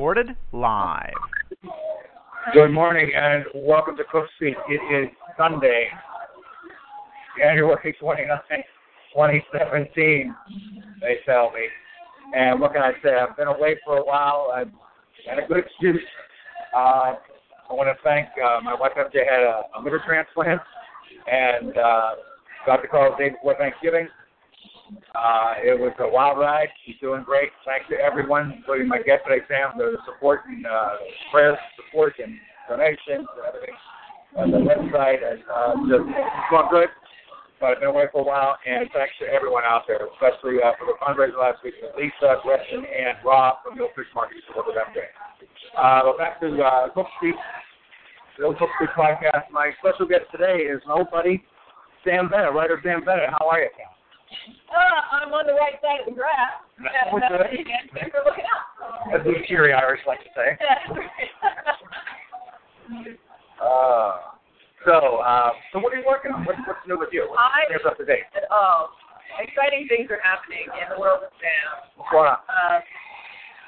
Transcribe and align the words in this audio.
Recorded 0.00 0.34
live. 0.52 1.12
Good 2.54 2.70
morning 2.70 3.12
and 3.14 3.44
welcome 3.54 3.98
to 3.98 4.04
Cook 4.10 4.24
Street. 4.34 4.56
It 4.70 5.04
is 5.04 5.10
Sunday, 5.36 5.88
January 7.38 7.94
29th, 8.02 8.40
2017, 9.12 10.34
they 11.02 11.16
tell 11.26 11.52
me. 11.52 11.66
And 12.34 12.58
what 12.62 12.72
can 12.72 12.80
I 12.80 12.92
say? 13.04 13.10
I've 13.14 13.36
been 13.36 13.48
away 13.48 13.76
for 13.84 13.98
a 13.98 14.02
while. 14.02 14.50
I've 14.54 14.72
had 15.28 15.44
a 15.44 15.46
good 15.46 15.58
excuse. 15.58 16.00
Uh, 16.74 17.16
I 17.68 17.72
want 17.74 17.94
to 17.94 18.02
thank 18.02 18.28
uh, 18.42 18.62
my 18.62 18.74
wife 18.74 18.92
MJ 18.96 19.28
had 19.30 19.42
a, 19.42 19.64
a 19.76 19.82
liver 19.84 20.00
transplant 20.06 20.62
and 21.30 21.76
uh, 21.76 22.10
got 22.64 22.80
the 22.80 22.88
call 22.88 23.14
the 23.18 23.24
day 23.24 23.30
before 23.32 23.54
Thanksgiving. 23.58 24.08
Uh, 25.14 25.54
it 25.62 25.78
was 25.78 25.92
a 25.98 26.08
wild 26.08 26.38
ride. 26.38 26.68
She's 26.84 26.96
doing 27.00 27.22
great. 27.22 27.50
Thanks 27.64 27.86
to 27.90 27.96
everyone, 27.96 28.54
including 28.58 28.88
my 28.88 28.98
guest 28.98 29.22
today, 29.26 29.44
Sam, 29.48 29.76
for 29.76 29.90
the 29.90 29.98
support 30.06 30.42
and 30.46 30.66
uh, 30.66 30.96
prayers, 31.30 31.58
support, 31.76 32.14
and 32.22 32.34
donations 32.68 33.26
and 33.26 33.44
everything 33.46 33.76
on 34.38 34.50
the 34.50 34.62
website. 34.62 35.20
And, 35.20 35.42
uh, 35.50 35.74
just 35.90 36.06
it's 36.06 36.50
going 36.50 36.70
good. 36.70 36.88
But 37.60 37.76
I've 37.76 37.80
been 37.84 37.92
away 37.92 38.08
for 38.10 38.22
a 38.22 38.24
while, 38.24 38.56
and 38.64 38.88
thanks 38.96 39.12
to 39.20 39.28
everyone 39.28 39.64
out 39.68 39.84
there, 39.84 40.00
especially 40.16 40.64
uh, 40.64 40.72
for 40.80 40.88
the 40.88 40.96
fundraiser 40.96 41.36
last 41.36 41.60
week 41.62 41.74
with 41.82 41.92
Lisa, 41.92 42.40
Gretchen, 42.40 42.88
and 42.88 43.20
Rob 43.20 43.60
from 43.60 43.76
Mill 43.76 43.92
Fish 43.92 44.08
Market 44.14 44.40
with 44.56 44.72
them 44.72 44.88
today. 44.94 45.12
Uh, 45.76 46.00
but 46.08 46.16
back 46.16 46.40
to 46.40 46.48
uh, 46.56 46.88
Cook 46.96 47.06
Street, 47.18 47.36
the 48.38 48.46
Old 48.46 48.56
Cook 48.56 48.70
Street 48.80 48.96
podcast. 48.96 49.52
My 49.52 49.72
special 49.84 50.08
guest 50.08 50.24
today 50.32 50.64
is 50.64 50.80
my 50.88 50.94
old 50.94 51.10
buddy, 51.10 51.44
Sam 52.02 52.30
Bennett, 52.30 52.54
writer 52.54 52.80
Sam 52.82 53.04
Bennett. 53.04 53.28
How 53.28 53.44
are 53.52 53.60
you, 53.60 53.68
Sam? 53.76 53.92
Uh, 54.70 55.00
I'm 55.10 55.32
on 55.34 55.46
the 55.46 55.54
right 55.54 55.74
side 55.82 56.00
of 56.00 56.06
the 56.06 56.12
graph. 56.14 56.62
And, 56.78 56.86
What's 57.12 57.26
uh, 57.26 57.38
that? 57.38 57.50
thanks 57.50 58.14
for 58.14 58.22
looking 58.24 58.44
out. 58.46 59.14
As 59.14 59.26
we 59.26 59.44
cheery 59.46 59.72
Irish 59.72 60.00
like 60.06 60.20
to 60.20 60.30
say. 60.34 60.56
Uh, 63.60 64.16
so, 64.88 65.20
uh, 65.20 65.52
so 65.70 65.78
what 65.78 65.92
are 65.92 66.00
you 66.00 66.06
working 66.08 66.32
on? 66.32 66.48
What's, 66.48 66.58
what's 66.64 66.80
new 66.88 66.96
with 66.98 67.12
you? 67.12 67.28
What's 67.28 67.36
I- 67.38 67.68
what's 67.68 67.84
up 67.84 67.98
to 68.00 68.06
date? 68.08 68.24
oh, 68.50 68.88
exciting 69.36 69.84
things 69.86 70.08
are 70.08 70.18
happening 70.24 70.64
in 70.80 70.88
the 70.88 70.96
world 70.98 71.20
of 71.22 71.28
Sam. 71.44 71.92
What's 72.00 72.08
going 72.08 72.32
on? 72.32 72.40
Uh, 72.48 72.80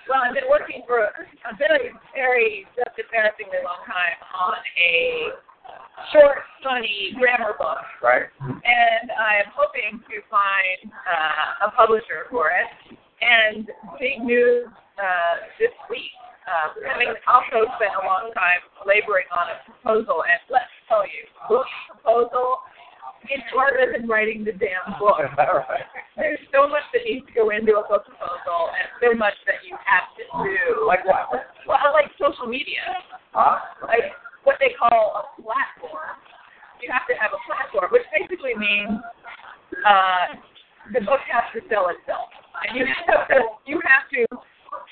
well, 0.08 0.24
I've 0.24 0.32
been 0.34 0.48
working 0.48 0.80
for 0.88 1.12
a 1.12 1.52
very, 1.60 1.92
very 2.16 2.64
just 2.74 2.96
embarrassingly 2.98 3.60
long 3.62 3.84
time 3.84 4.16
on 4.32 4.56
a 4.80 5.36
short, 6.12 6.38
funny 6.62 7.14
grammar 7.18 7.54
book, 7.58 7.78
Right? 8.02 8.26
and 8.40 9.10
I 9.12 9.42
am 9.44 9.50
hoping 9.54 10.00
to 10.00 10.16
find 10.30 10.90
uh, 10.92 11.66
a 11.66 11.70
publisher 11.72 12.26
for 12.30 12.48
it. 12.50 12.96
And 13.22 13.70
big 14.02 14.18
news 14.26 14.66
uh, 14.98 15.34
this 15.58 15.70
week. 15.88 16.10
Uh, 16.42 16.74
having 16.90 17.06
also 17.30 17.70
spent 17.78 17.94
a 17.94 18.04
long 18.04 18.34
time 18.34 18.58
laboring 18.82 19.30
on 19.30 19.46
a 19.54 19.56
proposal, 19.62 20.26
and 20.26 20.42
let's 20.50 20.66
tell 20.90 21.06
you, 21.06 21.22
book 21.46 21.62
proposal 21.86 22.58
is 23.30 23.38
harder 23.54 23.94
than 23.94 24.10
writing 24.10 24.42
the 24.42 24.50
damn 24.50 24.82
book. 24.98 25.22
Right. 25.38 25.86
There's 26.18 26.42
so 26.50 26.66
much 26.66 26.82
that 26.90 27.06
needs 27.06 27.22
to 27.30 27.32
go 27.32 27.54
into 27.54 27.78
a 27.78 27.86
book 27.86 28.02
proposal, 28.10 28.74
and 28.74 28.90
so 28.98 29.14
much 29.14 29.38
that 29.46 29.62
you 29.62 29.78
have 29.86 30.10
to 30.18 30.24
do. 30.42 30.82
Like 30.82 31.06
what? 31.06 31.30
Well, 31.70 31.78
like 31.94 32.10
social 32.18 32.50
media, 32.50 32.82
Huh? 33.30 33.62
like 33.86 34.10
what 34.44 34.56
they 34.58 34.74
call 34.78 35.22
a 35.22 35.24
platform. 35.40 36.18
You 36.82 36.90
have 36.90 37.06
to 37.06 37.14
have 37.14 37.30
a 37.30 37.40
platform, 37.46 37.94
which 37.94 38.02
basically 38.10 38.58
means 38.58 38.98
uh, 39.86 40.34
the 40.90 41.00
book 41.06 41.22
has 41.30 41.46
to 41.54 41.62
sell 41.70 41.86
itself, 41.94 42.26
and 42.66 42.74
you 42.74 42.84
have 43.06 43.30
to 43.30 43.38
you 43.70 43.78
have 43.86 44.10
to 44.10 44.26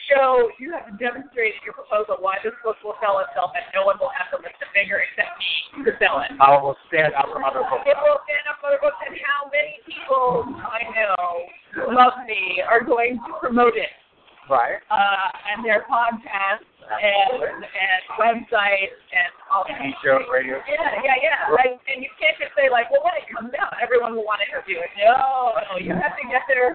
show 0.06 0.54
you 0.62 0.70
have 0.70 0.86
to 0.86 0.94
demonstrate 1.02 1.58
in 1.58 1.62
your 1.66 1.74
proposal 1.74 2.22
why 2.22 2.38
this 2.46 2.54
book 2.62 2.78
will 2.86 2.94
sell 3.02 3.18
itself, 3.26 3.50
and 3.58 3.66
no 3.74 3.82
one 3.82 3.98
will 3.98 4.14
have 4.14 4.30
to 4.30 4.38
lift 4.38 4.54
a 4.62 4.70
finger 4.70 5.02
except 5.02 5.34
me 5.42 5.82
to 5.82 5.90
sell 5.98 6.22
it. 6.22 6.30
I 6.38 6.54
will 6.62 6.78
stand 6.86 7.10
up 7.18 7.26
from 7.26 7.42
other 7.42 7.66
books. 7.66 7.82
It 7.90 7.98
will 7.98 8.22
stand 8.22 8.46
up 8.46 8.62
for 8.62 8.70
the 8.70 8.78
books, 8.78 9.02
and 9.02 9.18
how 9.18 9.50
many 9.50 9.82
people 9.82 10.46
I 10.62 10.86
know 10.94 11.50
love 11.90 12.22
me 12.22 12.62
are 12.62 12.86
going 12.86 13.18
to 13.18 13.30
promote 13.42 13.74
it 13.74 13.90
Right? 14.48 14.80
uh, 14.90 15.28
and 15.52 15.62
their 15.62 15.86
podcasts 15.86 16.66
and 16.90 17.62
and 17.62 18.02
websites 18.18 18.98
and 19.14 19.30
all 19.46 19.62
that. 19.68 19.78
TV 19.78 19.94
shows, 20.02 20.26
radio. 20.26 20.58
Yeah, 20.66 21.06
yeah, 21.06 21.16
yeah. 21.22 21.54
Right. 21.54 21.78
And 21.86 22.02
you 22.02 22.10
can't 22.18 22.34
just 22.40 22.50
say 22.58 22.66
like, 22.66 22.90
well, 22.90 23.06
when 23.06 23.14
it 23.14 23.30
comes 23.30 23.54
out, 23.54 23.78
everyone 23.78 24.18
will 24.18 24.26
want 24.26 24.42
to 24.42 24.46
interview 24.50 24.82
it. 24.82 24.90
No, 24.98 25.54
no, 25.70 25.78
you 25.78 25.94
have 25.94 26.18
to 26.18 26.24
get 26.26 26.42
their 26.50 26.74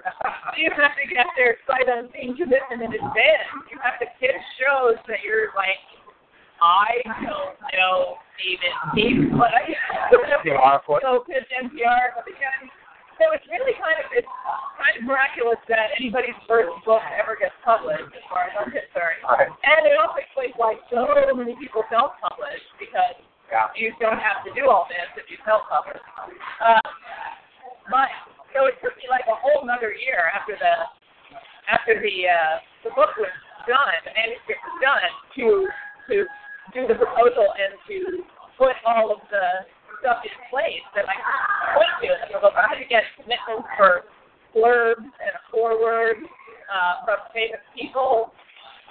you 0.55 0.71
have 0.71 0.95
to 0.95 1.05
get 1.11 1.27
their 1.35 1.59
sight 1.67 1.91
unseen 1.91 2.39
commitment 2.39 2.79
in 2.79 2.91
advance. 2.95 3.49
You 3.67 3.77
have 3.83 3.99
to 3.99 4.07
pitch 4.23 4.39
shows 4.55 4.95
that 5.11 5.19
you're 5.19 5.51
like, 5.51 5.79
I 6.63 7.03
don't 7.27 7.59
know 7.75 8.23
even 8.43 8.71
Steve, 8.91 9.31
but 9.35 9.51
I 9.51 9.63
it. 10.99 11.03
pitch 11.27 11.47
NPR 11.51 12.23
because 12.23 12.71
so 13.19 13.31
it's 13.31 13.47
really 13.47 13.75
kind 13.79 13.95
of 13.99 14.07
it's 14.11 14.27
kind 14.75 14.95
of 14.99 15.03
miraculous 15.07 15.59
that 15.71 15.95
anybody's 15.95 16.35
first 16.47 16.71
book 16.83 17.03
ever 17.15 17.39
gets 17.39 17.55
published, 17.63 18.11
as 18.11 18.25
far 18.27 18.47
as 18.49 18.53
I'm 18.59 18.71
concerned. 18.71 19.21
Right. 19.23 19.47
And 19.47 19.81
it 19.87 19.95
also 19.95 20.19
explains 20.19 20.53
why 20.59 20.75
so 20.91 21.07
many 21.35 21.55
people 21.55 21.83
self-publish 21.87 22.63
because 22.79 23.15
Yeah. 23.51 23.69
you 23.77 23.93
don't 24.01 24.19
have 24.19 24.43
to 24.43 24.51
do 24.57 24.67
all 24.67 24.89
this 24.89 25.07
if 25.15 25.29
you 25.29 25.37
self-publish. 25.45 26.01
Uh, 26.59 26.81
but 27.87 28.09
so 28.51 28.65
it 28.65 28.75
took 28.81 28.97
me 28.97 29.05
like 29.07 29.27
a 29.29 29.37
whole 29.37 29.63
another 29.63 29.93
year 29.93 30.31
after 30.33 30.57
the 30.57 30.73
after 31.71 31.97
the 32.01 32.15
uh, 32.29 32.55
the 32.83 32.91
book 32.93 33.13
was 33.17 33.31
done, 33.65 33.95
the 34.05 34.13
manuscript 34.13 34.61
was 34.65 34.77
done, 34.81 35.09
to 35.37 35.45
to 36.09 36.15
do 36.73 36.81
the 36.89 36.97
proposal 36.97 37.47
and 37.57 37.73
to 37.87 38.25
put 38.57 38.73
all 38.85 39.11
of 39.11 39.19
the 39.29 39.45
stuff 39.99 40.23
in 40.23 40.33
place 40.49 40.83
that 40.95 41.05
I 41.05 41.15
put 41.75 41.89
to 42.01 42.07
in 42.13 42.19
the 42.25 42.29
proposal. 42.31 42.57
I 42.57 42.67
had 42.69 42.79
to 42.79 42.87
get 42.87 43.03
commitments 43.19 43.67
for 43.77 44.07
blurbs 44.55 45.05
and 45.05 45.33
a 45.35 45.41
foreword 45.51 46.23
uh, 46.71 47.05
from 47.05 47.19
famous 47.33 47.63
people. 47.75 48.31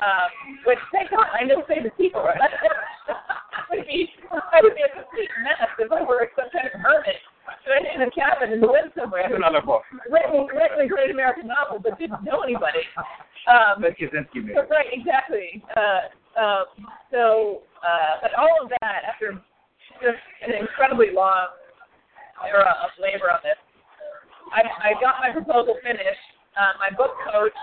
Um, 0.03 0.59
which 0.67 0.83
thank 0.91 1.15
God 1.15 1.31
I 1.31 1.47
know 1.47 1.63
famous 1.71 1.95
people. 1.97 2.21
Right? 2.21 2.41
I 2.43 3.63
would 3.71 3.87
be 3.87 4.11
I 4.31 4.59
would 4.61 4.75
be 4.75 4.83
a 4.83 4.91
complete 4.91 5.31
mess 5.47 5.71
if 5.79 5.91
I 5.93 6.03
were 6.03 6.27
some 6.35 6.51
kind 6.51 6.67
of 6.67 6.75
hermit 6.83 7.23
sitting 7.65 7.87
in 7.95 8.03
a 8.03 8.11
cabin 8.11 8.53
in 8.53 8.61
the 8.61 8.67
woods 8.67 8.93
somewhere. 8.97 9.25
That's 9.25 9.39
another 9.39 9.63
book. 9.63 9.83
Written, 10.11 10.47
written 10.51 10.81
a 10.85 10.89
great 10.89 11.11
American 11.11 11.49
novel, 11.49 11.79
but 11.81 11.99
didn't 11.99 12.25
know 12.25 12.41
anybody. 12.43 12.85
Um, 13.47 13.83
That 13.83 13.97
Kaczynski 13.99 14.41
movie. 14.41 14.55
Right, 14.55 14.89
exactly. 14.93 15.63
Uh, 15.77 16.11
um, 16.41 16.65
so, 17.11 17.63
uh, 17.85 18.19
but 18.23 18.33
all 18.35 18.65
of 18.65 18.71
that 18.81 19.05
after 19.07 19.39
just 20.03 20.23
an 20.43 20.55
incredibly 20.55 21.11
long 21.15 21.53
era 22.43 22.75
of 22.83 22.91
labor 22.99 23.31
on 23.31 23.41
this, 23.43 23.59
I, 24.53 24.91
I 24.91 25.01
got 25.01 25.19
my 25.21 25.33
proposal 25.33 25.77
finished. 25.83 26.29
Uh, 26.55 26.79
my 26.79 26.91
book 26.95 27.19
coach 27.27 27.59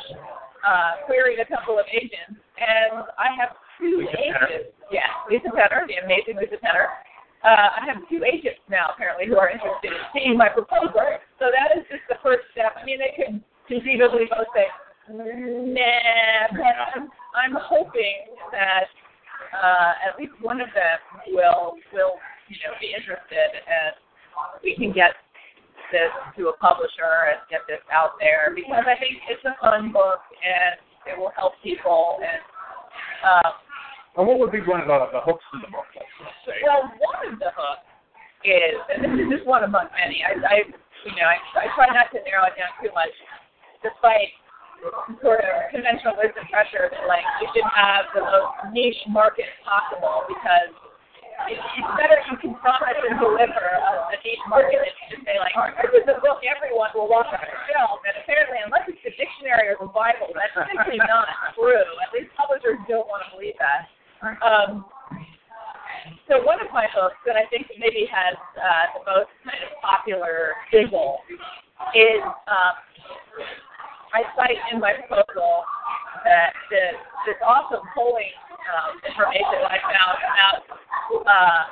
uh, 0.68 1.06
queried 1.08 1.40
a 1.40 1.48
couple 1.48 1.80
of 1.80 1.88
agents, 1.88 2.36
and 2.60 3.08
I 3.16 3.32
have 3.40 3.56
two 3.80 4.04
Lisa 4.04 4.20
agents. 4.20 4.76
Yeah, 4.92 5.08
Lisa 5.30 5.48
Tener, 5.56 5.88
the 5.88 6.04
amazing 6.04 6.36
Lisa 6.36 6.60
Tener. 6.60 6.92
Uh, 7.42 7.80
I 7.80 7.88
have 7.88 8.04
two 8.06 8.22
agents 8.22 8.62
now 8.70 8.94
apparently 8.94 9.26
who 9.26 9.38
are 9.40 9.50
interested 9.50 9.90
in 9.90 10.04
seeing 10.14 10.38
my 10.38 10.50
proposal. 10.50 11.02
So 11.40 11.50
that 11.50 11.74
is 11.74 11.88
just 11.90 12.06
the 12.06 12.22
first 12.22 12.46
step. 12.52 12.78
I 12.78 12.86
mean, 12.86 13.00
they 13.00 13.18
could 13.18 13.42
conceivably 13.66 14.30
both 14.30 14.46
say, 14.54 14.70
nah, 15.10 16.54
but 16.54 16.76
I'm, 16.94 17.10
I'm 17.34 17.56
hoping 17.58 18.36
that 18.52 18.92
uh, 19.54 19.94
at 20.08 20.18
least 20.20 20.34
one 20.42 20.60
of 20.60 20.70
them 20.74 21.00
will 21.32 21.76
will 21.94 22.16
you 22.48 22.58
know 22.64 22.74
be 22.80 22.96
interested 22.96 23.52
and 23.56 23.96
we 24.64 24.76
can 24.76 24.92
get 24.92 25.16
this 25.92 26.12
to 26.40 26.50
a 26.50 26.56
publisher 26.58 27.36
and 27.36 27.44
get 27.52 27.68
this 27.68 27.84
out 27.92 28.16
there 28.20 28.56
because 28.56 28.88
I 28.88 28.96
think 28.96 29.20
it's 29.28 29.44
a 29.44 29.56
fun 29.60 29.92
book 29.92 30.24
and 30.40 30.80
it 31.08 31.20
will 31.20 31.36
help 31.36 31.60
people 31.64 32.20
and 32.24 32.42
um, 33.28 33.54
And 34.16 34.24
what 34.28 34.40
would 34.40 34.52
be 34.56 34.64
one 34.64 34.80
of 34.82 34.88
the, 34.88 34.98
the 35.12 35.22
hooks 35.22 35.44
in 35.54 35.62
the 35.62 35.72
book? 35.72 35.88
Let's 35.94 36.08
say. 36.48 36.64
well 36.64 36.88
one 37.00 37.22
of 37.28 37.36
the 37.40 37.52
hooks 37.52 37.88
is 38.48 38.80
and 38.88 39.04
this 39.04 39.14
is 39.20 39.28
just 39.30 39.46
one 39.46 39.68
among 39.68 39.92
many 39.94 40.24
I, 40.24 40.40
I 40.40 40.58
you 41.06 41.14
know, 41.18 41.26
I, 41.26 41.38
I 41.58 41.66
try 41.74 41.90
not 41.90 42.14
to 42.14 42.22
narrow 42.22 42.46
it 42.46 42.58
down 42.58 42.70
too 42.78 42.94
much, 42.94 43.14
despite 43.82 44.38
sort 45.22 45.42
of 45.46 45.54
conventional 45.70 46.18
wisdom 46.18 46.46
pressure 46.50 46.90
that 46.90 47.06
like 47.06 47.26
you 47.42 47.48
should 47.54 47.68
have 47.70 48.10
the 48.18 48.24
most 48.26 48.74
niche 48.74 49.02
market 49.10 49.50
possible 49.62 50.26
because 50.26 50.74
it, 51.50 51.58
it's 51.58 51.92
better 51.98 52.18
you 52.30 52.38
can 52.38 52.54
promise 52.62 52.98
and 53.02 53.18
deliver 53.18 53.66
a, 53.78 54.18
niche 54.22 54.46
market 54.50 54.78
than 54.82 54.94
you 54.94 55.06
just 55.18 55.24
say 55.26 55.38
like 55.42 55.54
this 55.82 56.02
is 56.02 56.06
a 56.10 56.18
book 56.22 56.42
everyone 56.46 56.90
will 56.94 57.10
want 57.10 57.30
on 57.30 57.42
their 57.42 57.58
shelf 57.70 58.02
and 58.06 58.14
apparently 58.22 58.62
unless 58.62 58.86
it's 58.90 59.02
the 59.06 59.14
dictionary 59.18 59.70
or 59.74 59.78
the 59.82 59.90
Bible 59.90 60.30
that's 60.34 60.54
simply 60.70 61.02
not 61.02 61.30
true. 61.58 61.86
At 62.02 62.10
least 62.14 62.30
publishers 62.38 62.78
don't 62.86 63.06
want 63.10 63.26
to 63.26 63.30
believe 63.38 63.58
that. 63.58 63.90
Um, 64.42 64.86
so 66.30 66.42
one 66.46 66.62
of 66.62 66.70
my 66.74 66.88
books 66.94 67.18
that 67.26 67.36
I 67.36 67.46
think 67.50 67.68
maybe 67.78 68.08
has 68.10 68.38
uh, 68.58 68.86
the 68.98 69.04
most 69.06 69.34
kind 69.44 69.62
of 69.62 69.74
popular 69.82 70.54
sizzle 70.70 71.20
is 71.94 72.22
um, 72.48 72.74
I 74.12 74.28
cite 74.36 74.60
in 74.72 74.80
my 74.80 74.94
proposal 75.08 75.64
that 76.28 76.52
this, 76.70 76.96
this 77.26 77.40
awesome 77.40 77.84
polling 77.96 78.36
um, 78.68 79.00
information 79.08 79.64
I 79.66 79.80
found 79.80 80.18
about 80.20 80.60
uh, 81.24 81.64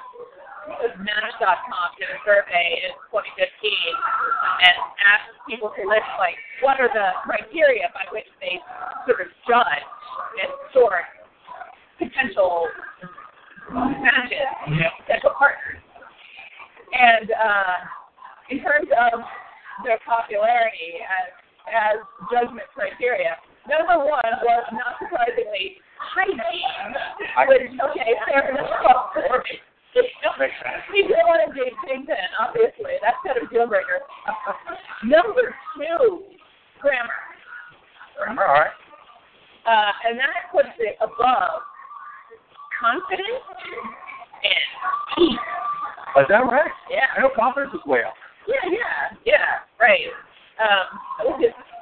Match.com 1.01 1.89
did 1.97 2.07
a 2.13 2.19
survey 2.23 2.85
in 2.85 2.91
2015 3.09 3.41
and 3.41 4.75
asked 5.01 5.35
people 5.49 5.73
to 5.75 5.81
list 5.83 6.07
like 6.21 6.37
what 6.61 6.79
are 6.79 6.91
the 6.93 7.09
criteria 7.25 7.89
by 7.91 8.05
which 8.13 8.27
they 8.39 8.61
sort 9.03 9.25
of 9.25 9.29
judge 9.49 9.85
and 10.39 10.51
sort 10.71 11.09
potential 11.97 12.69
matches, 13.73 14.47
potential 15.03 15.33
partners. 15.35 15.81
And 16.93 17.27
uh, 17.33 17.77
in 18.49 18.57
terms 18.63 18.87
of 18.93 19.19
their 19.83 19.99
popularity 20.07 21.03
as 21.03 21.33
as 21.69 21.97
judgment 22.31 22.67
criteria. 22.73 23.37
Number 23.67 23.99
one 24.01 24.31
was 24.41 24.65
not 24.73 24.97
surprisingly 24.97 25.77
hygiene, 25.99 26.95
which 27.47 27.69
okay, 27.77 28.13
fair 28.25 28.49
enough. 28.49 29.13
We 30.93 31.01
don't 31.01 31.25
want 31.25 31.41
to 31.49 31.49
date 31.57 31.73
Kingpin, 31.87 32.15
obviously. 32.39 33.01
That's 33.01 33.17
kind 33.25 33.41
of 33.41 33.49
a 33.49 33.53
deal 33.53 33.65
breaker. 33.65 34.05
Number 35.03 35.55
two, 35.75 36.29
grammar. 36.79 37.09
Grammar, 38.17 38.45
all 38.45 38.53
right. 38.53 38.77
Uh, 39.65 39.91
and 40.07 40.19
that 40.19 40.53
puts 40.53 40.69
it 40.77 40.95
above 41.01 41.65
confidence 42.79 43.43
and 44.45 44.65
peace. 45.17 45.39
Is 46.21 46.25
that 46.29 46.45
right? 46.45 46.71
Yeah. 46.89 47.09
I 47.17 47.21
know 47.21 47.29
confidence 47.35 47.73
is 47.73 47.85
way 47.85 48.03
up. 48.05 48.13
Yeah, 48.47 48.69
yeah, 48.71 49.17
yeah, 49.25 49.65
right. 49.79 50.09
Um, 50.57 51.37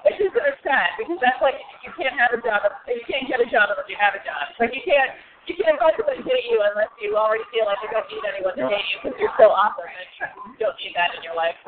which 0.08 0.24
is 0.24 0.32
sad 0.64 0.96
because 0.96 1.20
that's 1.20 1.42
like 1.44 1.60
you 1.84 1.92
can't 2.00 2.16
have 2.16 2.32
a 2.32 2.40
job 2.40 2.64
you 2.88 3.04
can't 3.04 3.28
get 3.28 3.44
a 3.44 3.48
job 3.52 3.68
unless 3.72 3.88
you 3.92 4.00
have 4.00 4.16
a 4.16 4.24
job. 4.24 4.48
Like 4.60 4.72
you 4.72 4.84
can't 4.84 5.12
you 5.48 5.56
can't 5.56 5.80
let 5.80 5.96
someone 5.96 6.24
date 6.28 6.48
you 6.48 6.60
unless 6.64 6.92
you 7.00 7.16
already 7.16 7.44
feel 7.52 7.68
like 7.68 7.80
you 7.84 7.92
don't 7.92 8.08
need 8.12 8.24
anyone 8.28 8.56
to 8.56 8.68
date 8.68 8.88
you 8.92 8.98
because 9.04 9.16
you're 9.20 9.38
so 9.40 9.52
awesome 9.52 9.88
and 9.88 10.08
you 10.56 10.60
don't 10.60 10.76
need 10.80 10.96
that 10.96 11.16
in 11.16 11.24
your 11.24 11.36
life. 11.36 11.56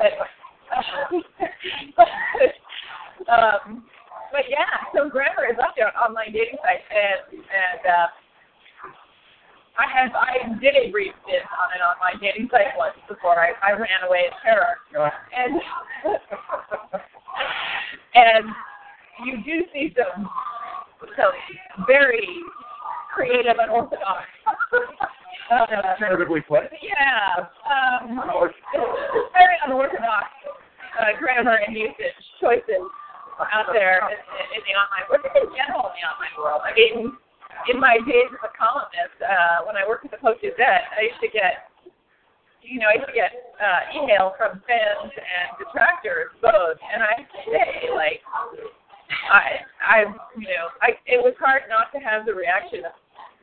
But 1.98 2.06
um, 3.26 3.84
but 4.30 4.46
yeah, 4.46 4.86
so 4.94 5.10
grammar 5.10 5.50
is 5.50 5.58
up 5.58 5.74
there 5.74 5.90
on 5.90 6.14
online 6.14 6.30
dating 6.32 6.62
sites 6.62 6.86
and 6.86 7.42
and 7.42 7.82
uh, 7.82 8.06
I 9.74 9.86
have 9.90 10.14
I 10.14 10.46
did 10.62 10.78
a 10.78 10.94
brief 10.94 11.12
stint 11.26 11.42
on 11.50 11.74
an 11.74 11.82
online 11.82 12.22
dating 12.22 12.48
site 12.54 12.70
once 12.78 12.94
before 13.10 13.34
I, 13.34 13.52
I 13.64 13.72
ran 13.74 14.06
away 14.06 14.30
in 14.30 14.34
terror. 14.46 14.78
And 15.34 15.58
and 18.14 18.44
you 19.26 19.42
do 19.44 19.64
see 19.72 19.94
some 19.96 20.28
some 21.16 21.32
very 21.86 22.28
creative 23.14 23.56
and 23.58 23.70
orthodox 23.70 24.26
uh, 25.50 25.66
Conservatively 25.98 26.40
put. 26.42 26.70
yeah. 26.82 27.46
Um, 27.66 28.20
very 29.32 29.56
unorthodox 29.66 30.26
uh, 31.00 31.18
grammar 31.18 31.58
and 31.66 31.76
usage 31.76 32.18
choices 32.40 32.86
out 33.40 33.72
there 33.72 34.04
in, 34.12 34.20
in 34.52 34.62
the 34.68 34.74
online 34.76 35.04
world, 35.08 35.24
in 35.32 35.48
general 35.56 35.88
in 35.90 35.94
the 35.96 36.04
online 36.06 36.36
world. 36.36 36.60
I 36.60 36.72
mean, 36.76 37.16
in 37.72 37.80
my 37.80 37.96
days 38.04 38.28
as 38.30 38.42
a 38.44 38.52
columnist, 38.52 39.16
uh, 39.24 39.64
when 39.64 39.76
I 39.76 39.88
worked 39.88 40.04
at 40.04 40.12
the 40.12 40.20
Post 40.20 40.44
Gazette, 40.44 40.92
I 40.92 41.08
used 41.08 41.20
to 41.24 41.30
get, 41.32 41.69
you 42.62 42.78
know, 42.80 42.88
I 42.88 42.94
used 43.00 43.08
to 43.08 43.16
get 43.16 43.32
uh, 43.58 43.80
email 43.96 44.34
from 44.38 44.60
fans 44.68 45.10
and 45.10 45.46
detractors 45.58 46.30
both, 46.42 46.78
and 46.80 47.02
I 47.02 47.24
say, 47.48 47.88
like, 47.94 48.20
I, 49.32 49.64
I, 49.82 49.98
you 50.38 50.46
know, 50.48 50.70
I, 50.82 50.94
it 51.06 51.18
was 51.18 51.34
hard 51.40 51.62
not 51.68 51.90
to 51.92 51.98
have 51.98 52.26
the 52.26 52.34
reaction 52.34 52.84
of, 52.86 52.92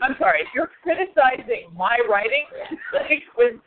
I'm 0.01 0.15
sorry, 0.19 0.41
if 0.41 0.47
you're 0.53 0.69
criticizing 0.83 1.73
my 1.75 1.97
writing, 2.09 2.45
like, 2.93 3.23
with 3.37 3.57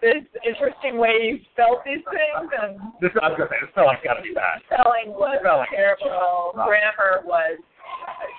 this 0.00 0.22
interesting 0.46 0.94
way 0.98 1.18
you 1.26 1.40
spelled 1.52 1.82
these 1.84 2.04
things, 2.06 2.46
and 2.62 2.78
This, 3.02 3.10
I 3.18 3.32
was 3.32 3.40
to 3.42 3.48
say, 3.50 3.58
this 3.58 3.70
spelling's 3.74 3.98
got 4.06 4.14
to 4.14 4.22
be 4.22 4.30
bad. 4.30 4.62
spelling 4.70 5.10
was 5.16 5.42
Spelling. 5.42 5.66
terrible, 5.74 6.54
grammar 6.54 7.26
was 7.26 7.58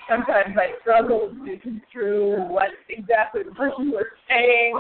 sometimes 0.10 0.58
I 0.58 0.74
struggled 0.82 1.38
to 1.46 1.54
construe 1.62 2.42
what 2.50 2.74
exactly 2.90 3.46
the 3.46 3.54
person 3.54 3.94
was 3.94 4.10
saying 4.28 4.74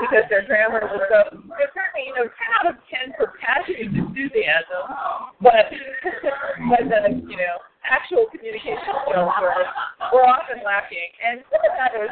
because 0.00 0.24
their 0.32 0.42
grammar 0.48 0.80
was 0.88 1.04
so 1.12 1.44
there's 1.54 1.72
certainly, 1.76 2.08
you 2.08 2.14
know, 2.16 2.26
ten 2.26 2.50
out 2.58 2.66
of 2.72 2.76
ten 2.88 3.12
for 3.14 3.36
passion 3.38 3.76
and 3.76 3.92
enthusiasm, 3.92 4.82
but 5.44 5.68
but 6.72 6.82
the 6.88 7.20
you 7.28 7.36
know, 7.36 7.60
actual 7.84 8.26
communication 8.32 8.80
skills 9.04 9.30
were 9.36 9.64
were 10.16 10.26
often 10.26 10.64
lacking. 10.64 11.12
And 11.20 11.44
some 11.52 11.60
of 11.60 11.72
that 11.76 11.92
is 11.94 12.10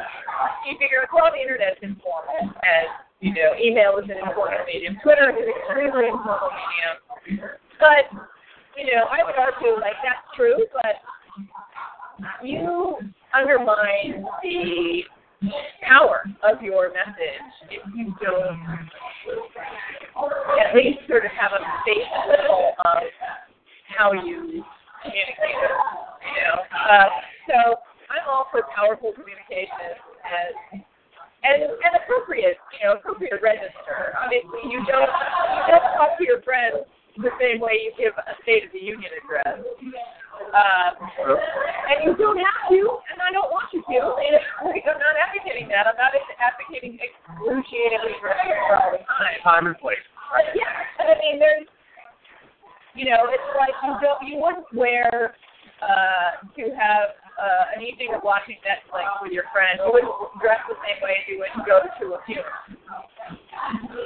you 0.69 0.77
figure 0.77 1.03
well 1.09 1.33
the 1.33 1.41
internet's 1.41 1.81
informal 1.81 2.53
and 2.61 2.87
you 3.19 3.35
know, 3.35 3.51
email 3.59 3.99
is 3.99 4.07
an 4.07 4.15
informal 4.15 4.63
medium. 4.63 4.95
Twitter 5.03 5.27
is 5.35 5.43
an 5.43 5.51
extremely 5.51 6.07
informal 6.07 6.55
medium. 6.55 7.51
But, 7.75 8.07
you 8.79 8.87
know, 8.95 9.11
I 9.11 9.27
would 9.27 9.35
argue 9.35 9.75
like 9.75 9.99
that's 9.99 10.23
true, 10.39 10.55
but 10.71 11.03
you 12.43 12.97
undermine 13.33 14.25
the 14.43 15.03
power 15.81 16.23
of 16.43 16.61
your 16.61 16.89
message 16.89 17.47
if 17.71 17.81
you 17.95 18.13
don't 18.21 18.59
at 20.59 20.75
least 20.75 20.99
sort 21.07 21.25
of 21.25 21.31
have 21.31 21.51
a 21.53 21.63
base 21.85 22.11
level 22.27 22.73
of 22.85 23.03
how 23.95 24.11
you 24.11 24.63
communicate 25.03 25.55
it. 25.55 25.71
You 26.27 26.41
know, 26.43 26.57
uh, 26.75 27.09
so 27.47 27.79
I'm 28.11 28.27
all 28.27 28.47
for 28.51 28.63
powerful 28.75 29.13
communication 29.13 29.95
and 30.27 30.83
and 31.43 31.63
and 31.63 31.93
appropriate, 32.03 32.57
you 32.75 32.83
know, 32.83 32.99
appropriate 32.99 33.39
register. 33.41 34.11
Obviously, 34.19 34.67
you 34.67 34.83
don't 34.83 35.07
you 35.07 35.61
don't 35.71 35.87
talk 35.95 36.17
to 36.19 36.25
your 36.25 36.41
friends 36.41 36.83
the 37.17 37.33
same 37.41 37.59
way 37.59 37.81
you 37.81 37.91
give 37.97 38.13
a 38.13 38.35
State 38.43 38.65
of 38.65 38.71
the 38.71 38.79
Union 38.79 39.09
address. 39.17 39.65
Um, 40.49 40.93
and 41.89 41.97
you 42.05 42.15
don't 42.15 42.39
have 42.39 42.69
to, 42.71 42.79
and 43.11 43.19
I 43.19 43.29
don't 43.33 43.51
want 43.51 43.69
you 43.73 43.83
to. 43.83 43.99
And 44.17 44.39
I'm 44.63 45.01
not 45.01 45.15
advocating 45.19 45.67
that. 45.69 45.85
I'm 45.89 45.99
not 45.99 46.15
advocating 46.15 46.95
excruciatingly 47.01 48.15
grammar 48.23 48.55
all 48.71 48.91
the 48.95 49.03
time. 49.03 49.35
Time 49.43 49.65
and 49.67 49.77
place. 49.77 50.01
But 50.31 50.53
yeah, 50.55 50.71
I 51.01 51.17
mean, 51.19 51.41
there's, 51.41 51.67
you 52.95 53.09
know, 53.09 53.27
it's 53.29 53.49
like 53.57 53.75
you 53.83 53.93
don't, 53.99 54.21
you 54.23 54.35
wouldn't 54.39 54.69
wear 54.73 55.35
uh, 55.81 56.31
to 56.55 56.63
have 56.77 57.19
uh, 57.35 57.75
an 57.75 57.83
evening 57.83 58.15
of 58.15 58.23
watching 58.23 58.57
Netflix 58.63 59.09
with 59.21 59.31
your 59.31 59.45
friend. 59.51 59.79
You 59.83 59.91
wouldn't 59.91 60.13
dress 60.39 60.61
the 60.67 60.77
same 60.87 61.03
way 61.03 61.19
as 61.19 61.25
you 61.27 61.39
would 61.43 61.51
go 61.65 61.83
to 61.83 62.05
a 62.15 62.19
funeral. 62.25 62.78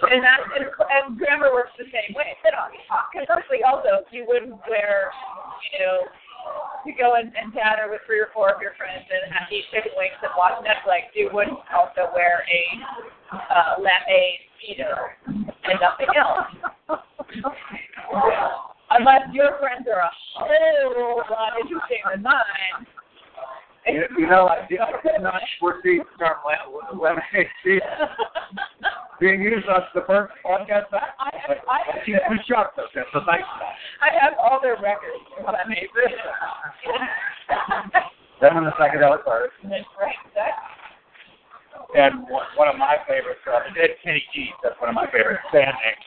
And 0.13 0.23
that 0.23 0.39
and, 0.59 0.67
and 0.67 1.17
grammar 1.17 1.53
works 1.53 1.71
the 1.77 1.85
same 1.87 2.13
way. 2.15 2.35
Conversely, 3.13 3.63
also, 3.63 4.03
you 4.11 4.25
wouldn't 4.27 4.59
wear, 4.67 5.11
you 5.71 5.79
know, 5.79 6.03
to 6.85 6.91
go 6.91 7.15
and, 7.15 7.31
and 7.39 7.53
gather 7.53 7.87
with 7.89 8.01
three 8.05 8.19
or 8.19 8.27
four 8.33 8.51
of 8.51 8.61
your 8.61 8.75
friends 8.75 9.07
and 9.07 9.31
have 9.31 9.47
eat 9.47 9.63
chicken 9.71 9.95
wings 9.95 10.19
and 10.21 10.31
watch 10.35 10.59
Netflix. 10.59 11.15
You 11.15 11.29
wouldn't 11.31 11.59
also 11.71 12.11
wear 12.11 12.43
a 12.43 12.61
uh, 13.31 13.79
lame 13.79 14.43
speedo 14.59 14.91
and 15.27 15.79
nothing 15.79 16.11
else. 16.19 16.51
Unless 18.91 19.33
your 19.33 19.57
friends 19.59 19.87
are 19.87 20.03
a 20.03 20.11
whole 20.35 21.23
lot 21.31 21.53
interesting 21.59 22.03
than 22.11 22.23
mine. 22.23 22.85
You, 23.87 24.03
you 24.17 24.27
know, 24.27 24.47
I 24.47 24.65
did 24.67 24.79
not 25.21 25.41
foresee 25.59 25.99
the 25.99 26.17
term 26.17 26.37
le- 26.45 27.01
lemonade 27.01 27.47
being 29.19 29.41
used 29.41 29.67
on 29.67 29.81
the 29.93 30.01
first 30.07 30.33
podcast 30.45 30.89
back. 30.91 31.15
I 31.19 31.29
have, 31.47 31.57
I 31.69 31.79
have, 31.87 32.01
She's 32.05 32.15
shocked 32.47 32.77
though, 32.77 32.89
Tim, 32.93 33.03
so 33.13 33.21
thanks 33.25 33.45
for 33.47 33.59
that. 33.61 33.75
I 34.01 34.09
have 34.19 34.33
all 34.39 34.59
their 34.61 34.77
records. 34.81 35.21
Lemonade. 35.37 35.89
Then 38.41 38.55
when 38.55 38.65
the 38.65 38.75
psychedelic 38.75 39.23
part. 39.23 39.51
right. 39.63 40.19
And 41.95 42.25
one, 42.29 42.67
of 42.67 42.77
my 42.77 42.97
favorites, 43.07 43.41
uh, 43.45 43.61
Ed 43.77 43.97
Kenny 44.03 44.23
G, 44.33 44.49
that's 44.61 44.75
one 44.81 44.89
of 44.89 44.95
my 44.95 45.05
favorite 45.05 45.39
band 45.53 45.77
names. 45.77 46.05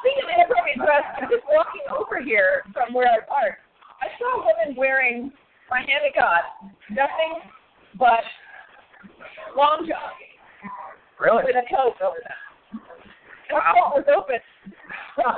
speaking 0.00 0.24
of 0.24 0.30
inappropriate 0.30 0.76
dress, 0.76 1.04
I'm 1.16 1.28
just 1.32 1.44
walking 1.48 1.84
over 1.88 2.20
here 2.20 2.64
from 2.72 2.92
where 2.92 3.08
I 3.08 3.24
parked. 3.24 3.64
I 4.00 4.12
saw 4.20 4.40
a 4.40 4.44
woman 4.44 4.76
wearing 4.76 5.32
my 5.70 5.80
hand 5.80 6.04
of 6.04 6.12
God, 6.12 6.42
nothing 6.90 7.48
but 7.96 8.24
long 9.56 9.84
john 9.88 10.12
Really? 11.20 11.44
with 11.44 11.56
a 11.56 11.66
coat 11.74 11.94
over 12.02 12.16
them. 12.22 12.80
Wow. 13.50 13.72
coat 13.74 13.92
was 14.00 14.06
open. 14.08 14.40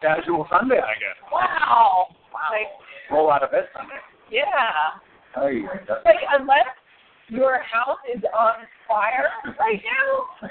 Casual 0.00 0.46
Sunday, 0.50 0.78
I 0.78 0.94
guess. 1.00 1.16
Wow. 1.32 2.08
Like, 2.32 2.68
Roll 3.10 3.30
out 3.30 3.42
of 3.42 3.50
bed 3.50 3.68
Sunday. 3.76 3.94
yeah. 4.30 5.00
Hey, 5.34 5.62
Like, 6.04 6.22
unless 6.38 6.66
your 7.28 7.58
house 7.62 7.98
is 8.14 8.22
on 8.36 8.54
fire 8.86 9.28
right 9.58 9.80
now, 9.82 10.48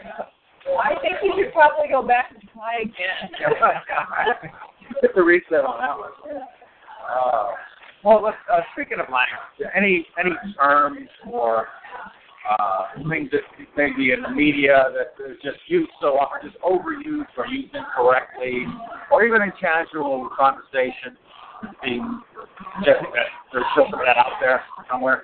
I 0.79 0.95
think 1.01 1.15
you 1.23 1.33
should 1.37 1.53
probably 1.53 1.87
go 1.89 2.01
back 2.05 2.31
and 2.31 2.41
try 2.53 2.81
again. 2.81 3.29
Hit 5.01 5.15
the 5.15 5.21
reset 5.21 5.63
on 5.65 5.79
that 5.79 5.97
one. 5.97 6.41
Uh, 7.09 7.51
well, 8.03 8.21
let's, 8.23 8.37
uh, 8.51 8.59
speaking 8.73 8.99
of 8.99 9.05
language, 9.07 9.71
any 9.75 10.05
any 10.19 10.31
terms 10.59 11.07
or 11.31 11.67
uh, 12.49 12.99
things 13.09 13.31
that 13.31 13.41
maybe 13.77 14.11
in 14.11 14.21
the 14.21 14.29
media 14.29 14.91
that 14.91 15.15
is 15.23 15.37
just 15.43 15.59
used 15.67 15.91
so 16.01 16.19
often, 16.19 16.49
just 16.49 16.59
overused 16.61 17.31
or 17.37 17.47
used 17.47 17.73
incorrectly, 17.73 18.65
or 19.11 19.23
even 19.25 19.41
in 19.41 19.51
casual 19.59 20.29
conversation, 20.35 21.15
being 21.83 22.21
just 22.83 22.99
that 23.15 23.31
there's 23.51 23.65
just 23.75 23.91
that 23.91 24.17
out 24.17 24.35
there 24.41 24.61
somewhere. 24.91 25.23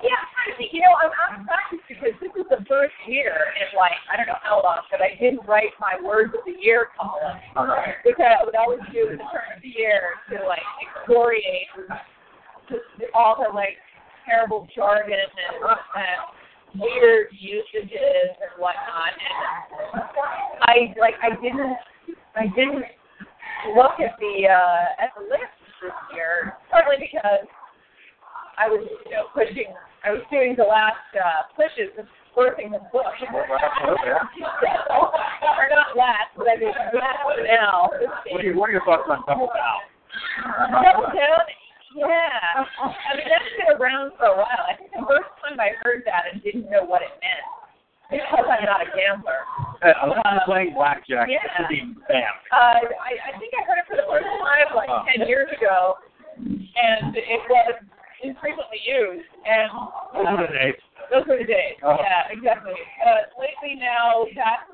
Yeah, 0.00 0.16
I'm 0.16 0.28
trying 0.32 0.50
to 0.52 0.56
think. 0.56 0.72
You 0.72 0.80
know, 0.84 0.96
I'm 0.96 1.40
of 1.40 1.44
practice 1.44 1.84
because 1.88 2.16
this 2.20 2.32
is 2.36 2.48
the 2.48 2.64
first 2.68 2.96
year 3.08 3.52
in 3.60 3.68
like 3.76 3.96
I 4.12 4.16
don't 4.16 4.28
know 4.28 4.40
how 4.40 4.60
long 4.64 4.84
that 4.92 5.00
I 5.00 5.16
didn't 5.20 5.44
write 5.48 5.72
my 5.80 5.96
words 6.00 6.32
of 6.32 6.44
the 6.44 6.56
year 6.60 6.92
column. 6.96 7.40
Okay. 7.56 8.00
Because 8.04 8.40
I 8.40 8.44
would 8.44 8.56
always 8.56 8.80
do 8.92 9.08
at 9.08 9.20
the 9.20 9.28
turn 9.28 9.48
of 9.56 9.60
the 9.60 9.72
year 9.72 10.20
to 10.32 10.44
like 10.48 10.64
excoriate 10.80 11.68
just 12.68 12.84
all 13.12 13.36
the 13.36 13.52
like 13.52 13.76
terrible 14.24 14.68
jargon 14.72 15.16
and, 15.16 15.32
and 15.32 16.24
weird 16.78 17.28
usages 17.32 18.34
and 18.40 18.52
whatnot. 18.58 19.14
And 19.14 20.02
I 20.62 20.94
like 21.00 21.14
I 21.22 21.30
didn't 21.40 21.76
I 22.36 22.46
didn't 22.54 22.84
look 23.76 24.00
at 24.00 24.18
the 24.18 24.48
uh 24.48 25.02
at 25.02 25.10
the 25.16 25.22
list 25.24 25.54
this 25.82 25.92
year, 26.14 26.56
partly 26.70 26.96
because 27.00 27.46
I 28.56 28.68
was, 28.68 28.86
you 29.06 29.10
know, 29.10 29.26
pushing. 29.34 29.74
I 30.04 30.12
was 30.12 30.22
doing 30.30 30.54
the 30.56 30.64
last 30.64 31.00
uh, 31.16 31.48
pushes 31.56 31.90
of 31.98 32.06
birthing 32.36 32.70
the 32.70 32.78
book. 32.92 33.08
or 33.24 33.38
not 35.70 35.96
last, 35.96 36.30
but 36.36 36.46
I 36.46 36.56
mean 36.60 36.72
last 36.94 37.24
now. 37.50 37.90
What 38.30 38.40
are, 38.40 38.44
your, 38.44 38.56
what 38.56 38.68
are 38.68 38.72
your 38.72 38.84
thoughts 38.84 39.08
on 39.08 39.24
double 39.26 39.48
down? 39.48 39.80
Double 40.84 41.08
down. 41.08 41.40
Yeah. 41.94 42.66
I 42.82 43.16
mean 43.16 43.28
that's 43.30 43.50
been 43.54 43.70
around 43.78 44.12
for 44.18 44.26
a 44.26 44.36
while. 44.36 44.64
I 44.68 44.74
think 44.76 44.90
the 44.90 45.06
first 45.06 45.30
time 45.40 45.58
I 45.60 45.78
heard 45.82 46.02
that 46.06 46.26
and 46.32 46.42
didn't 46.42 46.68
know 46.70 46.82
what 46.84 47.02
it 47.02 47.14
meant 47.22 47.46
because 48.10 48.44
I'm 48.50 48.64
not 48.66 48.82
a 48.82 48.90
gambler. 48.92 49.46
Uh, 49.80 49.94
unless 50.04 50.22
you're 50.26 50.44
playing 50.46 50.74
blackjack, 50.74 51.28
Yeah. 51.30 51.40
be. 51.68 51.80
Uh, 52.10 52.54
I, 52.54 53.34
I 53.34 53.38
think 53.38 53.54
I 53.56 53.62
heard 53.64 53.78
it 53.80 53.86
for 53.88 53.96
the 53.96 54.06
first 54.10 54.26
time 54.26 54.68
like 54.76 54.90
Oh. 54.90 55.02
ten 55.08 55.26
years 55.26 55.48
ago, 55.56 55.96
and 56.36 57.16
it 57.16 57.40
was 57.48 57.74
infrequently 58.22 58.80
used. 58.84 59.28
And 59.46 59.70
Those 60.14 60.26
are 60.26 60.46
the 60.46 60.52
days. 60.52 60.78
Those 61.10 61.24
were 61.26 61.38
the 61.38 61.48
days. 61.48 61.76
Oh. 61.82 61.96
Yeah, 62.00 62.28
exactly. 62.30 62.76
Uh, 63.04 63.28
lately 63.40 63.78
now, 63.80 64.24
that 64.36 64.68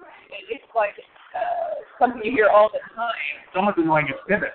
it's 0.50 0.64
like 0.74 0.94
uh, 1.34 1.80
something 1.98 2.20
you 2.24 2.32
hear 2.32 2.48
all 2.48 2.70
the 2.72 2.80
time. 2.94 3.34
Someone's 3.54 3.78
annoying 3.78 4.06
is 4.08 4.18
pivot. 4.28 4.54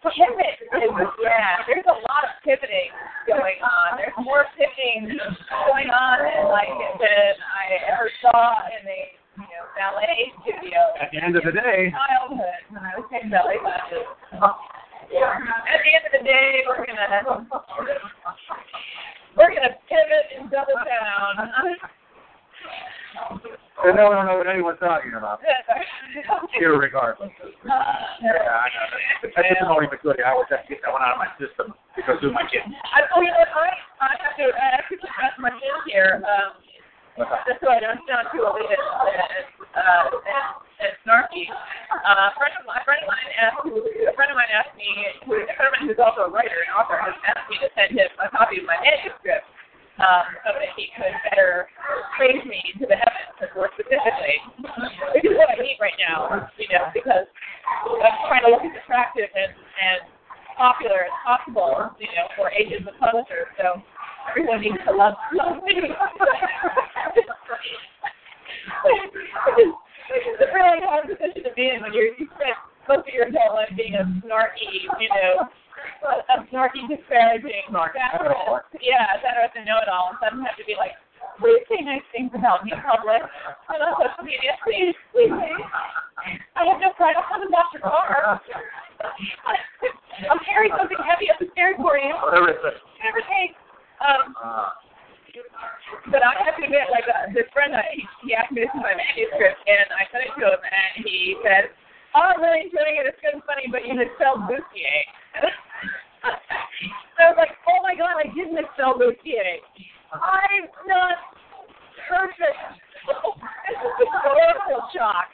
Pivot 0.00 0.56
is 0.80 0.90
yeah. 1.20 1.60
There's 1.68 1.84
a 1.84 1.92
lot 2.08 2.24
of 2.24 2.32
pivoting 2.42 2.88
going 3.28 3.60
on. 3.60 4.00
There's 4.00 4.16
more 4.24 4.48
pivoting 4.56 5.12
going 5.68 5.90
on 5.92 6.16
than 6.24 6.48
like 6.48 6.72
than 6.96 7.32
I 7.36 7.84
ever 7.92 8.08
saw 8.24 8.64
in 8.72 8.80
a 8.88 9.00
you 9.36 9.44
know 9.44 9.64
ballet 9.76 10.32
studio. 10.40 10.80
At 10.96 11.12
the 11.12 11.20
end 11.20 11.36
of 11.36 11.44
the 11.44 11.52
day, 11.52 11.92
childhood 11.92 12.64
when 12.72 12.80
I 12.80 12.96
was 12.96 13.04
taking 13.12 13.28
ballet 13.28 13.60
classes. 13.60 14.08
At 14.40 15.80
the 15.84 15.92
end 15.92 16.04
of 16.08 16.12
the 16.16 16.24
day, 16.24 16.64
we're 16.64 16.80
gonna 16.86 17.44
we're 19.36 19.52
gonna 19.52 19.76
pivot 19.84 20.26
and 20.40 20.50
double 20.50 20.80
down. 20.80 21.52
and 23.84 23.96
no 23.96 24.08
one 24.08 24.16
will 24.16 24.24
know 24.24 24.38
what 24.38 24.46
anyone's 24.48 24.78
talking 24.80 25.12
about. 25.16 25.40
Irregardless. 26.60 27.20
Uh, 27.20 27.68
Yeah, 28.22 28.48
I 28.48 28.68
That's 29.36 29.48
just 29.48 29.62
annoying 29.62 29.90
McGoody. 29.90 30.22
I 30.24 30.34
always 30.34 30.50
have 30.50 30.64
to 30.64 30.68
get 30.68 30.82
that 30.82 30.92
one 30.92 31.02
out 31.02 31.16
of 31.16 31.20
my 31.22 31.30
system 31.38 31.74
because 31.96 32.18
of 32.22 32.32
my 32.32 32.46
kids. 32.48 32.66
I, 32.66 33.06
oh, 33.14 33.22
you 33.22 33.30
know? 33.30 33.44
I 33.44 33.70
I 34.00 34.12
have 34.20 34.34
to 34.38 34.46
I 34.50 34.66
have 34.80 34.86
to 34.90 34.96
press 35.00 35.34
my 35.38 35.50
chin 35.50 35.76
here, 35.86 36.22
um, 36.24 36.58
just 37.46 37.60
so 37.60 37.68
I 37.68 37.78
don't 37.78 38.00
sound 38.08 38.28
too 38.32 38.42
elitist 38.46 38.80
and, 38.80 39.44
uh, 39.76 40.04
and, 40.14 40.46
and 40.82 40.92
snarky. 41.04 41.46
Uh, 41.50 42.30
a 42.30 42.34
friend 42.38 42.54
of 42.56 42.64
mine, 42.64 42.80
a 42.80 42.86
friend 42.86 43.00
of 43.02 43.08
mine 43.08 43.28
asked 43.36 43.62
a 43.66 44.14
friend 44.16 44.30
of 44.32 44.36
mine 44.38 44.52
asked 44.52 44.74
me, 44.74 44.88
who, 45.28 45.36
a 45.36 45.54
friend 45.54 45.68
of 45.68 45.74
mine 45.76 45.84
who's 45.86 46.00
also 46.00 46.26
a 46.26 46.30
writer 46.32 46.58
and 46.64 46.70
author, 46.72 46.96
has 46.96 47.14
asked 47.28 47.48
me 47.52 47.60
to 47.60 47.68
send 47.76 47.92
him 47.92 48.08
a 48.22 48.28
copy 48.32 48.58
of 48.58 48.66
my 48.66 48.78
manuscript. 48.80 49.46
Um, 50.00 50.32
so 50.48 50.56
that 50.56 50.72
he 50.80 50.88
could 50.96 51.12
better 51.28 51.68
praise 52.16 52.40
me 52.48 52.56
to 52.80 52.88
the 52.88 52.96
heavens, 52.96 53.36
more 53.52 53.68
specifically, 53.76 54.40
which 55.12 55.28
is 55.28 55.36
what 55.36 55.52
I 55.52 55.60
need 55.60 55.76
right 55.76 55.92
now, 56.00 56.48
you 56.56 56.72
know, 56.72 56.88
because 56.96 57.28
I'm 57.28 58.16
trying 58.24 58.48
to 58.48 58.56
look 58.56 58.64
as 58.64 58.72
attractive 58.80 59.28
and, 59.28 59.52
and 59.52 60.08
popular 60.56 61.04
as 61.04 61.12
possible, 61.20 61.92
you 62.00 62.08
know, 62.16 62.32
for 62.32 62.48
agents 62.48 62.88
and 62.88 62.96
publishers. 62.96 63.52
So 63.60 63.76
needs 64.60 64.76
to 64.86 64.92
love, 64.92 65.14
love 65.32 65.62
me. 65.64 65.72
it's 70.10 70.42
a 70.42 70.48
really 70.52 70.80
hard 70.84 71.08
position 71.08 71.42
to 71.44 71.52
be 71.56 71.70
in 71.70 71.82
when 71.82 71.92
you're, 71.92 72.12
you 72.20 72.28
spend 72.36 72.56
most 72.88 73.08
of 73.08 73.14
your 73.14 73.26
adult 73.28 73.54
life 73.54 73.72
being 73.76 73.94
a 73.94 74.04
snarky, 74.26 74.84
you 75.00 75.08
know, 75.08 75.48
a, 76.04 76.12
a 76.28 76.44
snarky, 76.52 76.84
disparaging, 76.88 77.72
satirist. 77.72 78.68
Yeah, 78.82 79.16
satirist 79.22 79.56
and 79.56 79.64
know-it-all, 79.64 80.12
and 80.12 80.18
suddenly 80.20 80.44
have 80.44 80.58
to 80.58 80.66
be 80.66 80.76
like, 80.76 80.92
please 81.38 81.64
say 81.70 81.80
nice 81.80 82.04
things 82.12 82.30
about 82.34 82.64
me 82.64 82.72
in 82.74 82.80
public 82.82 83.22
and 83.22 83.80
on 83.80 83.94
social 83.96 84.24
media. 84.24 84.58
Please, 84.66 84.96
please. 85.14 85.32
I 85.32 86.68
have 86.68 86.80
no 86.82 86.92
pride. 86.98 87.16
I'll 87.16 87.24
come 87.30 87.42
and 87.46 87.52
wash 87.52 87.72
your 87.72 87.86
car. 87.86 88.40
I'm 90.28 90.40
carrying 90.44 90.72
something 90.76 91.00
heavy 91.00 91.32
up 91.32 91.40
the 91.40 91.48
stairs 91.56 91.80
for 91.80 91.96
you. 91.96 92.12
Is. 92.12 92.20
Whatever 92.20 92.52
it 92.52 93.28
takes. 93.30 93.56
Um, 94.00 94.32
but 96.10 96.24
I 96.24 96.32
have 96.44 96.56
to 96.56 96.64
admit, 96.64 96.88
like 96.90 97.04
uh, 97.06 97.28
this 97.36 97.46
friend, 97.52 97.76
uh, 97.76 97.84
he, 97.92 98.02
he 98.24 98.34
asked 98.34 98.50
me 98.50 98.64
to 98.64 98.68
send 98.72 98.82
my 98.82 98.96
manuscript, 98.96 99.60
and 99.68 99.86
I 99.92 100.08
sent 100.08 100.24
it 100.26 100.32
to 100.40 100.56
him, 100.56 100.62
and 100.64 100.92
he 101.04 101.36
said, 101.44 101.70
"Oh, 102.16 102.32
I'm 102.32 102.40
really 102.40 102.66
enjoying 102.66 102.96
it. 102.96 103.06
It's 103.06 103.20
good 103.20 103.36
and 103.36 103.44
funny, 103.44 103.68
but 103.68 103.84
you 103.84 103.94
misspelled 103.94 104.48
Bustier." 104.48 105.00
so 106.24 107.20
I 107.20 107.30
was 107.30 107.38
like, 107.38 107.54
"Oh 107.68 107.80
my 107.84 107.94
God, 107.94 108.16
I 108.16 108.32
did 108.32 108.50
misspell 108.50 108.96
Bustier. 108.96 109.60
I'm 110.16 110.66
not 110.88 111.36
perfect. 112.08 112.60
this 113.06 113.76
is 113.76 114.12
a 114.16 114.20
total 114.24 114.88
shock." 114.96 115.28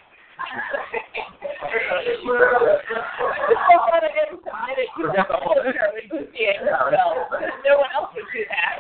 It's 2.07 2.23
so 2.23 3.77
fun 3.89 4.01
to 4.03 4.11
get 4.13 4.29
submitted 4.31 4.89
to 4.97 5.03
the 5.09 5.23
culture 5.27 5.89
with 5.95 6.07
Bustier 6.11 6.61
misspelled. 6.61 7.19
No 7.65 7.79
one 7.81 7.91
else 7.95 8.11
would 8.15 8.29
do 8.33 8.45
that. 8.49 8.77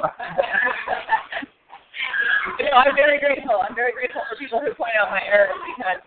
you 2.58 2.64
know, 2.70 2.76
I'm 2.76 2.94
very 2.94 3.18
grateful. 3.18 3.60
I'm 3.62 3.74
very 3.74 3.92
grateful 3.92 4.22
for 4.28 4.36
people 4.36 4.60
who 4.60 4.74
point 4.74 4.92
out 5.00 5.10
my 5.10 5.22
errors 5.24 5.56
because 5.64 6.00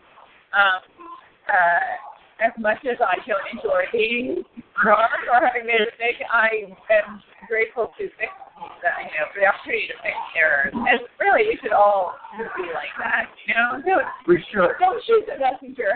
um, 0.54 0.82
uh, 1.50 2.46
as 2.46 2.54
much 2.58 2.80
as 2.86 2.98
I 3.02 3.18
don't 3.28 3.48
enjoy 3.52 3.84
being 3.92 4.44
wrong 4.86 5.10
or 5.28 5.40
having 5.46 5.66
made 5.68 5.82
a 5.82 5.90
mistake, 5.92 6.24
I 6.32 6.72
am 6.94 7.22
grateful 7.48 7.92
to 7.98 8.04
fix 8.18 8.32
that, 8.84 9.00
you 9.04 9.14
know, 9.16 9.28
for 9.32 9.40
the 9.40 9.48
opportunity 9.48 9.88
to 9.92 9.98
fix 10.04 10.18
errors. 10.36 10.74
And 10.76 11.00
really, 11.20 11.48
we 11.50 11.56
should 11.62 11.74
all 11.74 12.16
be 12.38 12.68
like 12.72 12.94
that, 13.00 13.32
you 13.48 13.56
know? 13.56 13.80
Don't, 13.84 14.08
we 14.28 14.44
should. 14.52 14.76
don't 14.80 15.00
shoot 15.06 15.24
the 15.28 15.40
messenger. 15.40 15.96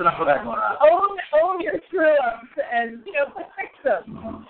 Enough 0.00 0.16
of 0.16 0.26
that 0.32 0.40
own 0.40 1.12
own 1.42 1.60
your 1.60 1.76
screw 1.88 2.16
ups 2.24 2.48
and 2.56 3.04
you 3.04 3.12
know 3.12 3.28
fix 3.52 3.68
them. 3.84 4.46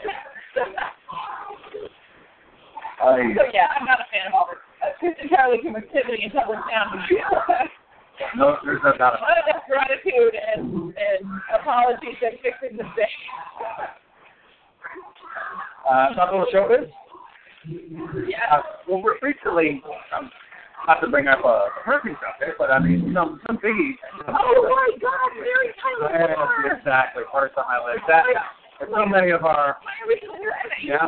I, 3.03 3.19
so 3.35 3.43
yeah, 3.51 3.67
I'm 3.75 3.83
not 3.83 3.99
a 3.99 4.07
fan 4.13 4.29
of 4.29 4.35
all 4.35 4.47
this. 4.47 4.63
It's 5.03 5.19
entirely 5.23 5.59
pivoting 5.59 6.23
and 6.23 6.33
doubling 6.33 6.63
down. 6.71 7.03
no, 8.37 8.57
there's 8.65 8.79
no 8.85 8.93
doubt 8.95 9.19
about 9.19 9.27
Not 9.27 9.43
enough 9.43 9.65
gratitude 9.67 10.39
and 10.39 10.95
and 10.95 11.23
apologies 11.51 12.21
and 12.23 12.39
fixing 12.45 12.77
the 12.77 12.85
thing. 12.95 13.17
Uh, 15.89 16.15
talk 16.15 16.31
a 16.31 16.37
little 16.37 16.47
showbiz. 16.53 16.91
Yeah. 18.29 18.39
Uh, 18.51 18.63
well, 18.89 19.03
recently, 19.23 19.83
um, 20.17 20.31
not 20.87 21.01
to 21.01 21.09
bring 21.09 21.29
up 21.29 21.45
a 21.45 21.69
hurricane 21.85 22.17
subject, 22.25 22.57
but 22.59 22.71
I 22.71 22.79
mean, 22.79 23.13
some 23.15 23.41
some 23.47 23.59
biggies. 23.59 24.01
Oh 24.29 24.65
my 24.65 24.89
God! 25.01 25.31
Mary 25.37 25.75
Tyler 25.77 26.09
Yes, 26.65 26.79
exactly. 26.79 27.23
First 27.33 27.55
on 27.59 27.65
my 27.69 27.79
list. 27.85 28.05
That, 28.09 28.25
so 28.81 29.05
many 29.05 29.31
of 29.31 29.45
our. 29.45 29.77
Yeah. 30.83 31.05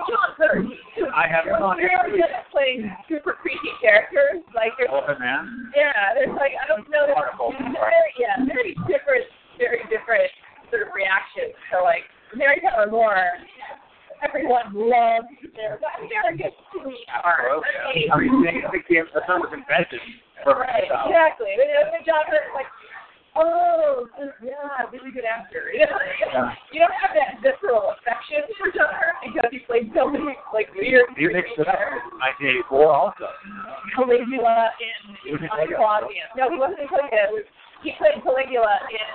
I 1.16 1.24
have 1.24 1.48
They're 1.48 1.88
very 1.88 2.20
good 2.20 2.28
at 2.28 2.50
playing 2.52 2.92
super 3.08 3.32
creepy 3.32 3.72
characters. 3.80 4.44
Like 4.54 4.76
there's, 4.76 4.92
Elephant 4.92 5.20
Man. 5.20 5.72
yeah, 5.74 6.12
there's 6.12 6.36
like 6.36 6.52
I 6.60 6.68
don't 6.68 6.84
know. 6.90 7.08
There's, 7.08 7.16
yeah, 8.20 8.44
very 8.44 8.76
different 8.84 9.24
sort 10.68 10.84
of 10.84 10.92
reactions. 10.92 11.56
So 11.72 11.82
like 11.82 12.04
Mary 12.36 12.60
Tyler 12.60 12.90
Moore, 12.90 13.24
everyone 14.20 14.68
loves 14.72 15.32
their 15.56 15.80
very 16.08 16.36
good 16.36 16.52
I 18.12 18.78
came, 18.88 19.06
the 19.14 19.20
term 19.26 19.40
was 19.40 19.52
invented 19.52 20.00
for 20.44 20.62
exactly 20.64 21.56
Hurt, 21.56 22.52
like, 22.54 22.66
oh, 23.36 24.06
yeah, 24.44 24.84
really 24.92 25.10
good 25.10 25.24
actor. 25.24 25.70
You, 25.72 25.86
know? 25.86 25.96
Yeah. 26.20 26.52
you 26.72 26.78
don't 26.84 26.92
have 27.00 27.14
that 27.16 27.40
visceral 27.40 27.94
affection 27.96 28.44
for 28.60 28.68
John 28.76 28.92
Hurt 28.92 29.16
because 29.24 29.48
he 29.50 29.60
played 29.64 29.88
so 29.96 30.10
many, 30.10 30.36
like, 30.52 30.68
weird, 30.76 31.08
You 31.16 31.32
mixed 31.32 31.56
it 31.56 31.64
up. 31.68 31.78
creepy 31.78 32.12
characters. 32.12 32.68
1984 32.68 32.92
also. 32.92 33.26
Caligula 33.96 34.70
in 34.82 35.16
He 35.24 35.32
was 35.32 35.40
in 35.40 35.48
on 35.48 35.56
Caligula. 35.64 35.78
Claudius. 35.80 36.28
No, 36.36 36.50
he 36.52 36.58
wasn't 36.58 36.80
in 36.84 36.88
Caligula. 36.92 37.22
It 37.22 37.32
was, 37.32 37.46
he 37.86 37.90
played 37.98 38.18
Caligula 38.22 38.74
in 38.92 39.08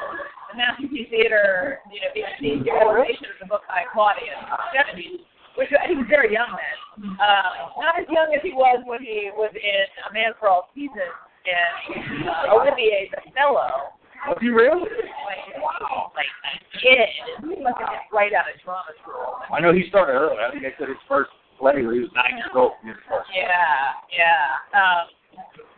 the 0.52 0.56
Masterpiece 0.58 1.10
Theater, 1.12 1.80
you 1.92 2.00
know, 2.02 2.12
BBC 2.16 2.64
realization 2.66 3.30
of 3.36 3.38
the 3.44 3.48
book 3.52 3.64
by 3.70 3.84
Claudius 3.94 4.34
in 4.34 4.48
the 4.48 4.60
70s, 4.74 5.20
which 5.60 5.70
he 5.72 5.94
was 5.96 6.08
very 6.10 6.32
young 6.34 6.52
then. 6.52 6.78
Uh, 7.22 7.78
not 7.80 7.96
as 8.02 8.08
young 8.10 8.34
as 8.34 8.42
he 8.42 8.52
was 8.58 8.82
when 8.90 9.00
he 9.04 9.30
was 9.38 9.54
in 9.54 9.84
A 10.10 10.14
Man 10.14 10.34
for 10.42 10.50
All 10.50 10.68
Seasons 10.76 11.14
and 11.48 12.28
Olivier 12.52 13.08
the 13.14 13.22
Fellow. 13.32 13.96
Was 14.28 14.38
he 14.42 14.50
really? 14.50 14.82
Like, 14.84 15.46
wow, 15.62 16.12
like 16.18 16.28
a 16.28 16.52
kid. 16.82 17.08
He 17.48 17.62
must 17.64 17.78
have 17.80 17.88
been 17.94 18.10
right 18.12 18.34
out 18.34 18.50
of 18.50 18.58
drama 18.66 18.92
school. 19.00 19.40
I 19.54 19.62
know 19.62 19.72
he 19.72 19.86
started 19.88 20.18
early. 20.20 20.36
I 20.42 20.52
think 20.52 20.66
they 20.66 20.74
said 20.76 20.90
his 20.90 21.00
first 21.08 21.30
play 21.62 21.80
when 21.80 21.94
he 21.96 22.02
was 22.04 22.12
nine 22.18 22.36
years 22.36 22.52
old. 22.58 22.76
Yeah, 22.84 23.94
yeah. 24.12 24.58
Um, 24.74 25.04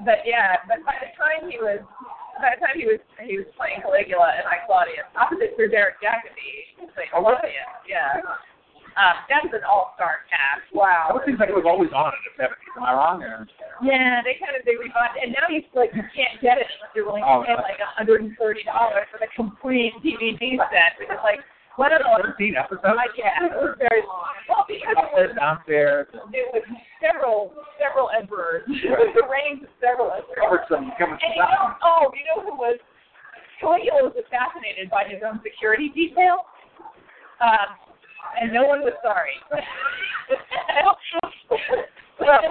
but 0.08 0.24
yeah, 0.26 0.56
but 0.72 0.82
by 0.88 0.96
the 1.04 1.12
time 1.20 1.52
he 1.52 1.60
was, 1.60 1.84
by 2.40 2.56
the 2.56 2.64
time 2.64 2.80
he 2.80 2.88
was, 2.88 3.04
he 3.28 3.36
was 3.38 3.46
playing 3.60 3.84
Caligula 3.84 4.32
and 4.40 4.48
I 4.48 4.64
Claudius, 4.64 5.04
opposite 5.20 5.54
Sir 5.60 5.68
Derek 5.68 6.00
Jacobi, 6.00 6.80
who 6.80 6.88
played 6.96 7.12
Oh, 7.12 7.20
really? 7.20 7.44
Claudius. 7.44 7.70
Yeah. 7.92 8.24
Um, 8.98 9.16
that's 9.32 9.52
an 9.54 9.64
all-star 9.68 10.24
cast. 10.32 10.64
That 10.72 10.80
Wow. 10.80 11.12
would 11.14 11.24
seem 11.28 11.38
like 11.38 11.52
it 11.52 11.56
was 11.56 11.68
always 11.68 11.92
on 11.92 12.12
in 12.16 12.22
the 12.26 12.34
70s. 12.40 12.72
Yeah, 13.84 14.22
they 14.24 14.36
kind 14.40 14.56
of 14.56 14.64
they 14.66 14.76
revived, 14.76 15.20
and 15.22 15.32
now 15.32 15.48
you 15.48 15.64
like 15.76 15.92
you 15.96 16.04
can't 16.16 16.40
get 16.42 16.58
it 16.58 16.68
unless 16.68 16.92
you're 16.96 17.06
willing 17.08 17.24
Oh, 17.24 17.42
to 17.44 17.48
pay 17.48 17.56
like 17.56 17.80
a 17.80 17.90
hundred 17.96 18.22
and 18.24 18.36
thirty 18.36 18.64
dollars 18.64 19.08
for 19.12 19.20
the 19.20 19.30
complete 19.36 19.94
DVD 20.04 20.60
set, 20.72 21.00
which 21.00 21.10
is 21.12 21.22
like 21.24 21.40
what 21.80 21.96
an 21.96 22.04
13 22.04 22.60
episodes? 22.60 22.84
I 22.84 23.08
guess 23.16 23.40
it 23.40 23.56
was 23.56 23.80
very 23.80 24.04
long. 24.04 24.36
Well, 24.52 24.68
because 24.68 25.00
it 25.00 25.16
was 25.16 25.32
downstairs. 25.32 26.12
it 26.12 26.48
was 26.52 26.68
several 27.00 27.56
several 27.80 28.12
emperors. 28.12 28.68
It 28.68 29.00
was 29.00 29.16
the 29.16 29.24
reigns 29.32 29.64
of 29.64 29.72
several 29.80 30.12
emperors. 30.12 30.44
Covered 30.44 30.68
some, 30.68 30.92
covered 31.00 31.24
And 31.24 31.40
some 31.40 31.40
you 31.40 31.48
know, 31.48 31.80
oh, 31.80 32.12
you 32.12 32.28
know 32.28 32.44
who 32.44 32.52
was 32.60 32.76
Caligula 33.64 34.12
was 34.12 34.16
assassinated 34.20 34.92
by 34.92 35.08
his 35.08 35.24
own 35.24 35.40
security 35.40 35.88
detail, 35.96 36.48
um, 37.40 37.76
and 38.40 38.52
no 38.52 38.68
one 38.68 38.84
was 38.84 38.96
sorry. 39.00 39.36
but, 42.20 42.42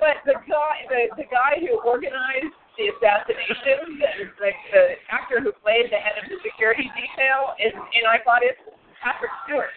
but 0.00 0.16
the 0.24 0.36
guy, 0.48 0.74
the 0.88 1.12
the 1.16 1.28
guy 1.28 1.60
who 1.60 1.78
organized 1.84 2.56
the 2.80 2.88
assassination, 2.96 4.00
the, 4.00 4.10
the, 4.40 4.50
the 4.72 4.82
actor 5.12 5.40
who 5.44 5.52
played 5.60 5.92
the 5.92 6.00
head 6.00 6.16
of 6.16 6.24
the 6.28 6.40
security 6.42 6.88
detail, 6.96 7.52
is 7.60 7.72
in 7.76 8.02
I 8.08 8.18
Claudius, 8.24 8.56
Patrick 9.04 9.30
Stewart. 9.44 9.70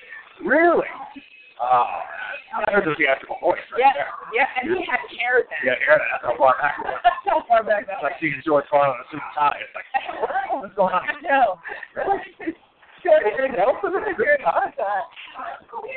Really? 0.43 0.87
Oh, 1.61 1.99
there's 2.67 2.87
a 2.87 2.95
theatrical 2.97 3.37
voice 3.39 3.61
right 3.71 3.79
Yeah, 3.79 3.93
there. 3.95 4.09
yeah, 4.33 4.47
and 4.59 4.75
he 4.75 4.83
had 4.85 4.99
hair 5.15 5.45
then. 5.47 5.61
Yeah, 5.63 5.77
hear 5.79 5.95
that. 5.99 6.21
How 6.25 6.35
far 6.37 6.55
back? 6.59 6.75
was? 6.83 6.99
That's 7.03 7.23
how 7.25 7.43
far 7.47 7.63
back 7.63 7.87
that 7.87 7.97
It's 8.01 8.03
like 8.03 8.17
seeing 8.19 8.41
George 8.45 8.65
Carlin 8.69 8.95
in 8.95 9.01
a 9.01 9.07
suit 9.11 9.21
and 9.21 9.33
tie. 9.37 9.59
It's 9.61 9.73
like, 9.75 9.87
what's 10.61 10.75
going 10.75 10.93
on? 10.93 11.03
I 11.07 11.15
know. 11.23 11.59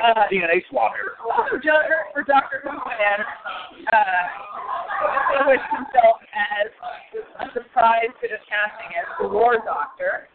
Uh, 0.03 0.27
DNA 0.27 0.59
swab 0.71 0.93
here. 0.99 1.15
for 1.23 1.63
for 2.13 2.23
Dr. 2.27 2.67
Who 2.67 2.75
and 2.75 3.23
uh, 3.93 4.25
distinguished 5.07 5.71
himself 5.71 6.19
as 6.35 6.69
a 7.15 7.47
surprise 7.55 8.11
to 8.19 8.27
the 8.27 8.41
casting 8.51 8.91
as 8.99 9.07
the 9.23 9.29
War 9.31 9.63
Doctor. 9.63 10.27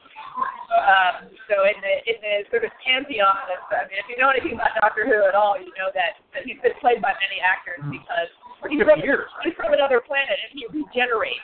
Um, 0.71 1.27
so 1.51 1.67
in 1.67 1.75
the 1.83 1.93
in 2.07 2.17
the 2.23 2.35
sort 2.47 2.63
of 2.63 2.71
pantheon 2.79 3.35
of, 3.51 3.59
I 3.67 3.83
mean, 3.91 3.99
if 3.99 4.07
you 4.07 4.15
know 4.15 4.31
anything 4.31 4.55
about 4.55 4.71
Doctor 4.79 5.03
Who 5.03 5.27
at 5.27 5.35
all, 5.35 5.59
you 5.59 5.75
know 5.75 5.91
that, 5.91 6.23
that 6.31 6.47
he's 6.47 6.59
been 6.63 6.77
played 6.79 7.03
by 7.03 7.11
many 7.19 7.43
actors 7.43 7.83
because 7.91 8.31
he's 8.71 8.79
from, 8.79 9.03
Years. 9.03 9.27
he's 9.43 9.57
from 9.59 9.75
another 9.75 9.99
planet 9.99 10.39
and 10.39 10.55
he 10.55 10.63
regenerates. 10.71 11.43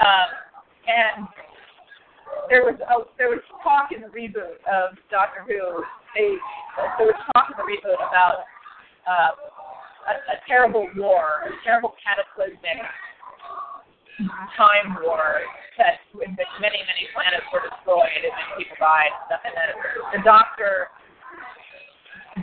Um, 0.00 0.28
and 0.88 1.28
there 2.48 2.64
was 2.64 2.76
a, 2.80 2.94
there 3.16 3.30
was 3.30 3.40
talk 3.62 3.92
in 3.92 4.02
the 4.02 4.12
reboot 4.12 4.60
of 4.68 4.96
Doctor 5.10 5.44
Who. 5.46 5.82
They 6.14 6.36
there 6.98 7.08
was 7.08 7.18
talk 7.32 7.50
in 7.50 7.56
the 7.56 7.66
reboot 7.66 7.96
about 7.96 8.44
uh, 9.08 9.32
a, 10.08 10.12
a 10.32 10.36
terrible 10.46 10.88
war, 10.96 11.48
a 11.48 11.52
terrible 11.64 11.94
cataclysmic 12.00 12.84
time 14.54 14.94
war 15.02 15.42
that 15.78 15.98
in 16.14 16.38
which 16.38 16.52
many 16.62 16.78
many 16.86 17.04
planets 17.10 17.46
were 17.50 17.66
destroyed 17.66 18.14
and 18.14 18.30
many 18.30 18.62
people 18.62 18.78
died 18.78 19.10
and 19.10 19.22
stuff. 19.26 19.42
And 19.42 19.54
then 19.58 19.70
the 20.14 20.22
Doctor 20.22 20.92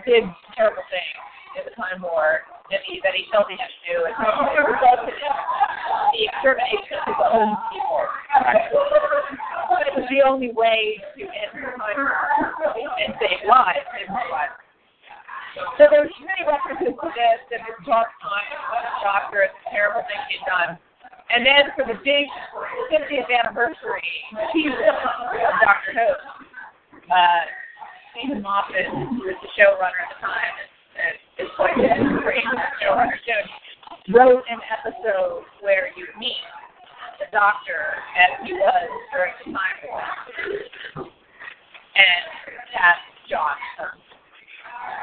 did 0.03 0.27
terrible 0.57 0.83
things 0.91 1.19
in 1.55 1.63
the 1.67 1.75
time 1.79 2.03
war 2.03 2.43
that 2.71 2.79
he 2.87 2.99
that 3.03 3.15
he 3.15 3.27
felt 3.31 3.51
he 3.51 3.59
had 3.59 3.67
to 3.67 3.81
do, 3.83 3.97
and 4.07 4.15
it 4.15 4.63
resulted 4.63 5.15
in 5.15 5.33
the 6.15 6.21
extermination 6.31 6.95
of 6.99 7.05
his 7.07 7.19
own 7.19 7.49
people. 7.71 7.99
The 10.11 10.19
only 10.27 10.51
way 10.51 10.99
to 11.15 11.23
end 11.23 11.55
the 11.55 11.71
and 11.71 13.15
save 13.15 13.47
lives. 13.47 13.79
So 15.79 15.87
there's 15.87 16.11
many 16.19 16.43
references 16.43 16.91
to 16.99 17.09
this 17.15 17.39
and 17.55 17.63
this 17.63 17.79
dark 17.87 18.11
time 18.19 18.51
of 18.75 18.83
the 18.83 18.95
Doctor 19.07 19.47
and 19.47 19.55
the 19.55 19.71
terrible 19.71 20.03
things 20.03 20.19
he'd 20.27 20.43
done. 20.43 20.75
And 21.31 21.47
then 21.47 21.71
for 21.79 21.87
the 21.87 21.95
big 22.03 22.27
50th 22.91 23.31
anniversary 23.31 24.11
season 24.51 24.83
of 24.83 25.55
Doctor 25.63 25.95
Who, 25.95 26.07
uh, 27.07 27.43
Steven 28.11 28.43
Moffat, 28.43 28.91
who 28.91 29.23
was 29.23 29.39
the 29.39 29.51
showrunner 29.55 29.95
at 29.95 30.11
the 30.11 30.19
time, 30.19 30.55
and 30.99 31.15
is 31.39 31.51
quite 31.55 31.79
a 31.79 32.03
great 32.19 32.43
showrunner 32.83 33.15
wrote 34.09 34.43
an 34.49 34.59
episode 34.67 35.43
where 35.61 35.87
you 35.95 36.07
meet 36.19 36.41
the 37.21 37.29
Doctor 37.29 38.01
as 38.17 38.41
he 38.41 38.53
was 38.57 38.87
during 39.13 39.33
the 39.45 39.53
time 39.53 39.77
war, 39.85 40.01
and 41.93 42.23
cast 42.73 43.05
John 43.29 43.53
Hurt 43.77 44.01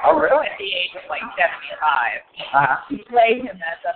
Oh, 0.05 0.19
really? 0.19 0.47
at 0.51 0.59
the 0.59 0.67
age 0.67 0.91
of 0.99 1.07
like 1.09 1.23
75 1.39 1.47
Uh-huh. 1.79 2.77
he 2.91 2.99
played 3.07 3.47
him 3.47 3.59
as 3.63 3.79
a, 3.87 3.95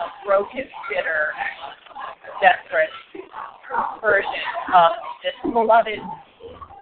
a 0.00 0.04
broken, 0.24 0.64
bitter, 0.88 1.36
desperate 2.40 2.88
version 4.00 4.44
of 4.72 4.92
this 5.20 5.36
beloved 5.52 6.00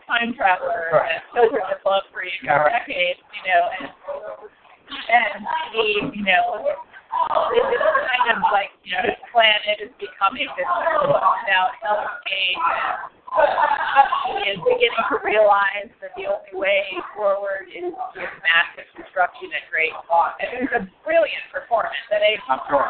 time 0.07 0.35
traveler 0.39 0.87
Right. 0.95 1.19
that 1.19 1.27
children 1.35 1.63
have 1.67 1.83
loved 1.83 2.07
for 2.15 2.23
you 2.23 2.31
for 2.47 2.71
right. 2.71 2.87
decades, 2.87 3.19
you 3.35 3.43
know, 3.51 3.65
and 3.75 3.91
and 5.11 5.43
he, 5.75 5.99
you 6.15 6.23
know, 6.23 6.71
this 7.53 7.67
is 7.71 7.83
kind 7.83 8.29
of 8.37 8.39
like, 8.53 8.73
you 8.85 8.93
know, 8.95 9.03
his 9.05 9.19
planet 9.33 9.81
is 9.83 9.93
becoming 10.01 10.49
this 10.57 10.69
now 11.49 11.71
hellscape 11.83 12.61
and 13.37 14.57
is 14.57 14.61
beginning 14.65 15.05
to 15.13 15.17
realize 15.21 15.91
that 16.01 16.13
the 16.17 16.25
only 16.29 16.55
way 16.57 16.85
forward 17.13 17.69
is 17.69 17.93
with 17.93 18.33
massive 18.41 18.89
destruction 18.97 19.53
at 19.53 19.69
great 19.69 19.93
cost. 20.09 20.41
And 20.41 20.49
it 20.57 20.61
was 20.69 20.75
a 20.81 20.83
brilliant 21.05 21.45
performance. 21.53 22.01
And 22.09 22.23
a 22.23 22.35
sure. 22.71 22.89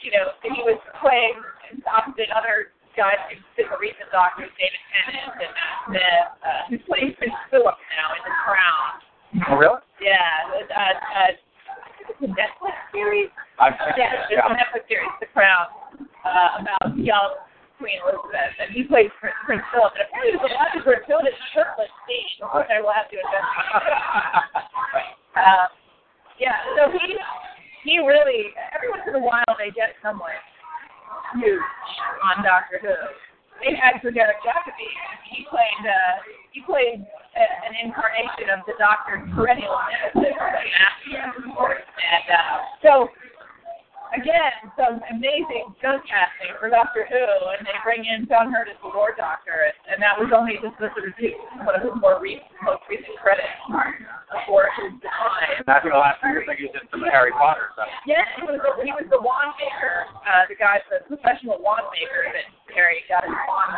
you 0.00 0.12
know, 0.14 0.32
he 0.40 0.62
was 0.64 0.80
playing 1.00 1.36
opposite 1.84 2.30
other 2.32 2.72
guys 2.94 3.18
who've 3.28 3.42
the 3.58 3.66
recent 3.82 4.06
doctors, 4.14 4.50
David 4.54 4.82
Tennant 4.94 5.34
and 5.34 5.52
Smith, 5.90 6.26
uh, 6.46 6.62
who 6.70 6.76
plays 6.86 7.10
Prince 7.18 7.34
Philip 7.50 7.74
now 7.74 8.08
in 8.14 8.22
The 8.22 8.34
Crown. 8.46 8.90
Oh, 9.50 9.58
really? 9.58 9.82
Yeah, 9.98 10.62
uh, 10.70 10.94
uh, 10.94 11.34
it's 12.08 12.20
a 12.22 12.30
Netflix 12.30 12.76
series. 12.92 13.30
I've 13.58 13.74
Yeah, 13.96 14.28
it's 14.28 14.32
yeah. 14.32 14.46
a 14.46 14.54
Netflix 14.54 14.88
series, 14.88 15.10
The 15.20 15.26
Crown, 15.32 15.66
uh, 16.24 16.62
about 16.62 16.96
young 16.98 17.36
Queen 17.78 17.98
Elizabeth, 18.06 18.54
and 18.62 18.70
he 18.70 18.84
plays 18.86 19.10
Prince, 19.18 19.34
Prince 19.44 19.66
Philip. 19.74 19.92
And 19.98 20.06
apparently, 20.06 20.38
there's 20.38 20.50
a 20.50 20.54
lot 20.54 20.70
of 20.72 20.82
gratuitous 20.86 21.36
shirtless 21.52 21.90
scenes, 22.06 22.38
which 22.54 22.70
I 22.70 22.78
will 22.80 22.94
have 22.94 23.10
to 23.10 23.16
investigate. 23.18 23.84
uh, 25.42 25.66
yeah, 26.38 26.58
so 26.78 26.90
he 26.94 27.18
he 27.84 27.98
really 28.00 28.54
every 28.74 28.88
once 28.90 29.04
in 29.06 29.14
a 29.14 29.22
while 29.22 29.52
they 29.58 29.70
get 29.70 29.94
someone 30.02 30.34
huge 31.38 31.60
on 32.30 32.42
Doctor 32.42 32.80
Who. 32.80 32.94
they 33.62 33.74
had 33.76 34.00
Derek 34.02 34.40
Jacobi. 34.42 34.88
He 35.30 35.46
played 35.50 35.82
uh, 35.84 36.24
he 36.54 36.62
played 36.62 37.02
a, 37.02 37.44
an 37.66 37.74
incarnation 37.82 38.46
of 38.54 38.62
the 38.64 38.78
Doctor's 38.78 39.26
perennial 39.34 39.74
and 39.74 40.24
uh, 42.30 42.62
so 42.78 43.10
again, 44.14 44.54
some 44.78 45.02
amazing 45.10 45.74
stunt 45.82 46.06
casting 46.06 46.54
for 46.62 46.70
Doctor 46.70 47.06
Who, 47.10 47.26
and 47.58 47.66
they 47.66 47.74
bring 47.82 48.06
in 48.06 48.30
John 48.30 48.54
Hurt 48.54 48.70
as 48.70 48.78
the 48.78 48.94
War 48.94 49.10
Doctor, 49.18 49.66
and 49.90 49.98
that 49.98 50.14
was 50.14 50.30
only 50.30 50.54
just 50.62 50.78
the 50.78 50.94
sort 50.94 51.10
of 51.10 51.14
one 51.66 51.74
of 51.74 51.82
his 51.82 51.94
more 51.98 52.22
recent, 52.22 52.46
most 52.62 52.86
recent 52.86 53.18
credits 53.18 53.50
before 54.34 54.66
his. 54.74 54.98
I 55.70 55.78
think 55.78 55.94
the 55.94 56.02
last 56.02 56.18
years, 56.26 56.44
think 56.44 56.58
he 56.58 56.68
did 56.74 56.84
some 56.90 57.06
Harry 57.06 57.30
Potter 57.30 57.70
stuff. 57.78 57.86
Yeah, 58.04 58.26
he 58.34 58.42
was 58.42 58.58
the, 58.58 58.70
he 58.82 58.90
was 58.90 59.06
the 59.08 59.22
wand 59.22 59.54
maker, 59.56 60.10
uh, 60.26 60.44
the 60.50 60.58
guy, 60.58 60.82
the 60.90 61.06
professional 61.06 61.62
wand 61.62 61.86
maker 61.94 62.26
that 62.34 62.46
Harry 62.74 63.06
got 63.06 63.22
his 63.22 63.38
wand. 63.46 63.72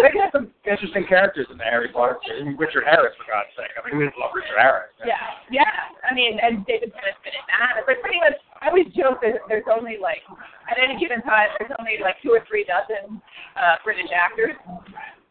They 0.00 0.10
got 0.16 0.32
some 0.32 0.48
interesting 0.64 1.04
characters 1.04 1.46
in 1.52 1.60
the 1.60 1.68
Harry 1.68 1.92
Potter 1.92 2.16
series. 2.24 2.56
Richard 2.56 2.88
Harris, 2.88 3.12
for 3.20 3.28
God's 3.28 3.52
sake. 3.54 3.70
I 3.76 3.84
mean, 3.84 4.00
we 4.00 4.08
love 4.16 4.32
Richard 4.32 4.56
Harris. 4.56 4.90
Yeah, 5.04 5.20
yeah. 5.52 5.92
I 6.02 6.16
mean, 6.16 6.40
and 6.40 6.64
David 6.64 6.96
Tennant's 6.96 7.20
been 7.20 7.36
in 7.36 7.46
that. 7.52 7.84
But 7.84 8.00
pretty 8.00 8.18
much, 8.18 8.40
I 8.64 8.72
always 8.72 8.88
joke 8.96 9.20
that 9.20 9.44
there's 9.46 9.68
only 9.68 10.00
like 10.00 10.24
at 10.72 10.80
any 10.80 10.96
given 10.96 11.20
time 11.22 11.52
there's 11.60 11.72
only 11.76 12.00
like 12.00 12.16
two 12.24 12.32
or 12.32 12.40
three 12.48 12.64
dozen 12.64 13.20
uh, 13.54 13.76
British 13.84 14.08
actors, 14.10 14.56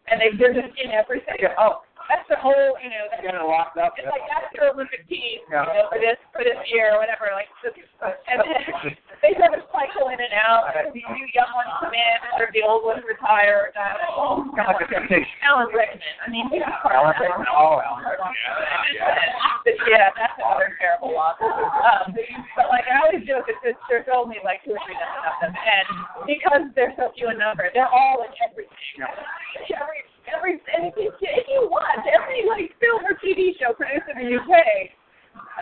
and 0.08 0.22
they 0.22 0.30
they're 0.38 0.54
just 0.54 0.74
in 0.78 0.94
everything. 0.94 1.38
Oh, 1.58 1.82
That's 2.10 2.26
the 2.26 2.42
whole, 2.42 2.74
you 2.82 2.90
know. 2.90 3.06
That's, 3.14 3.22
getting 3.22 3.46
locked 3.46 3.78
up. 3.78 3.94
it's 4.02 4.10
like 4.10 4.26
that's 4.26 4.50
your 4.58 4.74
Olympic 4.74 5.06
team, 5.06 5.46
Yeah. 5.46 5.70
you 5.70 5.74
know, 5.78 5.86
for 5.94 6.02
this 6.02 6.18
for 6.34 6.42
this 6.42 6.58
year 6.74 6.98
or 6.98 6.98
whatever. 6.98 7.30
Like, 7.38 7.46
the, 7.62 7.70
and 8.26 8.42
then 8.42 8.66
they 9.22 9.38
sort 9.38 9.54
of 9.54 9.62
cycle 9.70 10.10
in 10.10 10.18
and 10.18 10.34
out. 10.34 10.74
and 10.74 10.90
These 10.90 11.06
new 11.14 11.28
young 11.38 11.54
ones 11.54 11.70
come 11.78 11.94
in, 11.94 12.18
and 12.34 12.50
the 12.50 12.66
old 12.66 12.82
ones 12.82 13.06
retire. 13.06 13.70
Uh, 13.78 14.42
like 14.58 14.90
temptation. 14.90 15.30
Alan 15.46 15.70
Rickman. 15.70 16.02
I 16.26 16.28
mean, 16.34 16.50
part 16.82 16.98
Alan. 16.98 17.14
Rickman. 17.14 17.46
Oh, 17.56 17.78
Alan 17.78 18.02
Rickman. 18.02 18.34
Yeah, 18.98 19.06
yeah. 19.06 19.78
Yeah, 19.86 20.10
that's 20.18 20.34
another 20.42 20.74
terrible 20.82 21.14
loss. 21.14 21.38
Um, 21.42 22.18
but 22.58 22.74
like 22.74 22.90
I 22.90 23.06
always 23.06 23.22
joke, 23.30 23.46
it's 23.46 23.62
there's 23.86 24.10
only 24.10 24.42
like 24.42 24.66
two 24.66 24.74
or 24.74 24.82
three 24.82 24.98
dozen 24.98 25.22
of 25.30 25.36
them, 25.46 25.54
and 25.54 25.88
because 26.26 26.64
they're 26.74 26.94
so 26.98 27.14
few 27.14 27.30
in 27.30 27.38
number, 27.38 27.70
they're 27.78 27.90
all 27.90 28.26
in 28.26 28.34
everything. 28.42 28.74
Every 29.70 30.02
every 30.32 30.62
and 30.74 30.90
if 30.90 30.96
you 30.98 31.10
if 31.12 31.46
you 31.50 31.68
watch 31.70 32.04
every 32.06 32.46
like 32.46 32.72
film 32.78 33.04
or 33.06 33.18
TV 33.20 33.58
show 33.58 33.74
produced 33.74 34.08
in 34.14 34.22
the 34.22 34.30
UK, 34.38 34.54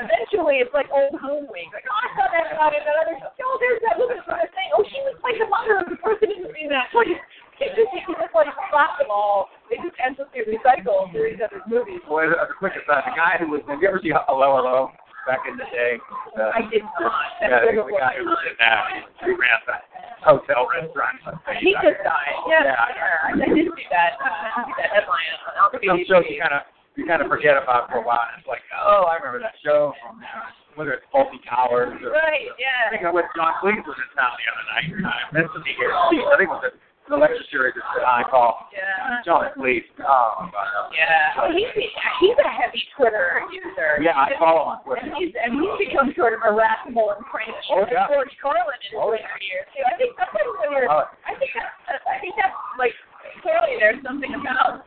eventually 0.04 0.62
it's 0.64 0.74
like 0.74 0.88
old 0.94 1.18
home 1.20 1.48
week. 1.50 1.70
Like, 1.74 1.86
oh, 1.88 2.00
I 2.00 2.08
saw 2.16 2.26
that 2.30 2.54
about 2.54 2.72
it. 2.74 2.84
Another, 2.86 3.18
oh, 3.18 3.56
there's 3.60 3.82
that 3.88 3.98
little 3.98 4.22
sort 4.26 4.44
of 4.44 4.50
thing. 4.54 4.70
Oh, 4.76 4.84
she 4.86 5.00
was 5.04 5.18
like 5.26 5.38
the 5.40 5.50
mother 5.50 5.82
of 5.82 5.88
the 5.90 6.00
person 6.00 6.32
in 6.32 6.48
in 6.58 6.70
that. 6.74 6.92
Like, 6.94 7.12
it 7.12 7.74
just, 7.74 7.90
it 7.90 8.06
just 8.06 8.34
like 8.34 8.50
slap 8.70 9.02
them 9.02 9.10
all. 9.10 9.50
They 9.70 9.82
just 9.82 9.98
endlessly 9.98 10.46
recycle 10.46 11.10
through 11.10 11.38
each 11.38 11.42
other's 11.42 11.66
movies. 11.66 12.02
Boy, 12.06 12.30
the 12.30 12.38
quick 12.58 12.78
aside, 12.78 13.10
the 13.10 13.18
guy 13.18 13.42
who 13.42 13.50
was, 13.50 13.66
have 13.66 13.82
you 13.82 13.88
ever 13.90 14.00
seen 14.02 14.14
Hello 14.14 14.58
Hello 14.58 14.94
back 15.28 15.44
in 15.46 15.60
the 15.60 15.68
day? 15.70 16.00
The, 16.34 16.50
I 16.56 16.64
did 16.72 16.82
not. 16.98 17.12
yeah, 17.44 17.68
the, 17.68 17.84
the 17.84 17.94
guy 18.00 18.16
who 18.18 18.26
was 18.32 18.40
in 18.48 18.56
that, 18.64 19.04
he 19.28 19.36
ran 19.36 19.60
the 19.68 19.76
hotel 20.24 20.66
restaurant. 20.72 21.20
He 21.60 21.76
just 21.84 22.00
died. 22.02 22.36
Yeah, 22.48 22.64
Yeah. 22.64 23.36
yeah. 23.36 23.44
I 23.44 23.52
did 23.52 23.68
see 23.76 23.88
that. 23.92 24.16
I 24.24 24.64
did 24.64 24.72
see 24.72 24.76
that 24.80 24.90
headline 24.96 25.28
on 25.60 25.76
Some 25.84 26.00
shows 26.08 26.24
you 26.32 26.40
kind 26.40 26.56
of 26.56 26.64
you 26.98 27.06
kind 27.06 27.22
of 27.22 27.30
forget 27.30 27.54
about 27.60 27.92
for 27.94 28.02
a 28.02 28.06
while. 28.08 28.26
It's 28.40 28.48
like, 28.50 28.66
oh, 28.74 29.06
I 29.06 29.22
remember 29.22 29.38
that 29.46 29.54
show 29.62 29.94
from 30.02 30.18
uh, 30.18 30.50
whether 30.74 30.98
it's 30.98 31.06
Fawlty 31.14 31.38
Towers 31.46 31.94
or 32.02 32.10
Right. 32.10 32.50
Yeah. 32.58 32.90
I 32.90 32.90
think 32.90 33.06
I 33.06 33.12
went 33.14 33.30
John 33.38 33.54
Cleese 33.62 33.86
was 33.86 33.94
in 34.02 34.10
town 34.18 34.34
the 34.34 34.48
other 34.50 34.66
night. 34.74 34.88
I 35.06 35.30
meant 35.30 35.46
to 35.54 35.62
here. 35.62 35.94
I 35.94 36.10
think 36.42 36.50
it 36.50 36.58
was 36.58 36.74
the, 37.08 37.16
the 37.16 37.20
lecture 37.20 37.48
series 37.50 37.74
that 37.76 38.04
I 38.06 38.24
call 38.28 38.68
Yeah. 38.76 39.24
John 39.24 39.48
Cleese. 39.58 39.88
Oh. 40.04 40.48
Yeah. 40.92 41.34
Well, 41.40 41.52
he's 41.56 41.72
he's 42.20 42.38
a 42.38 42.50
heavy 42.52 42.84
Twitter 42.96 43.42
user. 43.52 44.04
Yeah, 44.04 44.20
I 44.20 44.36
follow 44.38 44.62
him 44.62 44.72
on 44.76 44.80
Twitter. 44.84 45.08
And 45.08 45.16
he's 45.16 45.34
and 45.40 45.56
he's 45.58 45.88
become 45.88 46.12
sort 46.20 46.36
of 46.36 46.44
irascible 46.44 47.16
and 47.16 47.24
cranky. 47.26 47.56
Oh, 47.72 47.88
yeah. 47.88 48.08
George 48.12 48.32
Carlin 48.44 48.76
in 48.84 48.92
his 48.92 49.00
Oh, 49.00 49.12
later 49.16 49.32
years 49.40 49.68
too. 49.72 49.84
I 49.88 49.96
think 49.96 50.12
sometimes 50.20 50.52
when 50.60 50.70
you're, 50.76 50.88
Oh. 50.92 51.08
I 51.24 51.34
think 51.40 51.52
that's, 51.56 52.04
I 52.08 52.20
think 52.20 52.36
that's 52.36 52.56
like 52.76 52.94
clearly 53.42 53.80
there's 53.80 54.02
something 54.04 54.34
about 54.36 54.84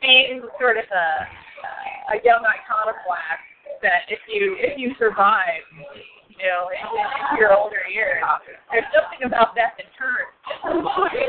being 0.00 0.42
sort 0.60 0.78
of 0.78 0.84
a 0.88 1.06
a 2.08 2.16
young 2.24 2.40
iconoclast 2.40 3.44
that 3.84 4.08
if 4.08 4.18
you 4.32 4.56
if 4.58 4.78
you 4.78 4.94
survive, 4.98 5.60
you 6.38 6.46
know, 6.46 6.70
in, 6.70 6.82
in 6.86 7.36
your 7.38 7.52
older 7.52 7.82
years, 7.90 8.22
there's 8.70 8.86
something 8.94 9.26
about 9.26 9.54
that 9.58 9.74
that 9.76 9.90
turns. 9.98 10.32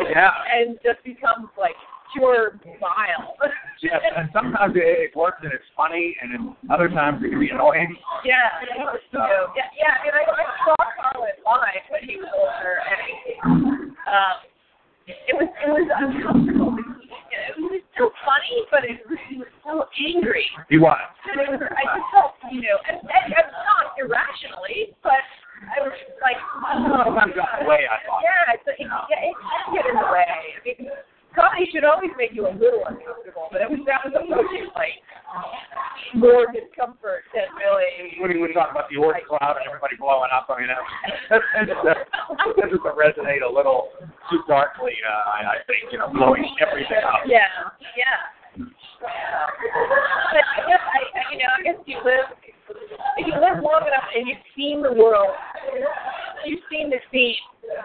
Yeah. 0.10 0.32
And 0.54 0.78
just 0.86 1.04
becomes 1.04 1.50
like 1.58 1.76
pure 2.14 2.60
vile. 2.80 3.38
Yes, 3.82 4.02
and 4.16 4.30
sometimes 4.34 4.76
it, 4.76 4.84
it 4.84 5.16
works 5.16 5.40
and 5.44 5.54
it's 5.54 5.66
funny, 5.78 6.16
and 6.22 6.34
then 6.34 6.42
other 6.70 6.90
times 6.90 7.24
it 7.24 7.30
can 7.30 7.40
be 7.40 7.50
annoying. 7.50 7.96
Yeah, 8.26 8.50
you 8.66 8.76
yeah, 9.14 9.70
yeah. 9.78 9.94
I 9.94 10.04
mean, 10.04 10.14
I, 10.14 10.24
I 10.28 10.46
saw 10.66 10.76
Carlin 11.00 11.38
live 11.46 11.86
when 11.90 12.04
he 12.04 12.18
was 12.18 12.28
older, 12.34 12.76
and 12.84 13.94
um, 14.04 14.36
it 15.08 15.36
was 15.38 15.50
it 15.64 15.70
was 15.70 15.88
uncomfortable. 15.96 16.76
It 17.30 17.62
was 17.62 17.82
still 17.94 18.12
funny, 18.26 18.68
but 18.72 18.84
it 18.84 19.00
was, 19.08 19.20
he 19.30 19.38
was 19.38 19.52
so 19.64 19.86
angry. 19.96 20.46
He 20.68 20.78
was. 20.78 21.00
And 21.30 21.40
it 21.40 21.50
was, 21.50 21.62
I 21.62 21.84
just 21.94 22.08
felt, 22.12 22.36
you 22.52 22.62
know, 22.64 22.78
and, 22.88 23.00
and, 23.00 23.26
and 23.32 23.48
not 23.52 23.96
irrationally, 24.00 24.96
but 25.04 25.24
I 25.68 25.84
was 25.84 25.94
like, 26.24 26.40
Sometimes 26.40 27.36
got 27.36 27.60
in 27.60 27.68
the 27.68 27.70
way, 27.70 27.84
I 27.84 28.00
thought. 28.08 28.24
yeah, 28.24 28.56
it's, 28.56 28.66
it, 28.66 28.88
yeah, 28.88 29.28
it 29.30 29.36
can 29.36 29.66
get 29.76 29.86
in 29.92 29.96
the 30.00 30.08
way. 30.08 30.26
I 30.26 30.60
mean, 30.64 30.88
comedy 31.36 31.68
should 31.72 31.84
always 31.86 32.12
make 32.18 32.34
you 32.34 32.48
a 32.48 32.54
little 32.54 32.84
uncomfortable, 32.88 33.52
but 33.52 33.62
it 33.62 33.70
was 33.70 33.82
that 33.86 34.02
was 34.06 34.14
approaching 34.16 34.70
like 34.74 34.98
more 36.16 36.48
discomfort 36.52 37.28
than 37.36 37.48
really. 37.58 38.18
When 38.20 38.32
he 38.32 38.38
would 38.40 38.54
talk 38.54 38.72
about 38.72 38.90
the 38.90 38.98
Orange 38.98 39.26
Cloud 39.28 39.59
and 39.59 39.59
everybody 39.70 39.96
blowing 40.02 40.34
up, 40.34 40.50
I 40.50 40.58
mean, 40.58 40.74
that, 40.74 40.82
that, 41.30 41.42
that, 41.54 41.66
just, 41.70 41.86
that 41.86 42.70
just 42.74 42.82
resonate 42.82 43.46
a 43.46 43.52
little 43.52 43.94
too 44.34 44.42
darkly, 44.50 44.98
uh, 45.06 45.30
I, 45.30 45.62
I 45.62 45.64
think, 45.70 45.94
you 45.94 46.02
know, 46.02 46.10
blowing 46.10 46.50
everything 46.58 47.06
up. 47.06 47.22
Yeah, 47.30 47.46
yeah. 47.94 48.18
But 48.58 50.42
I 50.42 50.66
guess 50.66 50.82
I, 50.82 51.02
I, 51.14 51.22
you 51.32 51.38
know, 51.38 51.52
I 51.54 51.62
guess 51.62 51.78
you 51.86 52.02
live, 52.04 52.34
if 53.18 53.28
you 53.28 53.34
live 53.34 53.62
long 53.64 53.86
enough 53.86 54.10
and 54.18 54.28
you've 54.28 54.46
seen 54.58 54.82
the 54.82 54.92
world, 54.94 55.30
you've 56.46 56.66
seen 56.70 56.90
the 56.90 56.98
scene, 57.12 57.36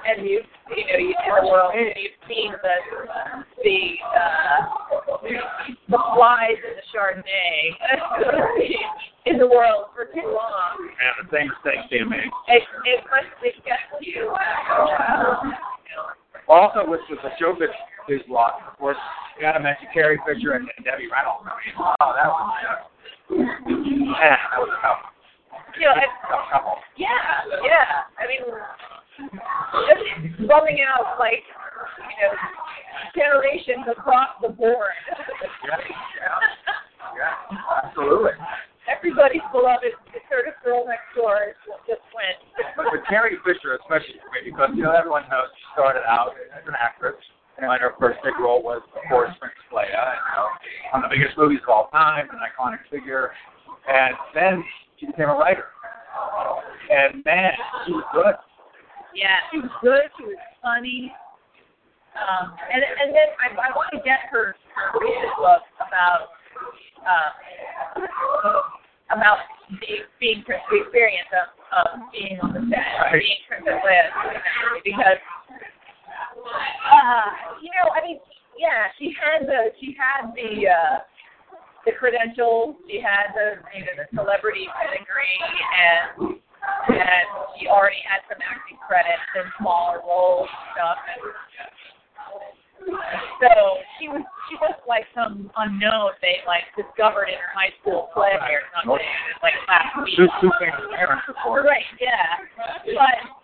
and 0.08 0.26
you've, 0.26 0.48
you 0.74 0.84
know, 0.88 0.98
you've 0.98 1.16
seen 1.20 1.34
the 1.42 1.46
world, 1.46 1.72
and 1.76 1.92
you've 2.00 2.18
seen 2.26 2.52
the, 2.52 2.76
the, 3.62 3.80
uh, 4.16 5.20
the 5.88 5.98
flies 6.16 6.58
in 6.58 6.74
the 6.76 6.84
Chardonnay 6.90 7.76
in 9.26 9.38
the 9.38 9.46
world 9.46 9.86
for 9.94 10.06
too 10.06 10.26
long. 10.26 10.76
And 10.80 11.28
the 11.28 11.36
same 11.36 11.48
mistakes 11.48 11.86
being 11.90 12.08
made. 12.08 12.28
It, 12.48 12.62
it 12.84 13.04
must 13.08 13.30
suggest 13.40 13.88
you. 14.00 14.34
Also, 16.48 16.84
with, 16.86 17.00
with 17.08 17.20
the 17.22 17.30
Showbiz 17.40 17.72
News 18.08 18.22
blog, 18.28 18.52
of 18.68 18.76
course, 18.78 18.98
to 19.80 19.86
Carrie 19.92 20.20
Fisher 20.26 20.52
and, 20.52 20.68
Debbie 20.84 21.08
Reynolds. 21.08 21.46
Oh, 21.78 22.10
that 22.14 22.28
was, 22.28 22.44
man, 23.30 24.38
that 24.50 24.60
was 24.60 24.70
a 24.70 24.80
tough, 24.82 25.00
You 25.78 25.86
know, 25.88 25.96
tough 26.28 26.46
couple. 26.50 26.76
Yeah, 26.96 27.08
yeah. 27.64 28.06
I 28.18 28.24
mean, 28.28 28.42
just 29.18 30.48
bumming 30.48 30.82
out 30.82 31.18
like 31.18 31.42
you 31.98 32.18
know 32.22 32.32
generations 33.14 33.86
across 33.90 34.30
the 34.42 34.48
board. 34.48 34.94
Yeah, 35.64 35.78
yeah, 35.78 36.38
yeah, 37.16 37.84
absolutely. 37.84 38.34
Everybody's 38.84 39.44
beloved 39.48 39.96
sort 40.28 40.48
of 40.48 40.54
girl 40.60 40.84
next 40.84 41.08
door 41.16 41.56
just 41.88 42.04
went. 42.12 42.36
But 42.76 43.00
Carrie 43.08 43.40
Fisher, 43.40 43.78
especially 43.80 44.20
for 44.20 44.28
me, 44.36 44.50
because 44.50 44.70
you 44.76 44.84
know 44.84 44.92
everyone 44.92 45.24
knows 45.30 45.48
she 45.56 45.64
started 45.72 46.04
out 46.04 46.36
as 46.52 46.66
an 46.68 46.74
actress, 46.76 47.16
and 47.58 47.66
her 47.80 47.94
first 48.00 48.18
big 48.24 48.34
role 48.40 48.62
was, 48.62 48.82
of 48.96 49.02
course, 49.08 49.30
Princess 49.38 49.62
Leia, 49.72 49.86
you 49.86 50.32
know, 50.34 50.46
one 50.92 51.04
of 51.04 51.10
the 51.10 51.16
biggest 51.16 51.38
movies 51.38 51.60
of 51.62 51.68
all 51.68 51.88
time, 51.90 52.28
an 52.30 52.38
iconic 52.42 52.78
figure. 52.90 53.30
And 53.86 54.14
then 54.34 54.64
she 54.98 55.06
became 55.06 55.28
a 55.28 55.34
writer, 55.34 55.66
and 56.90 57.24
man, 57.24 57.52
she 57.86 57.92
was 57.92 58.04
good. 58.12 58.34
Yeah, 59.14 59.36
she 59.52 59.58
was 59.58 59.70
good. 59.82 60.08
She 60.18 60.24
was 60.24 60.40
funny. 60.62 61.12
Um, 62.14 62.54
and 62.72 62.80
and 62.82 63.10
then 63.10 63.28
I, 63.42 63.50
I 63.52 63.70
want 63.74 63.90
to 63.92 63.98
get 64.06 64.30
her, 64.30 64.54
her 64.54 64.88
recent 65.02 65.34
book 65.36 65.62
about 65.82 66.30
uh, 67.02 67.30
about 69.12 69.38
the, 69.68 70.06
being 70.20 70.44
the 70.46 70.56
experience 70.80 71.28
of, 71.34 71.48
of 71.74 72.12
being 72.12 72.38
on 72.40 72.54
the 72.54 72.62
set, 72.70 72.86
Right. 73.02 73.20
being 73.20 73.42
Princess 73.50 73.82
Leia, 73.82 74.06
because 74.84 75.20
uh, 76.14 77.58
you 77.62 77.70
know, 77.74 77.90
I 77.94 78.06
mean, 78.06 78.18
yeah, 78.58 78.88
she 78.98 79.14
had 79.14 79.46
the 79.46 79.74
she 79.80 79.96
had 79.98 80.30
the 80.34 80.68
uh, 80.68 80.96
the 81.86 81.92
credentials, 81.92 82.76
she 82.88 83.00
had 83.00 83.34
the 83.34 83.60
you 83.76 83.84
know 83.84 83.94
the 83.98 84.06
celebrity 84.14 84.66
pedigree, 84.72 85.38
and 85.74 86.38
and 86.88 87.26
she 87.58 87.68
already 87.68 88.00
had 88.06 88.24
some 88.28 88.40
acting 88.40 88.78
credits 88.86 89.24
in 89.36 89.46
smaller 89.60 90.00
roles 90.00 90.48
and 90.48 90.70
stuff. 90.72 90.98
And 91.04 91.22
So 93.40 93.50
she 93.98 94.08
was 94.08 94.22
she 94.48 94.56
was 94.60 94.76
like 94.88 95.04
some 95.14 95.50
unknown 95.56 96.12
they 96.20 96.40
like 96.46 96.68
discovered 96.76 97.28
in 97.28 97.38
her 97.40 97.52
high 97.52 97.72
school 97.80 98.08
play 98.12 98.36
or 98.36 98.64
something. 98.76 99.00
Like 99.42 99.56
last 99.68 99.92
week. 100.04 100.16
Two, 100.16 100.28
two 100.40 100.52
famous 100.60 100.84
parents, 100.94 101.24
of 101.28 101.36
course. 101.42 101.64
Right, 101.64 101.84
yeah. 102.00 102.44
But 102.96 103.43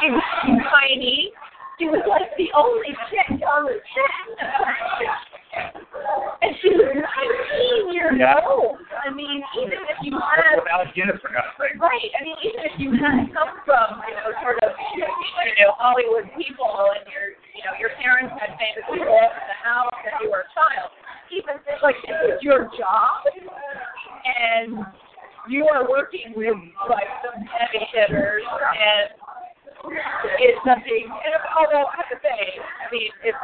she 0.00 0.10
was 0.10 0.22
tiny. 0.70 1.32
She 1.78 1.86
was 1.86 2.04
like 2.06 2.30
the 2.36 2.52
only 2.54 2.94
chick 3.10 3.42
on 3.42 3.66
the 3.66 3.80
set. 3.80 4.28
And 6.42 6.52
she 6.60 6.68
was 6.72 6.90
19 6.94 7.92
years 7.92 8.16
Yeah. 8.18 8.40
old. 8.46 8.78
I 9.04 9.10
mean, 9.10 9.42
even 9.60 9.78
if 9.88 9.98
you 10.02 10.16
had 10.16 10.56
Without 10.56 10.88
for 11.20 11.30
God's. 11.32 11.52
Right. 11.78 12.10
I 12.18 12.24
mean, 12.24 12.36
even 12.42 12.60
if 12.64 12.74
you 12.78 12.90
had 12.96 13.28
come 13.34 13.52
from, 13.66 14.02
you 14.08 14.14
know, 14.16 14.32
sort 14.42 14.62
of, 14.62 14.72
you 14.96 15.04
know, 15.60 15.74
Hollywood 15.76 16.30
people 16.38 16.70
and 16.96 17.04
your, 17.12 17.36
you 17.52 17.62
know, 17.66 17.74
your 17.78 17.90
parents 18.00 18.32
had 18.40 18.56
famous 18.56 18.84
people 18.88 19.12
in 19.12 19.44
the 19.48 19.58
house 19.62 19.92
and 20.06 20.14
you 20.22 20.30
were 20.30 20.46
a 20.46 20.50
child, 20.54 20.90
even 21.30 21.60
if, 21.60 21.82
like, 21.82 21.96
this 22.06 22.36
is 22.36 22.42
your 22.42 22.70
job 22.78 23.26
and 23.26 24.84
you 25.48 25.66
are 25.66 25.88
working 25.88 26.32
with, 26.36 26.56
like, 26.88 27.10
some 27.24 27.42
heavy 27.72 27.84
hitters 27.88 28.44
and 28.44 29.16
it's 30.38 30.62
something, 30.62 31.04
and 31.10 31.32
although 31.58 31.90
I 31.90 31.94
have 31.98 32.10
to 32.14 32.18
say, 32.22 32.38
I 32.62 32.86
mean, 32.94 33.10
it's, 33.26 33.42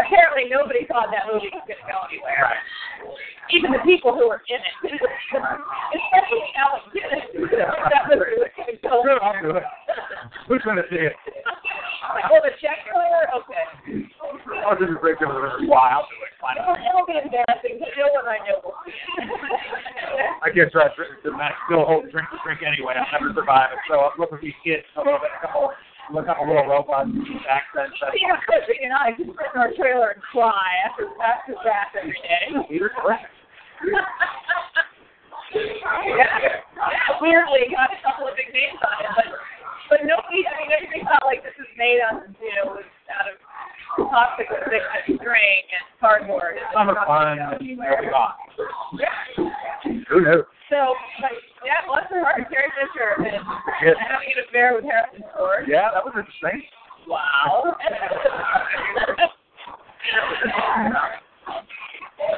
apparently 0.00 0.48
nobody 0.48 0.88
thought 0.88 1.12
that 1.12 1.28
movie 1.28 1.52
was 1.52 1.60
going 1.68 1.76
to 1.76 1.84
go 1.84 2.08
anywhere 2.08 2.56
even 3.52 3.72
the 3.72 3.82
people 3.84 4.14
who 4.14 4.28
were 4.28 4.40
in 4.48 4.56
it, 4.56 4.76
especially 4.96 6.42
Alec 6.56 6.84
Guinness, 6.96 7.24
that 7.92 8.08
was 8.08 8.18
really 8.24 8.48
I'll 8.88 9.36
do 9.42 9.56
it. 9.56 9.64
Who's 10.48 10.62
going 10.62 10.76
to 10.76 10.88
see 10.88 11.10
it? 11.10 11.12
Like, 12.04 12.28
oh, 12.30 12.38
the 12.44 12.52
check 12.60 12.84
clear? 12.84 13.26
Okay. 13.32 13.64
Oh, 14.68 14.76
this 14.76 14.92
is 14.92 15.00
great. 15.00 15.16
This 15.18 15.26
is 15.26 15.66
why 15.66 15.96
I'll 15.96 16.04
do 16.04 16.16
it. 16.20 16.36
Fine. 16.36 16.60
It'll, 16.60 16.76
it'll 16.76 17.08
be 17.08 17.16
embarrassing, 17.16 17.80
but 17.80 17.88
no 17.96 18.12
one 18.12 18.28
I 18.28 18.44
know 18.44 18.60
will 18.60 18.63
see 18.63 18.63
it. 18.63 18.63
I 20.42 20.50
guess 20.52 20.70
right. 20.74 20.90
The 21.24 21.32
still 21.66 21.84
hold 21.84 22.10
drink 22.12 22.28
to 22.30 22.38
drink 22.44 22.60
anyway. 22.60 22.94
I'll 23.00 23.08
never 23.12 23.32
survive 23.34 23.72
it. 23.72 23.80
So 23.88 24.12
I'm 24.12 24.16
looking 24.18 24.38
for 24.38 24.44
these 24.44 24.56
kids. 24.60 24.84
A 24.96 25.00
little 25.00 25.18
bit, 25.18 25.32
a 25.32 25.40
couple, 25.40 25.72
look 26.12 26.28
up 26.28 26.38
a 26.38 26.44
little 26.44 26.68
robots, 26.68 27.10
accents. 27.48 27.96
You 28.14 28.28
know, 28.28 28.38
you 28.68 28.88
know, 28.88 29.00
I 29.00 29.10
just 29.16 29.32
sit 29.32 29.50
in 29.54 29.58
our 29.60 29.72
trailer 29.74 30.14
and 30.14 30.22
cry 30.22 30.68
after, 30.84 31.08
after 31.18 31.56
that 31.64 31.96
every 31.96 32.20
day. 32.20 32.52
Peter, 32.68 32.92
correct. 32.92 33.26
yeah. 33.84 34.04
Weirdly, 37.20 37.72
got 37.72 37.90
a 37.94 37.98
couple 38.04 38.28
of 38.28 38.36
big 38.36 38.52
names 38.52 38.78
on 38.84 38.96
it, 39.00 39.10
but 39.16 39.28
but 39.88 40.00
nobody. 40.04 40.44
I 40.44 40.52
mean, 40.60 40.72
everything 40.72 41.04
felt 41.04 41.24
like 41.24 41.44
this 41.44 41.56
was 41.60 41.68
made 41.76 42.00
on 42.04 42.34
you 42.40 42.52
know 42.58 42.76
was 42.76 42.88
out 43.12 43.28
of 43.28 43.36
toxic 43.96 44.46
addicted 44.50 45.20
string 45.20 45.62
and 45.72 45.84
cardboard. 46.00 46.56
Summer 46.72 46.94
fun. 47.06 47.36
going 47.36 47.40
and 47.40 47.54
anywhere. 47.60 47.98
There 48.00 48.02
we 48.02 48.08
go. 48.10 48.26
Yeah. 48.98 50.02
Who 50.08 50.20
knew? 50.20 50.42
So, 50.70 50.94
but 51.20 51.30
yeah, 51.64 51.84
bless 51.86 52.08
her 52.10 52.20
heart, 52.24 52.40
Carrie 52.50 52.72
Fisher, 52.74 53.20
and 53.20 53.44
Yes. 53.84 53.96
having 54.00 54.28
an 54.32 54.44
affair 54.48 54.74
with 54.74 54.84
Harrison 54.84 55.22
Ford. 55.36 55.66
Yeah, 55.68 55.90
that 55.92 56.04
was 56.04 56.14
interesting. 56.16 56.62
Wow. 57.06 57.76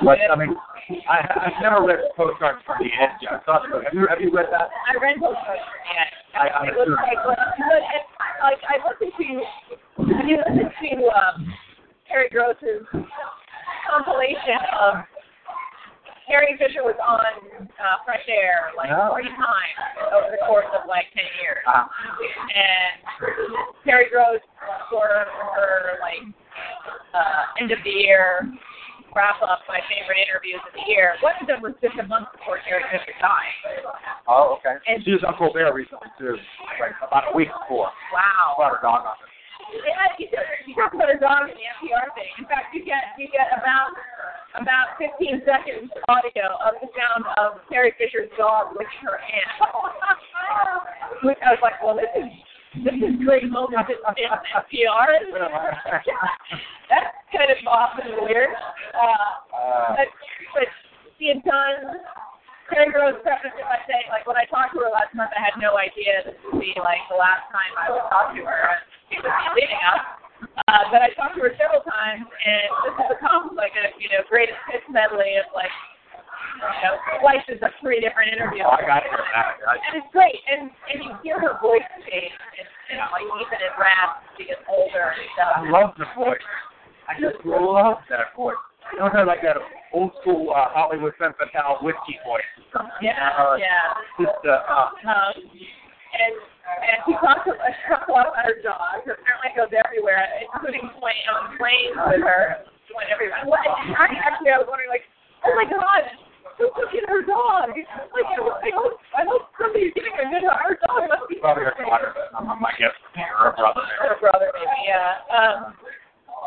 But 0.02 0.18
I 0.30 0.36
mean, 0.36 0.54
I 1.08 1.18
I've 1.46 1.62
never 1.62 1.84
read 1.86 2.00
postcards 2.16 2.62
from 2.66 2.76
the 2.80 2.90
edge. 2.90 3.22
I 3.30 3.38
thought 3.44 3.62
so. 3.70 3.80
Have 3.82 3.94
you 3.94 4.06
have 4.08 4.20
you 4.20 4.30
read 4.32 4.46
that? 4.50 4.68
I 4.90 4.98
read 5.00 5.16
those 5.16 5.34
books 5.34 5.66
yet. 5.94 6.10
I- 6.34 6.50
I'm 6.50 6.68
it 6.68 6.74
was 6.76 6.86
sure. 6.86 6.96
like, 6.96 7.16
but, 7.24 7.38
but 7.38 7.82
it, 7.94 8.04
like 8.42 8.60
I 8.68 8.76
listened 8.84 9.12
to, 9.16 9.26
have 9.98 10.26
you 10.28 10.36
listened 10.38 10.72
to 10.82 10.92
um, 11.12 11.52
Terry 12.08 12.28
Gross's 12.30 12.84
compilation 13.88 14.60
of 14.80 14.94
Carrie 16.26 16.58
Fisher 16.58 16.82
was 16.82 16.98
on 16.98 17.22
uh, 17.78 17.96
Fresh 18.04 18.26
Air 18.26 18.74
like 18.76 18.90
Oh. 18.90 19.14
40 19.14 19.30
times 19.30 19.78
over 20.10 20.26
the 20.34 20.42
course 20.46 20.66
of 20.74 20.88
like 20.90 21.06
10 21.14 21.22
years. 21.38 21.62
Ah. 21.70 21.86
And 22.50 22.98
Terry 23.86 24.10
Gross 24.10 24.42
for 24.90 25.06
her 25.06 26.02
like 26.02 26.26
uh, 27.14 27.42
end 27.62 27.70
of 27.70 27.78
the 27.84 27.90
year 27.94 28.42
wrap 29.14 29.40
up 29.40 29.64
my 29.64 29.80
favorite 29.88 30.18
interviews 30.20 30.60
of 30.66 30.74
the 30.76 30.84
year. 30.92 31.14
One 31.24 31.32
of 31.40 31.46
them 31.48 31.62
was 31.64 31.72
just 31.80 31.94
a 31.96 32.04
month 32.04 32.28
before 32.36 32.58
Carrie 32.68 32.84
Fisher 32.92 33.14
died. 33.22 33.54
Oh, 34.28 34.58
okay. 34.60 34.76
And- 34.90 35.00
she 35.06 35.14
was 35.14 35.22
on 35.24 35.38
Colbert 35.38 35.70
recently 35.72 36.10
too, 36.18 36.36
like 36.82 36.92
about 37.06 37.32
a 37.32 37.36
week 37.38 37.48
before. 37.48 37.88
Wow. 38.12 38.58
Brought 38.58 38.76
her 38.76 38.82
dog 38.82 39.06
on 39.08 39.16
it. 39.72 39.82
Yeah, 39.86 40.06
you, 40.18 40.26
you 40.66 40.74
talk 40.74 40.94
about 40.94 41.08
her 41.08 41.18
dog 41.18 41.50
in 41.50 41.56
the 41.56 41.66
NPR 41.80 42.10
thing. 42.14 42.30
In 42.38 42.46
fact, 42.46 42.74
you 42.74 42.84
get 42.84 43.16
you 43.18 43.26
get 43.32 43.50
about 43.54 43.94
about 44.56 44.96
15 44.98 45.42
seconds 45.44 45.90
audio 46.08 46.56
of 46.64 46.80
the 46.80 46.88
sound 46.96 47.24
of 47.36 47.60
Carrie 47.68 47.92
Fisher's 47.98 48.30
dog 48.38 48.72
licking 48.72 49.04
her 49.04 49.18
hand. 49.20 49.50
Which 51.26 51.38
I 51.44 51.52
was 51.52 51.62
like, 51.62 51.76
well, 51.82 51.96
this 51.96 52.10
is 52.16 52.28
this 52.84 52.96
is 53.00 53.16
great 53.24 53.48
moment 53.48 53.88
in, 53.88 53.96
NPR. 53.96 55.08
That's 56.90 57.12
kind 57.32 57.50
of 57.50 57.58
awesome 57.66 58.06
and 58.12 58.20
weird. 58.28 58.50
Uh, 58.94 59.36
Uh, 59.56 59.96
but 59.96 60.08
but 60.54 60.68
she 61.18 61.28
had 61.28 61.42
done. 61.44 62.00
Terry 62.70 62.90
Gross 62.90 63.14
prefaced 63.22 63.54
it 63.54 63.66
by 63.66 63.78
saying, 63.86 64.10
like, 64.10 64.26
when 64.26 64.34
I 64.34 64.46
talked 64.50 64.74
to 64.74 64.82
her 64.82 64.90
last 64.90 65.14
month, 65.14 65.30
I 65.34 65.42
had 65.42 65.54
no 65.62 65.78
idea 65.78 66.26
this 66.26 66.34
would 66.50 66.58
be 66.58 66.74
like 66.82 66.98
the 67.06 67.18
last 67.18 67.46
time 67.54 67.70
I 67.78 67.94
would 67.94 68.06
talk 68.10 68.34
to 68.34 68.42
her. 68.42 68.62
And 68.74 68.82
it 69.14 69.20
was 69.22 69.34
leading 69.54 69.82
up. 69.86 70.02
Uh, 70.68 70.84
but 70.90 71.00
I 71.00 71.14
talked 71.14 71.38
to 71.38 71.46
her 71.46 71.54
several 71.56 71.80
times, 71.86 72.26
and 72.26 72.66
this 72.84 72.94
has 73.00 73.08
become 73.16 73.56
like 73.56 73.72
a 73.78 73.94
you 73.96 74.10
know 74.12 74.20
greatest 74.28 74.58
hits 74.68 74.84
medley 74.92 75.40
of 75.40 75.48
like 75.56 75.72
you 75.72 76.82
know 76.84 76.94
slices 77.24 77.56
of 77.64 77.72
three 77.80 78.04
different 78.04 78.36
interviews. 78.36 78.68
oh, 78.68 78.76
I 78.76 78.84
got 78.84 79.00
it. 79.06 79.12
I, 79.14 79.80
And 79.88 80.02
it's 80.02 80.10
great, 80.12 80.36
and 80.44 80.68
and 80.92 80.96
you 81.00 81.10
hear 81.24 81.40
her 81.40 81.56
voice 81.64 81.86
change, 82.04 82.36
and 82.36 82.68
you 82.92 82.96
know, 83.00 83.08
like 83.16 83.24
even 83.40 83.58
in 83.64 83.72
rap, 83.80 84.28
she 84.36 84.44
gets 84.44 84.60
older 84.68 85.16
and 85.16 85.24
stuff. 85.38 85.52
I 85.56 85.64
love 85.72 85.96
the 85.96 86.08
voice. 86.12 86.44
I 87.08 87.16
just 87.16 87.40
love 87.46 88.02
that 88.12 88.36
voice. 88.36 88.60
You 88.92 88.98
know, 89.00 89.10
kind 89.10 89.20
of 89.22 89.28
like 89.28 89.42
that 89.42 89.56
old 89.92 90.12
school 90.22 90.50
uh, 90.54 90.68
Hollywood 90.70 91.12
femme 91.18 91.34
fatale 91.38 91.78
whiskey 91.82 92.16
voice. 92.24 92.46
Yeah, 93.02 93.32
Uh, 93.36 93.56
yeah. 93.58 93.92
Just 94.20 94.38
uh, 94.46 94.62
uh, 94.68 94.90
Um, 95.04 95.32
and 96.16 96.32
and 96.66 96.98
she 97.06 97.12
talks, 97.20 97.46
a- 97.46 97.54
a 97.54 98.10
lot 98.10 98.26
about 98.30 98.42
her 98.46 98.58
dog. 98.62 99.02
Apparently 99.04 99.50
goes 99.54 99.70
everywhere, 99.74 100.22
including 100.42 100.82
plane, 100.98 101.26
on 101.30 101.56
planes 101.58 101.94
with 102.10 102.22
her. 102.24 102.64
She 102.88 102.94
went 102.96 103.10
everywhere. 103.10 103.42
What? 103.44 103.60
I 103.66 104.10
actually 104.24 104.50
I 104.54 104.58
was 104.58 104.66
wondering 104.70 104.88
like, 104.90 105.04
oh 105.44 105.52
my 105.54 105.66
god, 105.68 106.06
who's 106.58 106.72
looking 106.78 107.02
at 107.04 107.10
her 107.10 107.22
dog? 107.22 107.70
Like 107.70 108.26
I 108.26 108.70
hope 108.72 108.96
I 109.14 109.22
hope 109.28 109.50
somebody's 109.60 109.92
giving 109.94 110.14
her 110.16 110.26
good 110.30 110.42
her 110.46 110.74
dog 110.86 111.06
must 111.10 111.26
be 111.28 111.36
probably 111.42 111.64
her 111.70 111.76
daughter. 111.78 112.14
I'm 112.34 112.46
my 112.58 112.72
guess. 112.80 112.94
Or 113.18 113.50
her 113.50 113.54
brother. 113.58 113.82
her 114.02 114.16
brother 114.22 114.48
maybe, 114.56 114.90
yeah. 114.90 115.20
Um 115.30 115.74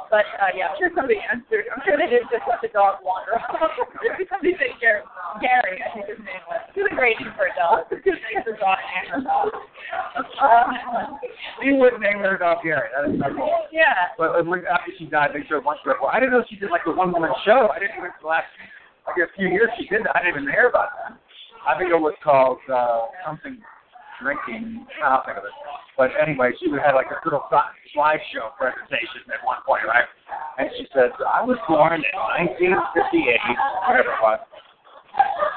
but 0.09 0.25
uh, 0.41 0.49
yeah, 0.57 0.73
I'm 0.73 0.77
sure 0.81 0.89
somebody 0.97 1.21
answered. 1.21 1.69
I'm 1.69 1.81
sure 1.85 1.95
they 1.97 2.09
didn't 2.09 2.29
just 2.33 2.43
let 2.49 2.59
the 2.65 2.69
dog 2.73 2.99
wander 3.05 3.37
off. 3.37 3.45
somebody 4.29 4.57
said 4.57 4.73
Gary, 4.81 5.01
Gary, 5.41 5.77
I 5.81 5.87
think 5.93 6.09
his 6.09 6.19
name 6.21 6.41
was. 6.49 6.59
It's 6.73 6.89
a 6.89 6.95
great 6.97 7.17
name 7.21 7.33
for 7.37 7.47
a 7.49 7.53
dog. 7.53 7.85
It's 7.89 7.97
a 7.97 8.03
good 8.03 8.17
name 8.25 8.41
for 8.41 8.53
a 8.53 8.59
dog 8.59 8.77
and 8.81 9.05
her 9.13 9.21
dog. 9.21 9.49
Um, 10.41 11.19
You 11.61 11.75
would 11.77 11.99
name 12.01 12.19
her 12.25 12.37
dog 12.37 12.63
Gary. 12.63 12.89
That 12.95 13.09
is 13.09 13.19
so 13.21 13.29
cool. 13.35 13.69
yeah. 13.71 14.13
But 14.17 14.37
uh, 14.39 14.43
when- 14.43 14.65
after 14.65 14.91
she 14.97 15.05
died, 15.05 15.31
they 15.33 15.45
showed 15.47 15.63
one 15.65 15.77
clip. 15.83 15.97
Well, 16.01 16.11
I 16.13 16.19
didn't 16.19 16.33
know 16.33 16.43
she 16.49 16.55
did 16.57 16.69
like 16.71 16.83
the 16.85 16.93
one 16.93 17.11
woman 17.11 17.31
show. 17.45 17.69
I 17.69 17.79
didn't 17.79 17.97
even 17.97 18.11
the 18.21 18.27
last, 18.27 18.49
I 19.07 19.13
guess, 19.17 19.29
few 19.37 19.47
years 19.49 19.69
she 19.77 19.87
did 19.87 20.05
that. 20.05 20.15
I 20.15 20.23
didn't 20.25 20.41
even 20.43 20.51
hear 20.51 20.67
about 20.69 20.89
that. 21.03 21.17
I 21.67 21.77
think 21.77 21.91
it 21.91 21.99
was 21.99 22.15
called 22.23 22.59
uh, 22.71 23.11
something 23.25 23.59
drinking. 24.21 24.87
I 25.03 25.09
don't 25.15 25.25
think 25.25 25.37
of 25.37 25.43
it. 25.45 25.55
But 25.97 26.11
anyway, 26.15 26.51
she 26.59 26.71
had 26.71 26.95
like 26.95 27.09
this 27.11 27.19
little 27.25 27.43
si- 27.51 27.75
slideshow 27.95 28.55
presentation 28.57 29.27
at 29.33 29.45
one 29.45 29.57
point, 29.65 29.83
right? 29.87 30.05
And 30.57 30.69
she 30.77 30.87
said, 30.93 31.11
I 31.25 31.43
was 31.43 31.57
born 31.67 31.93
in 31.93 32.03
1958, 32.59 33.39
whatever 33.87 34.09
it 34.09 34.21
was, 34.21 34.39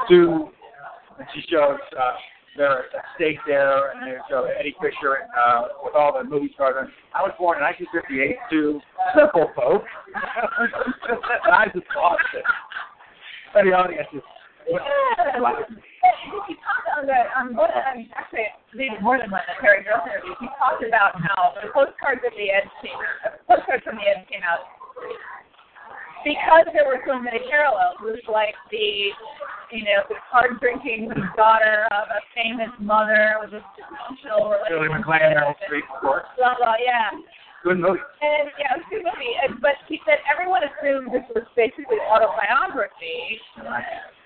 to, 0.08 0.48
and 1.18 1.26
she 1.34 1.42
shows 1.50 1.78
uh, 1.98 2.12
their 2.56 2.84
estate 2.90 3.38
there, 3.46 3.92
and 3.92 4.06
they 4.06 4.16
show 4.28 4.44
Eddie 4.44 4.76
Fisher 4.80 5.28
uh, 5.36 5.68
with 5.82 5.94
all 5.94 6.12
the 6.16 6.28
movie 6.28 6.50
stars. 6.54 6.76
And 6.78 6.88
I 7.14 7.22
was 7.22 7.32
born 7.38 7.58
in 7.58 7.64
1958 7.64 8.36
to 8.50 8.80
simple 9.16 9.50
folk. 9.56 9.84
I 11.52 11.66
just 11.72 11.86
lost 11.96 12.22
it. 12.34 12.44
And 13.54 13.68
the 13.68 13.76
audience 13.76 14.08
is 14.12 14.22
Yeah. 16.02 16.10
He 16.50 16.54
talked 16.58 16.88
on 16.98 17.06
the 17.06 17.18
on 17.38 17.54
one 17.54 17.70
I 17.70 17.96
mean 17.96 18.10
actually 18.18 18.50
maybe 18.74 18.98
more 19.00 19.18
than 19.18 19.30
one 19.30 19.42
Terry 19.62 19.86
Gross 19.86 20.02
interview. 20.02 20.34
He 20.42 20.50
talked 20.58 20.82
about 20.82 21.14
how 21.14 21.54
the 21.54 21.70
postcards 21.70 22.26
of 22.26 22.34
the 22.34 22.50
Edge 22.50 22.70
came 22.82 22.98
postcards 23.46 23.86
from 23.86 24.02
the 24.02 24.06
Edge 24.10 24.26
came 24.26 24.42
out 24.42 24.66
because 26.24 26.66
there 26.74 26.86
were 26.86 27.02
so 27.06 27.18
many 27.18 27.38
parallels 27.50 27.98
with 28.02 28.22
like 28.30 28.54
the 28.70 29.10
you 29.70 29.84
know 29.86 30.02
the 30.10 30.18
hard 30.26 30.58
drinking 30.58 31.10
daughter 31.36 31.86
of 31.90 32.06
a 32.10 32.20
famous 32.34 32.70
mother 32.78 33.38
with 33.42 33.54
a 33.54 33.62
dysfunctional 33.78 34.58
Billy 34.68 34.90
relationship. 34.90 35.06
MacLaine, 35.06 35.34
Meryl 35.34 35.54
Streep, 35.62 35.86
of 35.86 36.00
course. 36.02 36.26
Blah 36.38 36.58
blah 36.58 36.78
yeah. 36.82 37.14
Good 37.62 37.78
movie. 37.78 38.02
And 38.18 38.50
yeah, 38.58 38.74
it 38.74 38.82
was 38.82 38.86
a 38.86 38.90
good 38.90 39.06
movie. 39.06 39.34
And, 39.38 39.62
but 39.62 39.78
he 39.86 40.02
said 40.02 40.18
everyone 40.26 40.66
assumed 40.66 41.14
this 41.14 41.22
was 41.30 41.46
basically 41.54 42.02
autobiography 42.10 43.38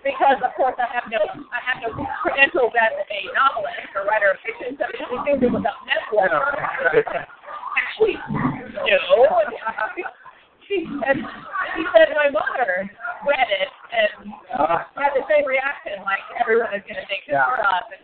because, 0.07 0.39
of 0.39 0.55
course, 0.55 0.79
I 0.79 0.87
have 0.95 1.11
no 1.11 1.19
I 1.51 1.59
have 1.67 1.83
no 1.83 1.91
credentials 2.23 2.71
as 2.79 2.95
a 3.11 3.21
novelist 3.35 3.91
or 3.99 4.07
writer 4.07 4.31
of 4.31 4.39
fiction, 4.47 4.79
so 4.79 4.87
he 4.95 5.03
assumed 5.03 5.43
it 5.43 5.51
was 5.51 5.67
a 5.67 5.75
memoir. 5.83 6.31
Actually, 7.83 8.15
no. 8.87 8.99
She 10.71 10.83
said 11.03 11.19
she 11.75 11.83
said 11.95 12.09
my 12.15 12.31
mother 12.31 12.87
read 13.27 13.49
it 13.51 13.71
and 13.95 14.31
Uh, 14.55 14.83
had 14.99 15.15
the 15.15 15.27
same 15.31 15.47
reaction, 15.47 16.03
like 16.07 16.23
everyone 16.39 16.71
is 16.75 16.83
going 16.87 16.99
to 16.99 17.07
think 17.11 17.23
this 17.27 17.35
Yeah. 17.39 17.51
is 17.55 17.63
up. 17.67 17.87
And, 17.91 18.03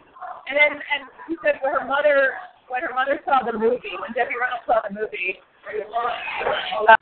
and 0.50 0.54
then, 0.58 0.72
and 0.78 1.00
she 1.26 1.34
said 1.42 1.58
when 1.62 1.74
her 1.74 1.86
mother, 1.86 2.34
when 2.70 2.82
her 2.82 2.94
mother 2.94 3.18
saw 3.26 3.42
the 3.42 3.54
movie, 3.54 3.94
when 3.98 4.10
Debbie 4.14 4.38
Reynolds 4.38 4.62
saw 4.66 4.78
the 4.86 4.94
movie, 4.94 5.42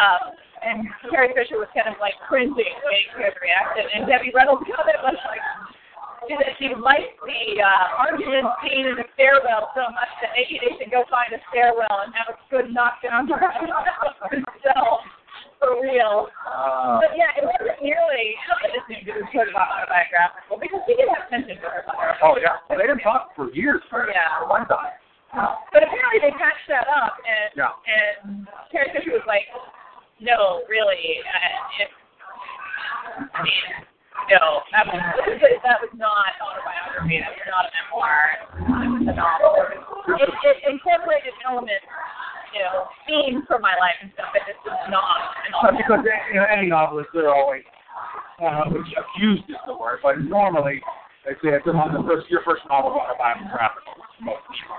um, 0.00 0.22
and 0.64 0.88
Carrie 1.12 1.32
Fisher 1.36 1.56
was 1.60 1.68
kind 1.76 1.88
of 1.92 1.96
like 2.00 2.14
cringing 2.28 2.56
when 2.56 2.92
she 2.96 3.08
heard 3.16 3.32
the 3.36 3.40
reaction, 3.44 3.84
and 3.96 4.08
Debbie 4.08 4.32
Reynolds 4.32 4.64
comment 4.64 4.96
was 5.04 5.16
like, 5.28 5.44
she 6.28 6.36
said 6.36 6.52
she 6.60 6.72
liked 6.76 7.16
the 7.24 7.60
uh, 7.60 7.84
scene 8.62 8.86
in 8.86 8.96
the 8.96 9.06
stairwell 9.14 9.70
so 9.74 9.88
much 9.92 10.10
that 10.22 10.30
maybe 10.36 10.60
they 10.60 10.72
should 10.78 10.90
go 10.92 11.04
find 11.10 11.32
a 11.32 11.40
stairwell 11.50 12.04
and 12.04 12.12
have 12.14 12.28
a 12.32 12.36
good 12.52 12.72
knockdown 12.72 13.26
for 13.30 13.38
herself. 13.38 15.00
For 15.60 15.76
real. 15.80 16.28
uh, 16.48 17.00
But 17.04 17.12
yeah, 17.16 17.36
it 17.36 17.44
wasn't 17.44 17.80
nearly 17.84 18.32
I 18.48 18.72
just 18.72 18.88
knew 18.88 18.96
it 19.04 19.12
was 19.20 19.28
sort 19.32 19.48
of 19.52 19.56
autobiographical 19.56 20.56
because 20.56 20.80
he 20.88 20.96
did 20.96 21.08
have 21.12 21.28
mention 21.28 21.60
to 21.60 21.68
her 21.68 21.84
mother. 21.84 22.16
oh 22.24 22.36
yeah. 22.40 22.64
Well, 22.68 22.80
they 22.80 22.88
didn't 22.88 23.04
talk 23.04 23.36
for 23.36 23.52
years. 23.52 23.84
For 23.92 24.08
Yeah. 24.08 24.48
One 24.48 24.64
time. 24.68 24.96
But 25.70 25.84
apparently 25.84 26.18
they 26.24 26.32
patched 26.34 26.64
that 26.72 26.88
up 26.88 27.14
and 27.28 27.52
Yeah. 27.56 27.76
and 27.86 28.48
Carrie 28.72 28.88
Fisher 28.96 29.12
was 29.12 29.24
like, 29.28 29.46
No, 30.18 30.64
really, 30.68 31.20
uh, 31.28 31.82
it 31.84 31.88
I 33.36 33.40
mean 33.44 33.64
no, 34.32 34.62
that 34.72 34.84
was 34.86 35.00
that 35.64 35.78
was 35.80 35.92
not 35.96 36.32
autobiography, 36.40 37.18
that 37.20 37.32
was 37.36 37.46
not 37.48 37.64
a 37.66 37.72
memoir, 37.72 38.20
it 38.84 38.90
was 38.92 39.04
a 39.08 39.16
novel. 39.16 39.56
It, 40.20 40.28
it 40.44 40.56
incorporated 40.70 41.34
elements, 41.48 41.82
you 42.54 42.60
know, 42.62 42.86
themes 43.08 43.42
from 43.48 43.62
my 43.64 43.74
life 43.80 43.96
and 44.04 44.12
stuff, 44.14 44.30
but 44.30 44.44
this 44.46 44.54
was 44.62 44.76
not 44.92 45.34
an 45.48 45.50
But 45.50 45.74
autobiography. 45.74 45.82
because 45.82 46.02
you 46.70 46.76
know, 46.76 46.78
any 46.78 46.86
novelist, 46.86 47.10
they're 47.12 47.34
always 47.34 47.66
uh, 48.38 48.62
accused 48.70 49.42
is 49.50 49.58
the 49.66 49.74
word, 49.74 49.98
but 50.02 50.22
normally 50.22 50.80
they 51.26 51.34
say 51.42 51.58
it's 51.58 51.66
on 51.66 51.90
the 51.90 52.02
first 52.06 52.30
your 52.30 52.42
first 52.46 52.62
novel 52.70 52.94
is 52.94 53.02
autobiographical. 53.02 53.98
Most 54.22 54.46
people. 54.46 54.78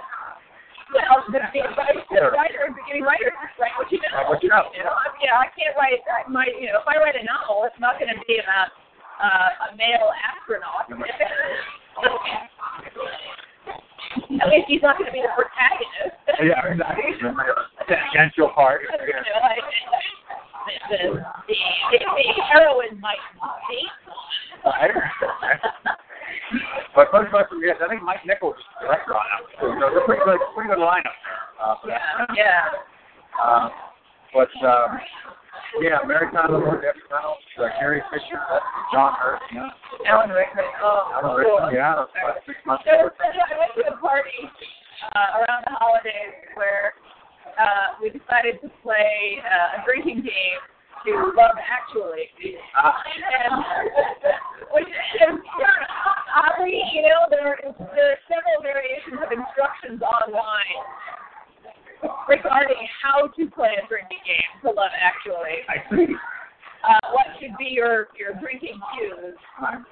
Well, 0.92 1.24
the, 1.32 1.40
the 1.40 1.62
advice 1.64 2.04
the 2.12 2.36
writer, 2.36 2.68
beginning 2.72 3.08
writer, 3.08 3.32
write 3.60 3.76
what 3.80 3.92
you 3.92 4.00
know. 4.04 4.12
Write 4.12 4.28
what 4.28 4.44
you 4.44 4.50
know. 4.50 4.72
You 4.76 4.84
know, 4.84 4.92
I, 4.92 5.08
yeah, 5.24 5.40
I 5.40 5.48
can't 5.56 5.76
write 5.76 6.00
I- 6.08 6.28
my. 6.28 6.48
You 6.48 6.72
know, 6.72 6.84
if 6.84 6.88
I 6.88 7.00
write 7.00 7.16
a 7.16 7.24
novel, 7.24 7.64
it's 7.64 7.80
not 7.80 7.96
going 7.96 8.12
to 8.12 8.20
be 8.28 8.40
about 8.44 8.76
uh, 9.20 9.72
a 9.72 9.76
male 9.80 10.12
astronaut. 10.20 10.92
At 14.12 14.50
least 14.52 14.68
he's 14.68 14.82
not 14.82 14.98
going 14.98 15.08
to 15.08 15.16
be 15.16 15.24
the 15.24 15.32
protagonist. 15.32 16.18
Yeah, 16.44 16.60
exactly. 16.68 17.16
The 17.88 17.96
essential 18.12 18.50
part. 18.52 18.82
You 18.84 18.92
know, 18.92 19.40
like, 19.40 19.64
the, 20.92 20.98
the, 21.16 21.31
the, 21.92 22.00
heroine 22.52 23.00
might 23.00 23.22
date 23.70 23.92
Right. 24.64 24.92
But 26.96 27.08
first 27.12 27.32
question, 27.32 27.62
yes, 27.64 27.78
I 27.80 27.88
think 27.88 28.04
Mike 28.04 28.26
Nichols 28.28 28.56
is 28.60 28.66
the 28.80 28.88
director 28.88 29.16
on 29.16 29.26
it. 29.26 29.56
So 29.58 29.72
a 29.72 30.06
pretty 30.06 30.22
good, 30.26 30.40
pretty 30.54 30.70
good 30.70 30.84
lineup 30.84 31.16
there. 31.24 31.40
Uh. 31.58 31.76
Yeah, 31.88 32.36
yeah. 32.36 32.68
Uh, 33.40 33.70
but 34.36 34.52
um, 34.68 35.00
yeah, 35.80 36.04
Mary 36.06 36.28
Tyler 36.36 36.60
Moore, 36.60 36.84
Debbie 36.84 37.00
Reynolds, 37.08 37.42
uh, 37.56 37.72
Carrie 37.80 38.04
Fisher, 38.12 38.44
John 38.92 39.16
Hurt, 39.16 39.40
yeah, 39.56 39.72
Alan 40.08 40.30
Rickman. 40.30 40.68
Oh, 40.84 41.16
Alan 41.16 41.40
cool. 41.40 41.58
Rickman, 41.64 41.76
yeah, 41.76 41.94
about 42.04 42.44
six 42.46 42.60
months. 42.68 42.84
So 42.84 42.92
I 42.92 43.56
went 43.56 43.72
to 43.80 43.88
a 43.88 43.98
party 43.98 44.44
uh, 45.16 45.40
around 45.40 45.64
the 45.64 45.76
holidays 45.80 46.36
where 46.60 46.94
uh, 47.56 47.96
we 48.04 48.12
decided 48.12 48.60
to 48.62 48.70
play 48.84 49.40
uh, 49.44 49.80
a 49.80 49.86
drinking 49.88 50.28
game 50.28 50.60
to 51.06 51.12
Love 51.34 51.58
Actually. 51.58 52.30
Uh, 52.76 52.92
And 53.42 53.56
which 54.72 54.88
is 54.88 55.36
oddly, 56.36 56.82
you 56.94 57.02
know, 57.02 57.28
there 57.30 57.58
there 57.96 58.12
are 58.14 58.22
several 58.30 58.62
variations 58.62 59.18
of 59.20 59.30
instructions 59.34 60.02
online 60.02 60.80
regarding 62.28 62.82
how 63.02 63.28
to 63.28 63.50
play 63.52 63.74
a 63.78 63.84
drinking 63.88 64.22
game 64.26 64.52
to 64.64 64.72
Love 64.72 64.94
Actually. 64.96 65.66
I 65.70 65.78
see. 65.90 66.14
Uh, 66.82 67.14
what 67.14 67.30
should 67.38 67.54
be 67.58 67.70
your 67.70 68.10
your 68.18 68.34
drinking 68.42 68.80
cues? 68.94 69.38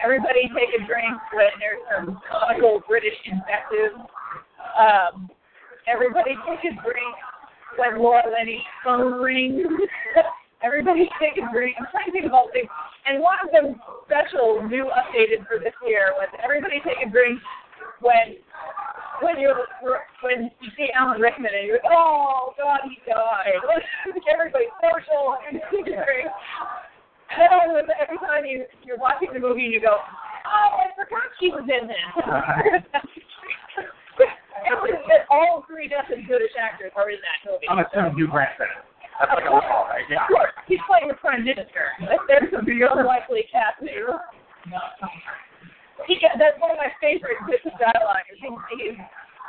Everybody 0.01 0.49
take 0.58 0.73
a 0.73 0.82
drink 0.89 1.17
when 1.34 1.53
there's 1.62 1.82
some 1.89 2.17
comical 2.25 2.82
British 2.88 3.17
invective. 3.25 3.93
Um, 4.73 5.29
everybody 5.86 6.34
take 6.49 6.65
a 6.65 6.73
drink 6.82 7.15
when 7.77 8.01
Laura 8.01 8.23
Linney's 8.25 8.65
phone 8.84 9.21
rings. 9.21 9.62
everybody 10.63 11.10
take 11.19 11.38
a 11.38 11.45
drink. 11.51 11.75
I'm 11.79 11.88
trying 11.91 12.08
to 12.08 12.12
think 12.12 12.25
of 12.25 12.34
all 12.34 12.47
the 12.47 12.53
things. 12.65 12.69
And 13.05 13.21
one 13.21 13.38
of 13.43 13.51
them 13.51 13.79
special, 14.05 14.65
new, 14.67 14.89
updated 14.91 15.47
for 15.47 15.60
this 15.60 15.73
year 15.86 16.13
was 16.17 16.27
everybody 16.43 16.82
take 16.84 17.05
a 17.05 17.10
drink 17.10 17.39
when 18.01 18.36
when 19.21 19.39
you 19.39 19.51
when 20.23 20.51
you 20.62 20.69
see 20.77 20.88
Alan 20.95 21.19
Rickman 21.19 21.51
and 21.51 21.67
you're 21.67 21.79
like, 21.84 21.91
oh 21.91 22.53
God, 22.58 22.79
he 22.88 22.99
died. 23.08 23.60
Everybody's 24.32 24.71
social 24.79 25.38
and 25.47 25.60
take 25.71 25.88
a 25.88 25.95
drink. 25.95 26.29
And 27.29 27.75
then 27.75 27.88
every 27.99 28.17
time 28.19 28.45
you 28.45 28.65
you're 28.84 28.97
watching 28.97 29.29
the 29.34 29.39
movie 29.39 29.65
and 29.65 29.73
you 29.73 29.82
go, 29.82 29.97
oh, 29.99 30.69
I 30.79 30.88
forgot 30.95 31.29
she 31.39 31.49
was 31.49 31.67
in 31.67 31.88
this. 31.88 31.99
All 35.39 35.63
three 35.63 35.88
dozen 35.88 36.28
British 36.28 36.52
actors 36.60 36.91
are 36.99 37.08
in 37.10 37.17
that 37.23 37.39
movie. 37.47 37.65
I'm 37.71 37.80
assuming 37.80 38.19
Hugh 38.19 38.28
Grant's 38.28 38.60
in 38.60 38.67
it. 38.67 38.84
That's 39.19 39.32
like 39.36 39.47
a 39.47 39.52
rule, 39.52 39.88
right? 39.88 40.04
Yeah. 40.12 40.23
Of 40.28 40.32
course, 40.32 40.52
he's 40.67 40.80
playing 40.88 41.08
the 41.12 41.19
prime 41.19 41.43
minister. 41.43 41.95
There's 42.28 42.52
some 42.56 42.63
unlikely 42.67 43.47
casting. 43.52 43.91
He 46.08 46.15
got, 46.23 46.39
that's 46.39 46.56
one 46.63 46.71
of 46.71 46.80
my 46.80 46.88
favorite 47.04 47.36
bits 47.43 47.67
of 47.67 47.75
dialogue. 47.75 48.23
Is 48.32 48.39
he, 48.39 48.47
he's, 48.80 48.95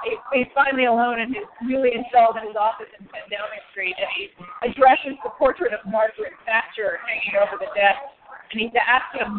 he- 0.02 0.22
he's 0.34 0.50
finally 0.58 0.90
alone 0.90 1.20
and 1.22 1.30
he's 1.30 1.46
really 1.62 1.94
installed 1.94 2.34
in 2.42 2.48
his 2.50 2.58
office 2.58 2.90
in 2.98 3.06
Downing 3.30 3.62
Street, 3.70 3.94
and 3.94 4.10
he 4.18 4.32
addresses 4.66 5.14
the 5.22 5.30
portrait 5.38 5.70
of 5.70 5.80
Margaret 5.86 6.34
Thatcher 6.42 6.98
hanging 7.06 7.38
over 7.38 7.54
the 7.60 7.70
desk, 7.78 8.02
and 8.50 8.58
he's 8.58 8.74
asking, 8.74 9.30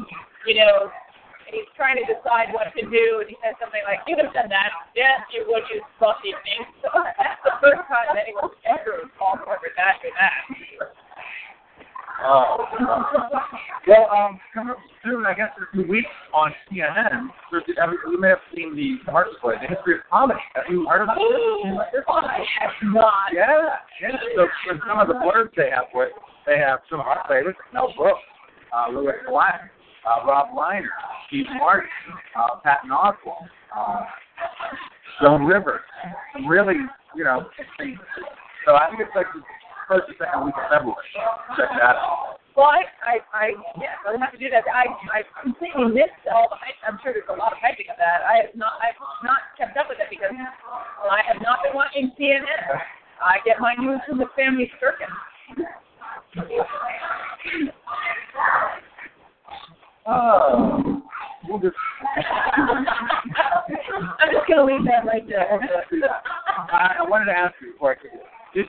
you 0.48 0.56
know, 0.64 0.88
he's 1.52 1.68
trying 1.76 2.00
to 2.00 2.06
decide 2.08 2.56
what 2.56 2.72
to 2.74 2.84
do, 2.88 3.06
and 3.22 3.28
he 3.28 3.38
says 3.44 3.54
something 3.60 3.84
like, 3.86 4.02
"You'd 4.08 4.24
have 4.24 4.34
done 4.34 4.50
that, 4.50 4.72
yes, 4.96 5.22
you 5.36 5.46
would, 5.48 5.64
you 5.70 5.84
fussy 6.00 6.34
thing." 6.48 6.64
So 6.82 6.90
that's 6.98 7.40
the 7.46 7.56
first 7.62 7.86
time 7.88 8.18
anyone's 8.18 8.58
ever 8.66 9.06
called 9.16 9.40
Margaret 9.46 9.78
Thatcher 9.78 10.10
that. 10.18 10.92
Uh, 12.22 12.58
well, 13.88 14.06
um, 14.14 14.40
coming 14.54 14.72
up 14.72 14.78
soon, 15.04 15.26
I 15.26 15.34
guess, 15.34 15.50
in 15.58 15.64
a 15.64 15.70
few 15.74 15.92
weeks 15.92 16.10
on 16.34 16.54
CNN, 16.70 17.30
there's, 17.52 17.64
you 17.68 18.20
may 18.20 18.30
have 18.30 18.46
seen 18.56 18.76
the 18.76 19.12
art 19.12 19.28
display, 19.32 19.56
the 19.58 19.74
history 19.74 19.96
of 19.96 20.02
comedy. 20.10 20.40
Have 20.54 20.66
you 20.70 20.86
heard 20.88 21.02
about 21.02 21.18
this? 21.18 22.04
I 22.08 22.46
have 22.62 22.94
not. 22.94 23.34
Yeah, 23.34 23.74
yeah. 24.02 24.12
So, 24.36 24.46
so 24.68 24.80
some 24.88 25.00
of 25.00 25.08
the 25.08 25.16
blurbs 25.16 25.56
they 25.56 25.70
have 25.74 25.90
with, 25.94 26.10
they 26.46 26.60
have 26.60 26.80
some 26.90 27.00
of 27.00 27.08
our 27.08 27.26
favorites, 27.28 27.60
Mel 27.74 27.94
Brooks, 27.98 28.22
uh, 28.70 28.92
Lewis 28.92 29.16
Black, 29.28 29.72
uh, 30.06 30.26
Rob 30.26 30.50
Reiner, 30.56 30.90
Steve 31.28 31.46
Martin, 31.58 31.90
uh, 32.36 32.60
Patton 32.64 32.90
Oswalt, 32.90 33.48
uh, 33.76 34.02
Joan 35.22 35.46
Rivers. 35.46 35.82
Really, 36.48 36.76
you 37.16 37.24
know, 37.24 37.46
so 38.66 38.76
I 38.76 38.90
think 38.90 39.02
it's 39.02 39.16
like 39.16 39.28
the 39.34 39.42
first 39.88 40.10
or 40.10 40.16
second 40.18 40.46
week 40.46 40.56
of 40.58 40.70
February. 40.70 41.12
Check 41.58 41.70
that 41.78 41.96
out. 41.96 42.40
Well, 42.56 42.68
I, 42.68 42.84
I, 43.00 43.16
I, 43.32 43.46
yes, 43.80 43.96
I'll 44.04 44.20
have 44.20 44.32
to 44.34 44.38
do 44.38 44.52
that. 44.52 44.68
I, 44.68 44.84
I 45.08 45.24
completely 45.40 45.88
missed 45.88 46.20
all 46.28 46.52
the 46.52 46.60
hype. 46.60 46.76
I'm 46.84 47.00
sure 47.00 47.16
there's 47.16 47.32
a 47.32 47.38
lot 47.40 47.56
of 47.56 47.60
hyping 47.64 47.88
of 47.88 47.96
that. 47.96 48.28
I 48.28 48.44
have 48.44 48.56
not, 48.56 48.76
I've 48.84 49.00
not 49.24 49.40
kept 49.56 49.78
up 49.80 49.88
with 49.88 50.04
it 50.04 50.12
because 50.12 50.36
I 50.36 51.24
have 51.24 51.40
not 51.40 51.64
been 51.64 51.72
watching 51.72 52.12
CNN. 52.20 52.44
I 53.24 53.40
get 53.46 53.64
my 53.64 53.76
news 53.80 54.02
from 54.04 54.18
the 54.20 54.28
family 54.36 54.70
circus. 54.84 55.08
Oh, 60.08 61.02
we'll 61.48 61.60
just. 61.60 61.76
I'm 62.58 62.86
just 64.32 64.48
gonna 64.48 64.64
leave 64.66 64.86
that 64.86 65.06
right 65.06 65.28
there. 65.28 65.60
I, 66.72 66.96
I 67.00 67.08
wanted 67.10 67.26
to 67.26 67.38
ask 67.38 67.54
you 67.62 67.74
before 67.74 67.92
I 67.92 67.96
could. 67.96 68.12
Did, 68.54 68.66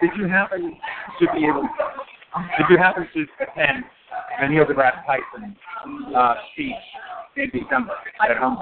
did 0.00 0.10
you 0.16 0.28
happen 0.28 0.76
to 1.20 1.26
be 1.34 1.44
able? 1.46 1.62
Did 2.58 2.66
you 2.70 2.78
happen 2.78 3.08
to 3.14 3.26
attend 3.40 3.84
any 4.42 4.58
of 4.58 4.68
the 4.68 4.74
Neil 4.74 4.82
deGrasse 4.82 5.06
Tyson 5.06 5.56
uh, 6.14 6.34
speech 6.52 6.74
in 7.36 7.50
December 7.50 7.94
I 8.20 8.28
at 8.28 8.36
home? 8.38 8.58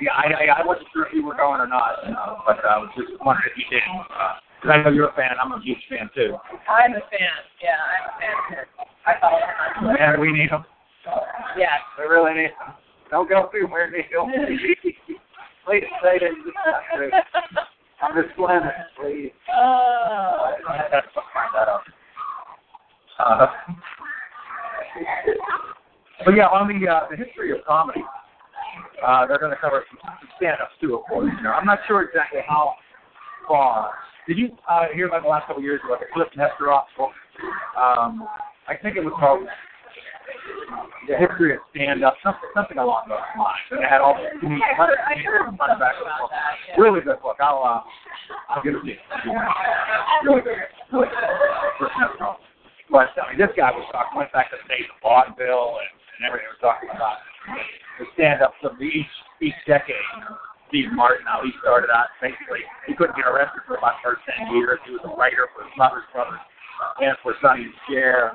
Yeah, 0.00 0.12
I, 0.12 0.32
I 0.32 0.60
I 0.62 0.66
wasn't 0.66 0.86
sure 0.92 1.06
if 1.06 1.12
you 1.14 1.24
were 1.24 1.34
going 1.36 1.60
or 1.60 1.66
not, 1.66 1.94
uh, 2.04 2.36
but 2.46 2.64
I 2.64 2.78
was 2.78 2.90
just 2.96 3.10
wondering 3.24 3.48
if 3.50 3.58
you 3.58 3.64
did. 3.70 3.82
Uh, 4.10 4.34
'Cause 4.62 4.70
I 4.74 4.82
know 4.82 4.90
you're 4.90 5.08
a 5.08 5.12
fan. 5.14 5.34
I'm 5.42 5.50
a 5.50 5.60
huge 5.60 5.82
fan 5.90 6.08
too. 6.14 6.36
I'm 6.70 6.92
a 6.92 7.00
fan. 7.10 7.34
Yeah, 7.60 7.74
I'm 7.82 8.06
a 8.06 8.54
fan. 8.54 8.64
I 9.06 9.14
follow 9.20 9.90
him. 9.90 9.96
And 9.98 10.20
we 10.20 10.30
need 10.32 10.50
them. 10.50 10.64
Yes. 11.56 11.80
We 11.98 12.04
really 12.04 12.34
need 12.34 12.50
them. 12.58 12.74
Don't 13.10 13.28
go 13.28 13.48
through 13.50 13.68
where 13.68 13.90
Neil. 13.90 14.26
Please 15.64 15.84
say 16.02 16.18
it. 16.20 16.32
On 18.02 18.16
this 18.16 18.24
planet, 18.36 18.72
please. 19.00 19.30
Oh. 19.54 20.54
Uh, 23.20 23.46
but 26.24 26.34
yeah, 26.34 26.46
on 26.46 26.66
the 26.66 26.88
uh, 26.88 27.06
the 27.08 27.16
history 27.16 27.52
of 27.52 27.58
comedy, 27.64 28.02
uh, 29.06 29.26
they're 29.26 29.38
going 29.38 29.52
to 29.52 29.56
cover 29.56 29.84
some, 29.88 29.98
some 30.02 30.28
stand-ups 30.36 30.72
too, 30.80 30.96
of 30.96 31.04
course. 31.06 31.30
You 31.36 31.44
know, 31.44 31.50
I'm 31.50 31.64
not 31.64 31.78
sure 31.86 32.02
exactly 32.02 32.40
how 32.48 32.74
far. 33.46 33.92
Did 34.26 34.36
you 34.38 34.48
uh, 34.68 34.86
hear 34.92 35.06
about 35.06 35.22
the 35.22 35.28
last 35.28 35.46
couple 35.46 35.58
of 35.58 35.64
years 35.64 35.80
about 35.84 36.00
the 36.00 36.06
Kliph 36.06 36.32
Nesteroff 36.36 36.86
book? 36.98 37.12
Um, 37.78 38.26
I 38.66 38.74
think 38.74 38.96
it 38.96 39.04
was 39.04 39.12
called 39.18 39.46
The 41.08 41.18
History 41.18 41.54
of 41.58 41.60
Stand-Up, 41.74 42.14
something, 42.22 42.46
something 42.54 42.78
along 42.78 43.10
those 43.10 43.18
lines. 43.34 43.66
And 43.74 43.82
it 43.82 43.90
had 43.90 44.00
all 44.00 44.14
the 44.14 44.30
I 44.30 44.74
heard, 44.78 44.98
I 45.02 45.18
heard 45.18 45.50
something 45.50 45.58
front 45.58 45.80
back 45.82 45.98
about 45.98 46.30
that. 46.30 46.54
Yeah. 46.70 46.78
Really 46.78 47.02
good 47.02 47.18
book. 47.18 47.42
I'll 47.42 47.58
uh, 47.58 47.82
I'll 48.48 48.62
give 48.62 48.78
it 48.78 48.86
to 48.86 48.94
you. 48.94 48.98
Really 50.22 50.46
good. 50.46 50.62
Really 50.94 51.10
good. 51.10 51.26
But 52.90 53.10
I 53.18 53.32
mean, 53.32 53.40
this 53.40 53.50
guy 53.56 53.72
was 53.72 53.88
talking 53.90 54.14
went 54.14 54.30
back 54.30 54.52
to 54.52 54.60
the 54.62 54.68
days 54.68 54.86
of 54.86 55.00
vaudeville 55.02 55.80
and, 55.82 55.90
and 55.90 56.28
everything. 56.28 56.46
He 56.46 56.54
was 56.54 56.62
talking 56.62 56.92
about 56.92 57.18
the 57.98 58.06
stand-ups 58.14 58.62
of 58.62 58.78
each 58.78 59.10
each 59.42 59.58
decade. 59.66 59.96
Steve 60.70 60.92
Martin, 60.92 61.26
how 61.26 61.42
he 61.44 61.52
started 61.60 61.90
out. 61.92 62.08
Basically, 62.22 62.62
he 62.86 62.94
couldn't 62.94 63.16
get 63.18 63.26
arrested 63.28 63.60
for 63.66 63.76
about 63.76 64.00
the 64.00 64.14
first 64.14 64.22
ten 64.24 64.54
years. 64.54 64.78
He 64.86 64.94
was 64.94 65.04
a 65.04 65.12
writer 65.18 65.50
for 65.52 65.66
Smothers 65.74 66.06
Brothers 66.14 66.40
and 67.02 67.18
for 67.26 67.34
Sonny 67.42 67.68
and 67.68 67.76
Cher. 67.90 68.32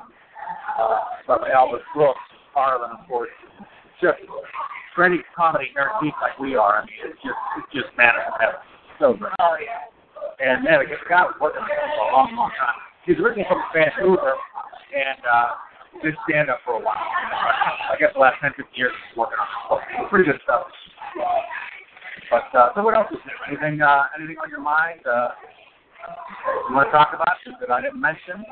Uh, 0.78 0.98
from 1.26 1.40
Elvis 1.44 1.84
Brooks, 1.94 2.20
Harlan, 2.54 2.90
of 2.92 3.06
course. 3.08 3.30
Just 4.00 4.18
any 4.98 5.22
comedy 5.36 5.70
nerd 5.78 5.94
geek 6.02 6.14
like 6.20 6.38
we 6.38 6.56
are, 6.56 6.82
I 6.82 6.86
mean, 6.86 6.98
it's 7.06 7.22
just 7.22 7.38
it's 7.58 7.70
just 7.70 7.90
manna 7.96 8.18
from 8.26 8.38
heaven. 8.40 8.60
So 8.98 9.14
great. 9.14 9.30
Oh. 9.38 10.42
And 10.42 10.64
man, 10.64 10.82
the 10.82 10.90
guy 11.06 11.22
was 11.22 11.38
working 11.38 11.62
on 11.62 11.70
it 11.70 11.78
for 11.94 12.02
a 12.02 12.14
long, 12.14 12.34
long 12.34 12.50
time. 12.58 12.78
He's 13.06 13.18
originally 13.22 13.46
from 13.46 13.62
Vancouver 13.70 14.34
and 14.90 15.22
uh, 15.22 15.50
did 16.02 16.14
stand 16.28 16.50
up 16.50 16.58
for 16.66 16.78
a 16.78 16.82
while. 16.82 16.98
I 16.98 17.94
guess 17.98 18.10
the 18.14 18.20
last 18.20 18.42
10, 18.42 18.58
15 18.58 18.74
years 18.74 18.90
he's 18.90 19.16
working 19.16 19.38
on 19.38 19.78
it. 19.78 20.10
Pretty 20.10 20.26
good 20.26 20.40
stuff. 20.42 20.66
But 22.30 22.50
uh, 22.52 22.74
so 22.74 22.82
what 22.82 22.94
else 22.94 23.08
is 23.10 23.22
new? 23.24 23.38
Anything, 23.48 23.80
uh, 23.80 24.10
anything 24.18 24.36
on 24.42 24.50
your 24.50 24.60
mind? 24.60 25.00
Uh, 25.06 25.30
you 26.68 26.74
want 26.74 26.88
to 26.88 26.92
talk 26.92 27.14
about 27.14 27.38
that 27.46 27.70
I 27.70 27.80
didn't 27.80 28.00
mention? 28.00 28.44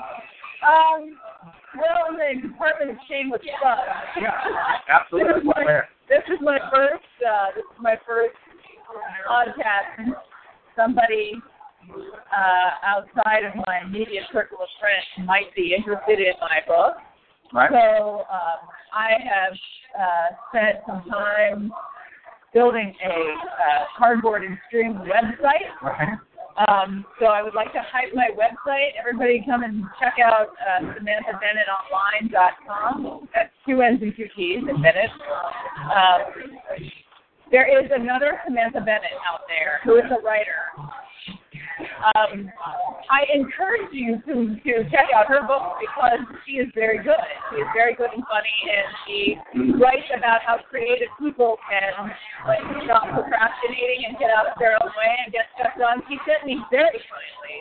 Um. 0.65 1.19
Well, 1.77 2.09
in 2.09 2.41
the 2.41 2.49
Department 2.49 2.91
of 2.93 2.97
Shameless 3.09 3.43
Fun. 3.63 3.77
Yeah, 4.21 4.33
absolutely. 4.89 5.35
This 5.35 5.43
is 5.43 5.45
my, 5.45 5.81
this 6.09 6.25
is 6.33 6.41
my 6.41 6.59
first. 6.73 7.05
Uh, 7.21 7.53
this 7.55 7.65
is 7.65 7.81
my 7.83 7.97
first 8.07 8.37
podcast. 9.29 10.15
Somebody 10.75 11.33
uh, 11.93 12.71
outside 12.85 13.45
of 13.45 13.55
my 13.67 13.81
immediate 13.85 14.25
circle 14.33 14.59
of 14.61 14.69
friends 14.81 15.29
might 15.29 15.55
be 15.55 15.75
interested 15.77 16.19
in 16.19 16.33
my 16.41 16.61
book. 16.67 16.97
Right? 17.53 17.71
So 17.71 18.25
um, 18.31 18.69
I 18.93 19.11
have 19.23 19.53
uh, 19.99 20.37
spent 20.49 20.77
some 20.87 21.05
time 21.11 21.73
building 22.55 22.95
a 23.05 23.11
uh, 23.11 23.85
cardboard 23.99 24.45
and 24.45 24.57
string 24.69 24.95
website. 24.95 25.69
Right. 25.83 26.19
Um, 26.57 27.05
so 27.21 27.27
I 27.27 27.43
would 27.43 27.53
like 27.55 27.75
to 27.75 27.83
hype 27.85 28.15
my 28.15 28.31
website. 28.33 28.93
Everybody 28.99 29.45
come 29.45 29.63
and 29.63 29.85
check 30.01 30.15
out 30.25 30.57
uh, 30.57 30.81
SamanthaBennettOnline.com. 30.97 33.29
That's 33.35 33.53
two 33.67 33.83
N's 33.83 34.01
and 34.01 34.17
two 34.17 34.25
T's 34.35 34.65
at 34.69 34.83
Bennett. 34.83 35.11
Um, 35.93 36.23
there 37.51 37.67
is 37.69 37.91
another 37.95 38.41
Samantha 38.47 38.81
Bennett 38.81 39.13
out 39.31 39.43
there 39.49 39.81
who 39.85 39.97
is 39.97 40.05
a 40.11 40.19
writer. 40.25 40.73
Um, 42.17 42.49
I 43.13 43.29
encourage 43.35 43.93
you 43.93 44.17
to, 44.25 44.57
to 44.57 44.73
check 44.89 45.13
out 45.13 45.29
her 45.29 45.45
book 45.47 45.77
because 45.77 46.25
she 46.49 46.57
is 46.57 46.73
very 46.75 46.99
good. 46.99 47.29
She 47.53 47.61
is 47.61 47.69
very 47.77 47.95
good 47.95 48.11
and 48.17 48.25
funny, 48.25 48.59
and 48.65 48.89
she 49.05 49.19
writes 49.77 50.09
about 50.17 50.41
how 50.41 50.57
creative 50.71 51.13
people 51.21 51.61
can 51.69 52.13
like 52.49 52.65
stop 52.89 53.13
procrastinating 53.13 54.09
and 54.09 54.17
get 54.17 54.33
out 54.33 54.49
of 54.49 54.57
their 54.59 54.81
own 54.81 54.89
way 54.97 55.13
and 55.25 55.33
get 55.33 55.53
stuff 55.59 55.77
done. 55.77 56.01
She 56.09 56.17
sent 56.25 56.49
me 56.49 56.57
very 56.73 56.97
kindly 56.97 57.59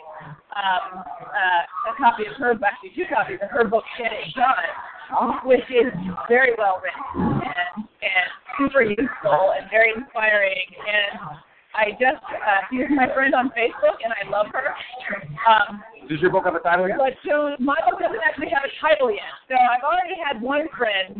um, 0.56 1.04
uh, 1.04 1.92
a 1.92 1.94
copy 2.00 2.24
of 2.24 2.34
her, 2.40 2.56
actually 2.64 2.96
two 2.96 3.04
copies 3.12 3.38
of 3.44 3.52
her 3.52 3.68
book, 3.68 3.84
Get 4.00 4.12
It 4.12 4.32
Done, 4.32 5.44
which 5.44 5.68
is 5.68 5.92
very 6.28 6.56
well 6.56 6.80
written 6.80 7.44
and, 7.44 7.84
and 7.84 8.28
super 8.56 8.80
useful 8.80 9.52
and 9.52 9.68
very 9.68 9.92
inspiring. 9.92 10.64
And 10.80 11.36
I 11.76 11.92
just, 12.00 12.24
uh, 12.24 12.64
she's 12.72 12.88
my 12.88 13.12
friend 13.12 13.34
on 13.36 13.52
Facebook, 13.52 14.00
and 14.00 14.10
I 14.16 14.24
love 14.32 14.46
her. 14.56 14.72
Um, 15.44 15.84
Does 16.08 16.20
your 16.24 16.32
book 16.32 16.48
have 16.48 16.56
a 16.56 16.64
title 16.64 16.88
yet? 16.88 16.96
but 16.96 17.12
so 17.20 17.52
my 17.60 17.76
book 17.84 18.00
doesn't 18.00 18.24
actually 18.24 18.48
have 18.48 18.64
a 18.64 18.72
title 18.80 19.12
yet. 19.12 19.28
So 19.48 19.54
I've 19.54 19.84
already 19.84 20.16
had 20.16 20.40
one 20.40 20.66
friend, 20.72 21.12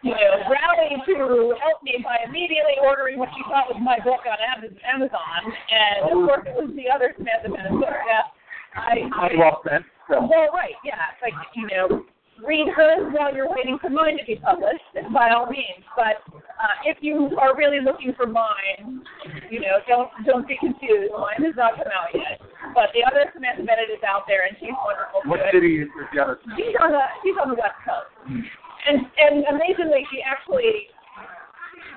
you 0.00 0.16
know, 0.16 0.32
rally 0.48 0.96
to 0.96 1.54
help 1.60 1.78
me 1.84 2.00
by 2.00 2.24
immediately 2.24 2.80
ordering 2.80 3.20
what 3.20 3.28
she 3.36 3.44
thought 3.52 3.68
was 3.68 3.76
my 3.84 4.00
book 4.00 4.24
on 4.24 4.40
Amazon, 4.40 5.40
and 5.44 6.08
of 6.08 6.18
course 6.24 6.44
it 6.48 6.56
was 6.56 6.72
the 6.72 6.88
other 6.88 7.12
Samantha 7.20 7.52
book. 7.76 7.84
Yeah, 7.84 8.32
I, 8.80 9.04
Pretty 9.28 9.36
well. 9.36 9.60
So. 10.08 10.22
well, 10.24 10.48
right, 10.54 10.78
yeah, 10.84 11.12
it's 11.12 11.20
like 11.20 11.34
you 11.52 11.66
know, 11.68 12.06
read 12.44 12.68
hers 12.74 13.12
while 13.12 13.34
you're 13.34 13.48
waiting 13.48 13.78
for 13.80 13.90
mine 13.90 14.18
to 14.18 14.24
be 14.24 14.36
published, 14.36 14.84
by 15.12 15.30
all 15.30 15.46
means. 15.46 15.84
But 15.96 16.20
uh, 16.34 16.76
if 16.84 16.98
you 17.00 17.36
are 17.40 17.56
really 17.56 17.80
looking 17.80 18.12
for 18.16 18.26
mine, 18.26 19.02
you 19.50 19.60
know, 19.60 19.80
don't 19.88 20.10
don't 20.24 20.46
be 20.46 20.56
confused. 20.58 21.12
Mine 21.12 21.44
has 21.44 21.56
not 21.56 21.76
come 21.76 21.92
out 21.92 22.12
yet, 22.12 22.40
but 22.74 22.90
the 22.92 23.04
other 23.06 23.30
Samantha 23.32 23.64
Bennett 23.64 23.92
is 23.92 24.02
out 24.04 24.24
there, 24.28 24.46
and 24.46 24.56
she's 24.60 24.76
wonderful. 24.84 25.24
What 25.24 25.40
too. 25.48 25.60
city 25.60 25.84
is 25.84 25.88
the 26.12 26.20
other? 26.20 26.38
She's 26.56 26.76
on 26.80 26.92
the 26.92 27.04
she's 27.22 27.36
on 27.40 27.48
the 27.48 27.58
west 27.58 27.78
coast, 27.84 28.12
and 28.26 28.98
and 29.18 29.44
amazingly, 29.52 30.04
she 30.12 30.20
actually. 30.20 30.92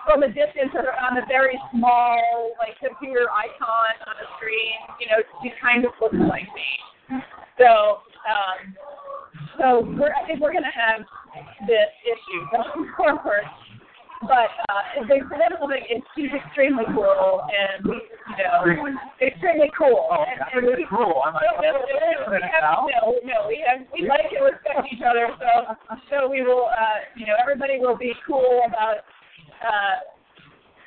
From 0.07 0.23
a 0.23 0.27
distance, 0.27 0.71
or 0.73 0.95
on 0.95 1.17
a 1.17 1.25
very 1.27 1.59
small, 1.75 2.55
like 2.57 2.79
computer 2.79 3.27
icon 3.29 3.93
on 4.07 4.15
the 4.17 4.25
screen, 4.39 4.79
you 4.97 5.05
know, 5.11 5.19
she 5.43 5.51
kind 5.61 5.83
of 5.83 5.91
looks 6.01 6.15
like 6.15 6.47
me. 6.55 7.19
So, 7.59 7.99
um, 8.23 8.73
so 9.57 9.81
we're, 9.97 10.13
I 10.13 10.25
think 10.27 10.39
we're 10.39 10.53
going 10.53 10.67
to 10.67 10.75
have 10.75 11.01
this 11.67 11.91
issue 12.05 12.41
going 12.51 12.91
forward. 12.97 13.45
But 14.19 14.51
uh, 14.67 15.07
the 15.07 15.23
political 15.31 15.71
thing 15.71 15.87
is 15.87 16.03
she's 16.11 16.27
extremely 16.35 16.83
cool 16.91 17.39
and 17.47 17.87
you 17.87 18.43
know 18.43 18.67
extremely 19.23 19.71
cool. 19.71 20.11
Oh, 20.11 20.27
and, 20.27 20.43
and 20.59 20.75
we, 20.75 20.83
Cool. 20.91 21.23
I'm 21.23 21.33
like, 21.39 21.47
no, 21.63 21.71
no, 21.71 21.87
no, 21.87 22.27
we 22.27 22.43
have, 22.43 22.83
no, 22.83 23.15
no, 23.23 23.47
we 23.47 23.63
have, 23.63 23.87
we 23.95 24.03
like 24.03 24.27
to 24.35 24.43
respect 24.43 24.83
each 24.91 24.99
other, 24.99 25.31
so 25.39 25.71
so 26.11 26.27
we 26.27 26.43
will, 26.43 26.67
uh, 26.67 26.99
you 27.15 27.27
know, 27.27 27.39
everybody 27.39 27.79
will 27.79 27.95
be 27.95 28.11
cool 28.27 28.59
about, 28.67 29.07
uh, 29.63 30.03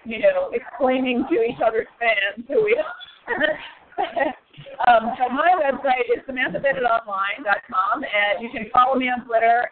you 0.04 0.18
know, 0.20 0.52
explaining 0.52 1.24
to 1.30 1.40
each 1.40 1.60
other's 1.64 1.88
fans 1.96 2.44
who 2.48 2.64
we 2.64 2.76
um, 4.88 5.12
so 5.18 5.28
my 5.28 5.54
website 5.58 6.06
is 6.10 6.22
SamanthaBennettOnline.com, 6.28 7.96
and 8.02 8.42
you 8.42 8.50
can 8.50 8.66
follow 8.72 8.98
me 8.98 9.08
on 9.08 9.24
Twitter 9.24 9.68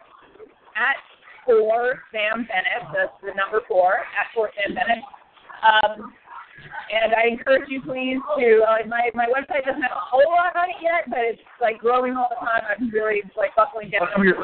at 0.75 0.97
four 1.45 2.01
Sam 2.11 2.47
Bennett. 2.47 2.89
That's 2.93 3.13
the 3.21 3.33
number 3.35 3.61
four 3.67 3.99
at 3.99 4.27
four 4.33 4.51
Sam 4.55 4.75
Bennett. 4.75 5.03
Um, 5.61 6.13
and 6.91 7.15
I 7.15 7.31
encourage 7.31 7.69
you, 7.69 7.81
please, 7.81 8.19
to 8.37 8.47
uh, 8.67 8.85
my 8.85 9.09
my 9.15 9.25
website 9.31 9.65
doesn't 9.65 9.81
have 9.81 9.95
a 9.95 10.05
whole 10.11 10.27
lot 10.29 10.53
on 10.53 10.69
it 10.69 10.79
yet, 10.83 11.07
but 11.09 11.23
it's 11.23 11.41
like 11.57 11.79
growing 11.79 12.13
all 12.13 12.29
the 12.29 12.37
time. 12.37 12.61
I'm 12.67 12.91
really 12.91 13.23
like 13.33 13.55
buckling 13.55 13.89
down. 13.89 14.11
Well, 14.11 14.25
your 14.25 14.37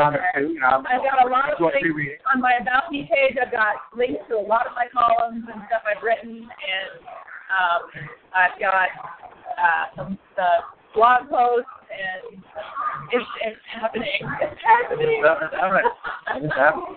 on 0.00 0.16
there. 0.16 0.42
You 0.42 0.58
know, 0.58 0.82
I've 0.82 1.04
got 1.04 1.22
a 1.22 1.28
lot 1.28 1.52
of 1.52 1.60
links 1.60 2.24
on 2.32 2.40
my 2.40 2.58
About 2.60 2.90
Me 2.90 3.06
page. 3.06 3.36
I've 3.38 3.52
got 3.52 3.78
links 3.94 4.24
to 4.28 4.40
a 4.40 4.42
lot 4.42 4.66
of 4.66 4.72
my 4.74 4.88
columns 4.90 5.44
and 5.46 5.60
stuff 5.68 5.84
I've 5.86 6.02
written, 6.02 6.48
and 6.48 6.90
um, 7.52 7.80
I've 8.34 8.56
got 8.58 8.90
uh, 9.60 9.84
some 9.96 10.18
the 10.36 10.48
blog 10.94 11.28
posts, 11.28 11.68
and 11.92 12.42
it's 13.12 13.26
it's 13.44 13.60
happening. 13.80 14.20
It's 14.40 14.60
happening. 14.64 15.22
All 15.62 15.72
right. 15.72 15.84
It's 16.36 16.54
happening. 16.54 16.96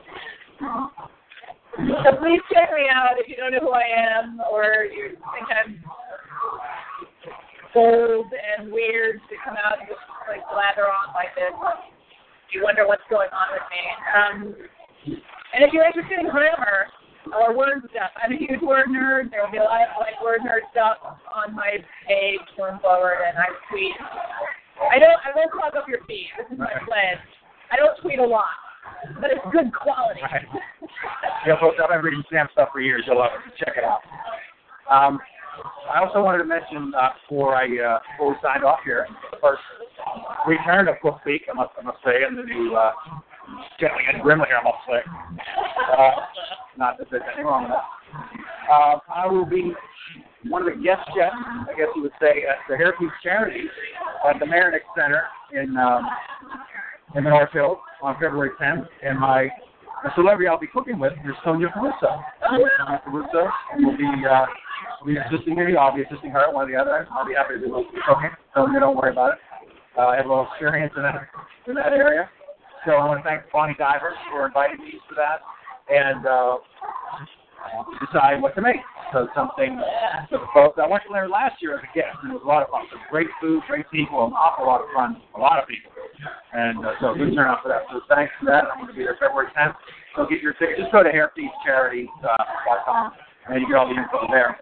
So 2.05 2.15
please 2.21 2.41
check 2.53 2.69
me 2.69 2.85
out 2.85 3.17
if 3.17 3.27
you 3.27 3.35
don't 3.35 3.51
know 3.51 3.59
who 3.59 3.73
I 3.73 3.89
am 3.89 4.39
or 4.51 4.85
you 4.85 5.17
think 5.33 5.49
I'm 5.49 5.81
bold 7.73 8.29
and 8.29 8.71
weird 8.71 9.17
to 9.29 9.35
come 9.43 9.57
out 9.57 9.79
and 9.81 9.89
just 9.89 9.99
like 10.29 10.45
blather 10.53 10.85
on 10.85 11.09
like 11.17 11.33
this. 11.33 11.49
You 12.53 12.61
wonder 12.61 12.85
what's 12.85 13.03
going 13.09 13.33
on 13.33 13.47
with 13.57 13.65
me. 13.73 13.83
Um, 14.13 14.37
and 15.53 15.65
if 15.65 15.73
you're 15.73 15.85
interested 15.85 16.19
in 16.21 16.29
grammar, 16.29 16.93
or 17.31 17.55
word 17.55 17.87
stuff. 17.91 18.11
I'm 18.19 18.33
a 18.33 18.37
huge 18.37 18.61
word 18.65 18.87
nerd. 18.89 19.31
There 19.31 19.43
will 19.43 19.51
be 19.51 19.57
a 19.57 19.63
lot 19.63 19.81
of 19.81 19.99
like 19.99 20.19
word 20.23 20.41
nerd 20.41 20.67
stuff 20.71 20.97
on 21.31 21.55
my 21.55 21.79
page 22.07 22.43
going 22.57 22.79
forward, 22.79 23.23
and 23.23 23.37
I 23.37 23.47
tweet. 23.69 23.95
I 24.91 24.99
don't. 24.99 25.19
I 25.23 25.31
won't 25.35 25.51
clog 25.51 25.75
up 25.75 25.87
your 25.87 26.03
feed. 26.07 26.27
This 26.37 26.47
is 26.51 26.59
my 26.59 26.73
pledge. 26.85 27.23
I 27.71 27.77
don't 27.77 27.95
tweet 28.01 28.19
a 28.19 28.25
lot, 28.25 28.53
but 29.21 29.31
it's 29.31 29.45
good 29.51 29.73
quality. 29.73 30.21
Right. 30.21 30.45
Yeah, 31.47 31.59
folks, 31.59 31.77
I've 31.81 31.89
been 31.89 32.01
reading 32.01 32.23
Sam 32.31 32.47
stuff 32.51 32.69
for 32.73 32.81
years. 32.81 33.03
You'll 33.07 33.19
love 33.19 33.31
it. 33.33 33.53
Check 33.57 33.75
it 33.77 33.83
out. 33.83 34.01
Um, 34.89 35.19
I 35.93 35.99
also 35.99 36.21
wanted 36.23 36.39
to 36.39 36.45
mention 36.45 36.93
uh, 36.95 37.09
before 37.21 37.55
I 37.55 37.65
uh, 37.65 37.99
before 38.13 38.29
we 38.31 38.35
signed 38.41 38.63
off 38.63 38.79
here, 38.83 39.07
the 39.31 39.37
first 39.41 39.61
return 40.47 40.87
of 40.87 40.95
Book 41.01 41.23
Week, 41.25 41.43
I 41.49 41.53
must 41.53 41.71
I 41.79 41.83
must 41.83 41.97
say, 42.03 42.23
and 42.27 42.37
the 42.37 42.43
new 42.43 42.75
uh, 42.75 42.91
gently 43.79 44.03
and 44.11 44.21
grimly 44.21 44.47
here, 44.47 44.57
I 44.57 44.63
must 44.63 44.83
say. 44.87 45.01
Uh, 45.97 46.11
not 46.77 46.97
that 46.97 47.07
there's 47.11 47.23
anything 47.27 47.45
wrong 47.45 47.63
with 47.63 47.71
that. 47.71 48.71
Uh, 48.71 48.99
I 49.13 49.27
will 49.27 49.45
be 49.45 49.73
one 50.47 50.67
of 50.67 50.73
the 50.73 50.81
guest 50.81 51.01
chefs, 51.15 51.35
I 51.69 51.73
guess 51.77 51.87
you 51.95 52.03
would 52.03 52.17
say, 52.19 52.43
at 52.49 52.57
the 52.69 52.75
Hair 52.77 52.93
Peace 52.99 53.11
Charity 53.21 53.65
at 54.27 54.39
the 54.39 54.45
Marinick 54.45 54.83
Center 54.95 55.23
in 55.51 55.75
um, 55.77 56.05
in 57.15 57.23
the 57.23 57.29
North 57.29 57.51
Hills 57.51 57.77
on 58.01 58.15
February 58.15 58.49
10th, 58.59 58.87
and 59.03 59.19
my 59.19 59.47
the 60.03 60.09
celebrity 60.15 60.47
I'll 60.47 60.59
be 60.59 60.67
cooking 60.67 60.99
with 60.99 61.13
is 61.13 61.35
Sonia 61.45 61.69
Caruso. 61.73 62.19
Sonia 62.49 63.01
Caruso 63.05 63.47
will 63.79 63.97
be 63.97 64.09
uh, 64.29 64.45
will 65.01 65.13
be 65.13 65.17
assisting 65.17 65.55
me. 65.55 65.75
I'll 65.77 65.95
be 65.95 66.03
assisting 66.03 66.31
her, 66.31 66.41
at 66.47 66.53
one 66.53 66.67
or 66.67 66.71
the 66.71 66.77
other. 66.77 67.07
I'll 67.11 67.25
be 67.25 67.33
happy 67.35 67.55
to 67.55 67.59
do 67.59 67.85
cooking, 68.07 68.31
so 68.53 68.67
don't 68.79 68.97
worry 68.97 69.11
about 69.11 69.33
it. 69.33 69.39
Uh, 69.97 70.07
I 70.07 70.17
have 70.17 70.25
a 70.25 70.29
little 70.29 70.47
experience 70.51 70.93
in 70.97 71.03
that 71.03 71.27
in 71.67 71.75
that 71.75 71.93
area. 71.93 72.29
So 72.85 72.91
I 72.99 73.05
want 73.07 73.23
to 73.23 73.27
thank 73.27 73.43
Bonnie 73.51 73.75
Divers 73.77 74.17
for 74.29 74.45
inviting 74.45 74.83
me 74.83 74.91
to 74.91 75.15
that, 75.15 75.39
and 75.87 76.25
uh, 76.27 76.57
decide 78.03 78.41
what 78.41 78.55
to 78.55 78.61
make. 78.61 78.83
So 79.11 79.27
something 79.35 79.79
for 80.29 80.39
the 80.39 80.47
folks. 80.53 80.79
I 80.81 80.87
went 80.87 81.03
there 81.11 81.29
last 81.29 81.61
year 81.61 81.77
as 81.77 81.83
a 81.83 81.91
guest, 81.95 82.17
and 82.23 82.31
it 82.31 82.35
was 82.35 82.43
a 82.43 82.47
lot 82.47 82.63
of 82.63 82.69
fun. 82.69 82.83
So 82.91 82.97
great 83.09 83.27
food, 83.39 83.61
great 83.67 83.89
people, 83.91 84.25
an 84.25 84.33
awful 84.33 84.65
lot 84.65 84.81
of 84.81 84.87
fun, 84.93 85.21
a 85.37 85.39
lot 85.39 85.61
of 85.61 85.67
people, 85.69 85.91
and 86.51 86.83
uh, 86.83 86.91
so 86.99 87.13
good 87.13 87.33
turnout 87.35 87.61
for 87.63 87.69
that. 87.69 87.87
So 87.91 88.01
thanks 88.09 88.33
for 88.39 88.45
that. 88.51 88.65
I'm 88.67 88.83
going 88.83 88.91
to 88.91 88.97
be 88.97 89.03
there 89.03 89.15
February 89.19 89.47
10th. 89.55 89.75
So 90.15 90.25
get 90.25 90.41
your 90.41 90.53
tickets. 90.53 90.79
Just 90.81 90.91
go 90.91 91.03
to 91.03 91.11
hairpiececharity.com, 91.13 93.11
and 93.47 93.61
you 93.61 93.67
get 93.67 93.77
all 93.77 93.87
the 93.87 93.95
info 93.95 94.27
there. 94.27 94.59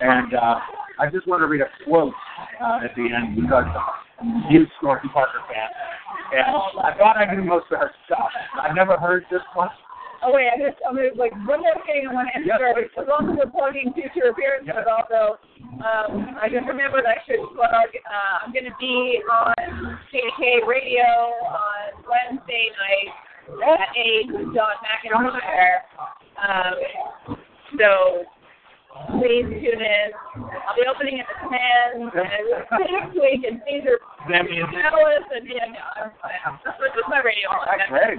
And 0.00 0.34
uh, 0.34 0.58
I 0.98 1.10
just 1.12 1.26
want 1.28 1.40
to 1.42 1.46
read 1.46 1.60
a 1.60 1.68
quote 1.84 2.14
uh, 2.60 2.80
at 2.82 2.96
the 2.96 3.04
end 3.04 3.36
because 3.36 3.68
huge 4.48 4.68
Dorothy 4.80 5.08
Parker 5.12 5.40
fan. 5.48 5.68
And 6.32 6.56
I 6.82 6.96
thought 6.98 7.16
I 7.16 7.32
knew 7.34 7.42
most 7.44 7.66
of 7.70 7.78
her 7.78 7.90
stuff. 8.06 8.28
I've 8.60 8.74
never 8.74 8.96
heard 8.96 9.24
this 9.30 9.42
one. 9.54 9.68
Oh 10.24 10.32
wait, 10.32 10.48
I 10.48 10.56
just 10.58 10.80
I'm 10.88 10.96
like 11.16 11.32
one 11.46 11.60
more 11.60 11.76
thing 11.86 12.08
I 12.08 12.12
want 12.12 12.28
to 12.32 12.40
answer. 12.40 12.72
please. 12.74 12.90
As 12.98 13.06
long 13.06 13.30
as 13.30 13.36
we're 13.36 13.52
plugging 13.52 13.92
future 13.92 14.32
appearances, 14.32 14.72
Yes. 14.74 14.88
also 14.88 15.38
um, 15.84 16.34
I 16.40 16.48
just 16.48 16.66
remembered 16.66 17.04
I 17.04 17.20
should 17.28 17.44
plug. 17.54 17.70
Uh, 17.92 18.36
I'm 18.42 18.52
going 18.52 18.64
to 18.64 18.74
be 18.80 19.20
on 19.30 19.54
KK 20.10 20.66
Radio 20.66 21.04
on 21.46 22.00
Wednesday 22.08 22.72
night 22.74 23.12
at 23.76 23.88
eight 23.94 24.26
with 24.32 24.56
John 24.56 24.72
McIntyre. 24.82 25.84
Um, 26.40 26.74
so 27.78 28.24
please 29.18 29.46
tune 29.46 29.82
in. 29.82 30.08
I'll 30.66 30.76
be 30.76 30.84
opening 30.88 31.20
at 31.20 31.26
the 31.30 31.36
ten 31.48 32.02
and 32.02 32.10
next 32.92 33.14
week, 33.14 33.46
and 33.46 33.62
these 33.64 33.86
are 33.86 34.00
Sammy 34.28 34.60
and 34.60 34.68
panelists 34.68 35.30
and 35.30 35.46
yeah, 35.46 35.70
this 36.64 36.92
is 36.96 37.06
my 37.08 37.20
radio. 37.22 37.48
That's 37.64 37.88
great. 37.88 38.16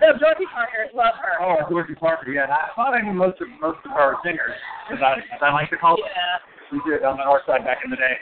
No, 0.00 0.14
Dorothy 0.18 0.46
Parker, 0.52 0.86
love 0.94 1.14
her. 1.18 1.42
Oh, 1.42 1.68
Dorothy 1.68 1.94
Parker, 1.94 2.30
yeah. 2.30 2.46
I 2.46 2.70
thought 2.76 2.94
I 2.94 3.02
knew 3.02 3.12
most 3.12 3.40
of 3.40 3.48
most 3.60 3.78
of 3.84 3.90
her 3.92 4.14
singers, 4.24 4.54
as 4.92 4.98
I, 5.02 5.18
I 5.44 5.52
like 5.52 5.70
to 5.70 5.76
call 5.76 5.96
them. 5.96 6.06
Yeah. 6.06 6.38
We 6.70 6.80
did 6.84 7.02
on 7.02 7.16
the 7.16 7.24
north 7.24 7.42
side 7.46 7.64
back 7.64 7.78
in 7.84 7.90
the 7.90 7.96
day. 7.96 8.20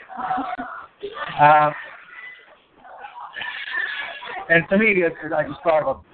Um, 1.39 1.73
and 4.49 4.63
to 4.69 4.77
me, 4.77 5.03
I 5.03 5.43
just 5.43 5.61
thought 5.61 5.83
of 5.83 5.97
a 5.97 6.06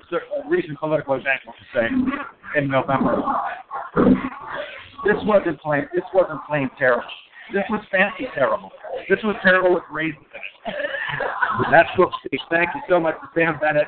recent 0.49 0.79
political 0.79 1.15
example 1.15 1.53
to 1.53 1.79
say 1.79 2.59
in 2.59 2.67
November. 2.67 3.21
This 5.05 5.17
wasn't 5.23 5.59
plain. 5.59 5.87
This 5.93 6.03
wasn't 6.13 6.39
plain 6.47 6.69
terrible. 6.77 7.03
This 7.51 7.63
was 7.69 7.83
fancy 7.91 8.27
terrible. 8.33 8.71
This 9.09 9.19
was 9.23 9.35
terrible 9.43 9.73
with 9.73 9.83
raisins 9.91 10.25
in. 10.33 10.73
That's 11.71 11.89
what 11.97 12.09
speak. 12.25 12.39
Thank 12.49 12.69
you 12.73 12.81
so 12.87 12.99
much 12.99 13.15
to 13.15 13.27
Sam 13.35 13.59
Bennett, 13.59 13.87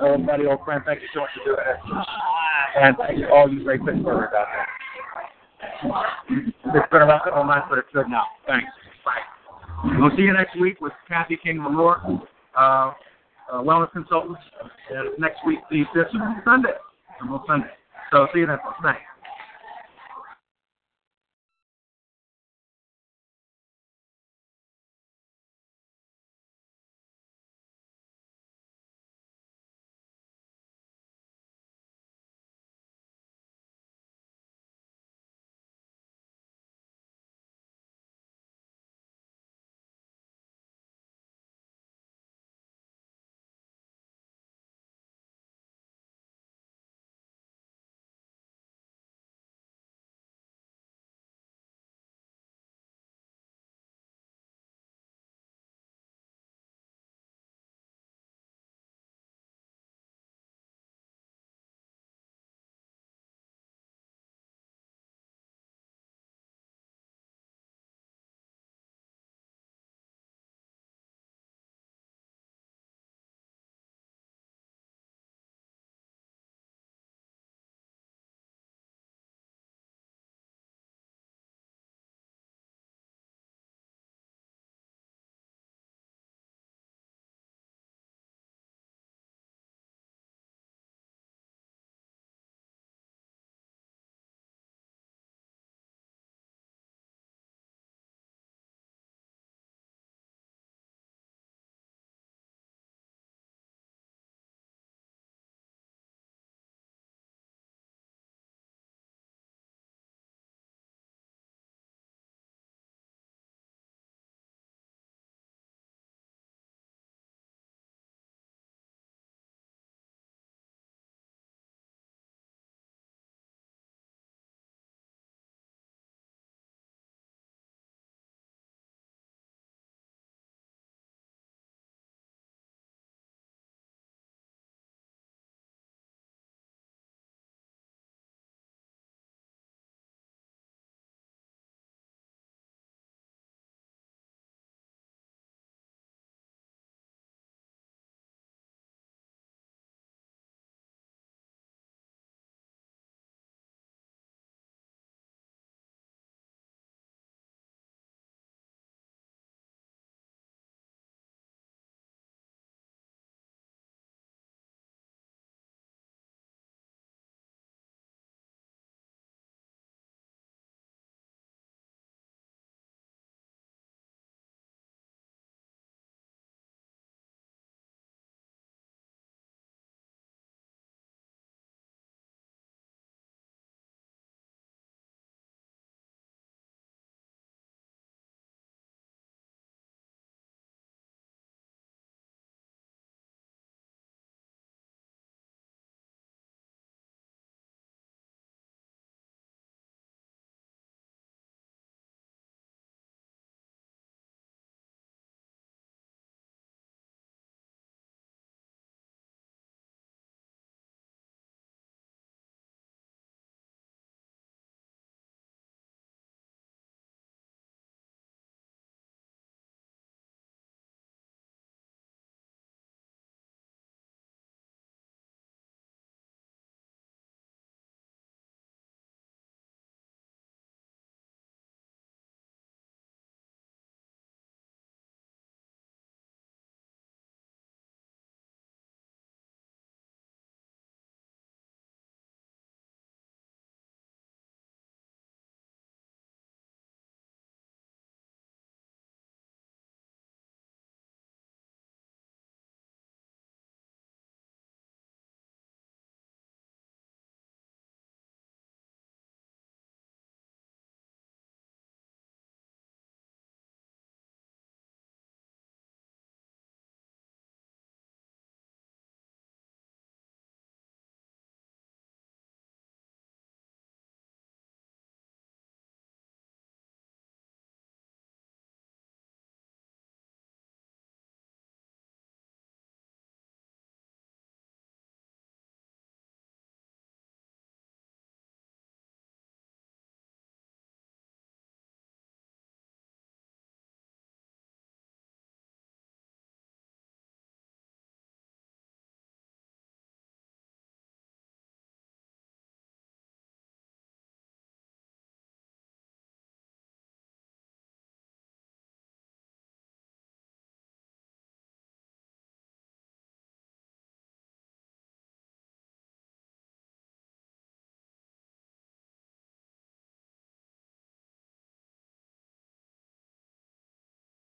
old 0.00 0.26
buddy, 0.26 0.46
old 0.46 0.64
friend. 0.64 0.82
Thank 0.86 1.02
you 1.02 1.08
so 1.12 1.20
much 1.20 1.30
for 1.36 1.44
doing 1.44 1.66
it. 1.66 1.76
And 2.80 2.96
thank 2.96 3.18
you 3.18 3.28
all 3.28 3.52
you 3.52 3.62
great 3.62 3.82
Pittsburghers 3.82 4.32
out 4.32 4.46
there. 4.52 4.66
It's 6.30 6.90
been 6.90 7.02
about 7.02 7.26
a 7.26 7.30
couple 7.30 7.44
months, 7.44 7.66
but 7.68 7.78
it's 7.78 7.88
good 7.92 8.08
now. 8.08 8.24
Thanks. 8.46 8.66
We'll 9.98 10.10
see 10.16 10.22
you 10.22 10.32
next 10.32 10.58
week 10.58 10.80
with 10.80 10.92
Kathy 11.06 11.38
King 11.40 11.58
Lamore, 11.58 12.22
uh, 12.56 12.92
uh, 13.52 13.60
wellness 13.60 13.92
consultants. 13.92 14.40
And 14.90 15.18
next 15.18 15.44
week, 15.46 15.60
the 15.70 15.84
this 15.94 16.06
Sunday, 16.44 16.74
and 17.20 17.30
we'll 17.30 17.44
Sunday. 17.46 17.70
So 18.12 18.26
see 18.32 18.40
you 18.40 18.46
then. 18.46 18.58
Thanks. 18.82 19.00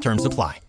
Terms 0.00 0.24
apply. 0.24 0.60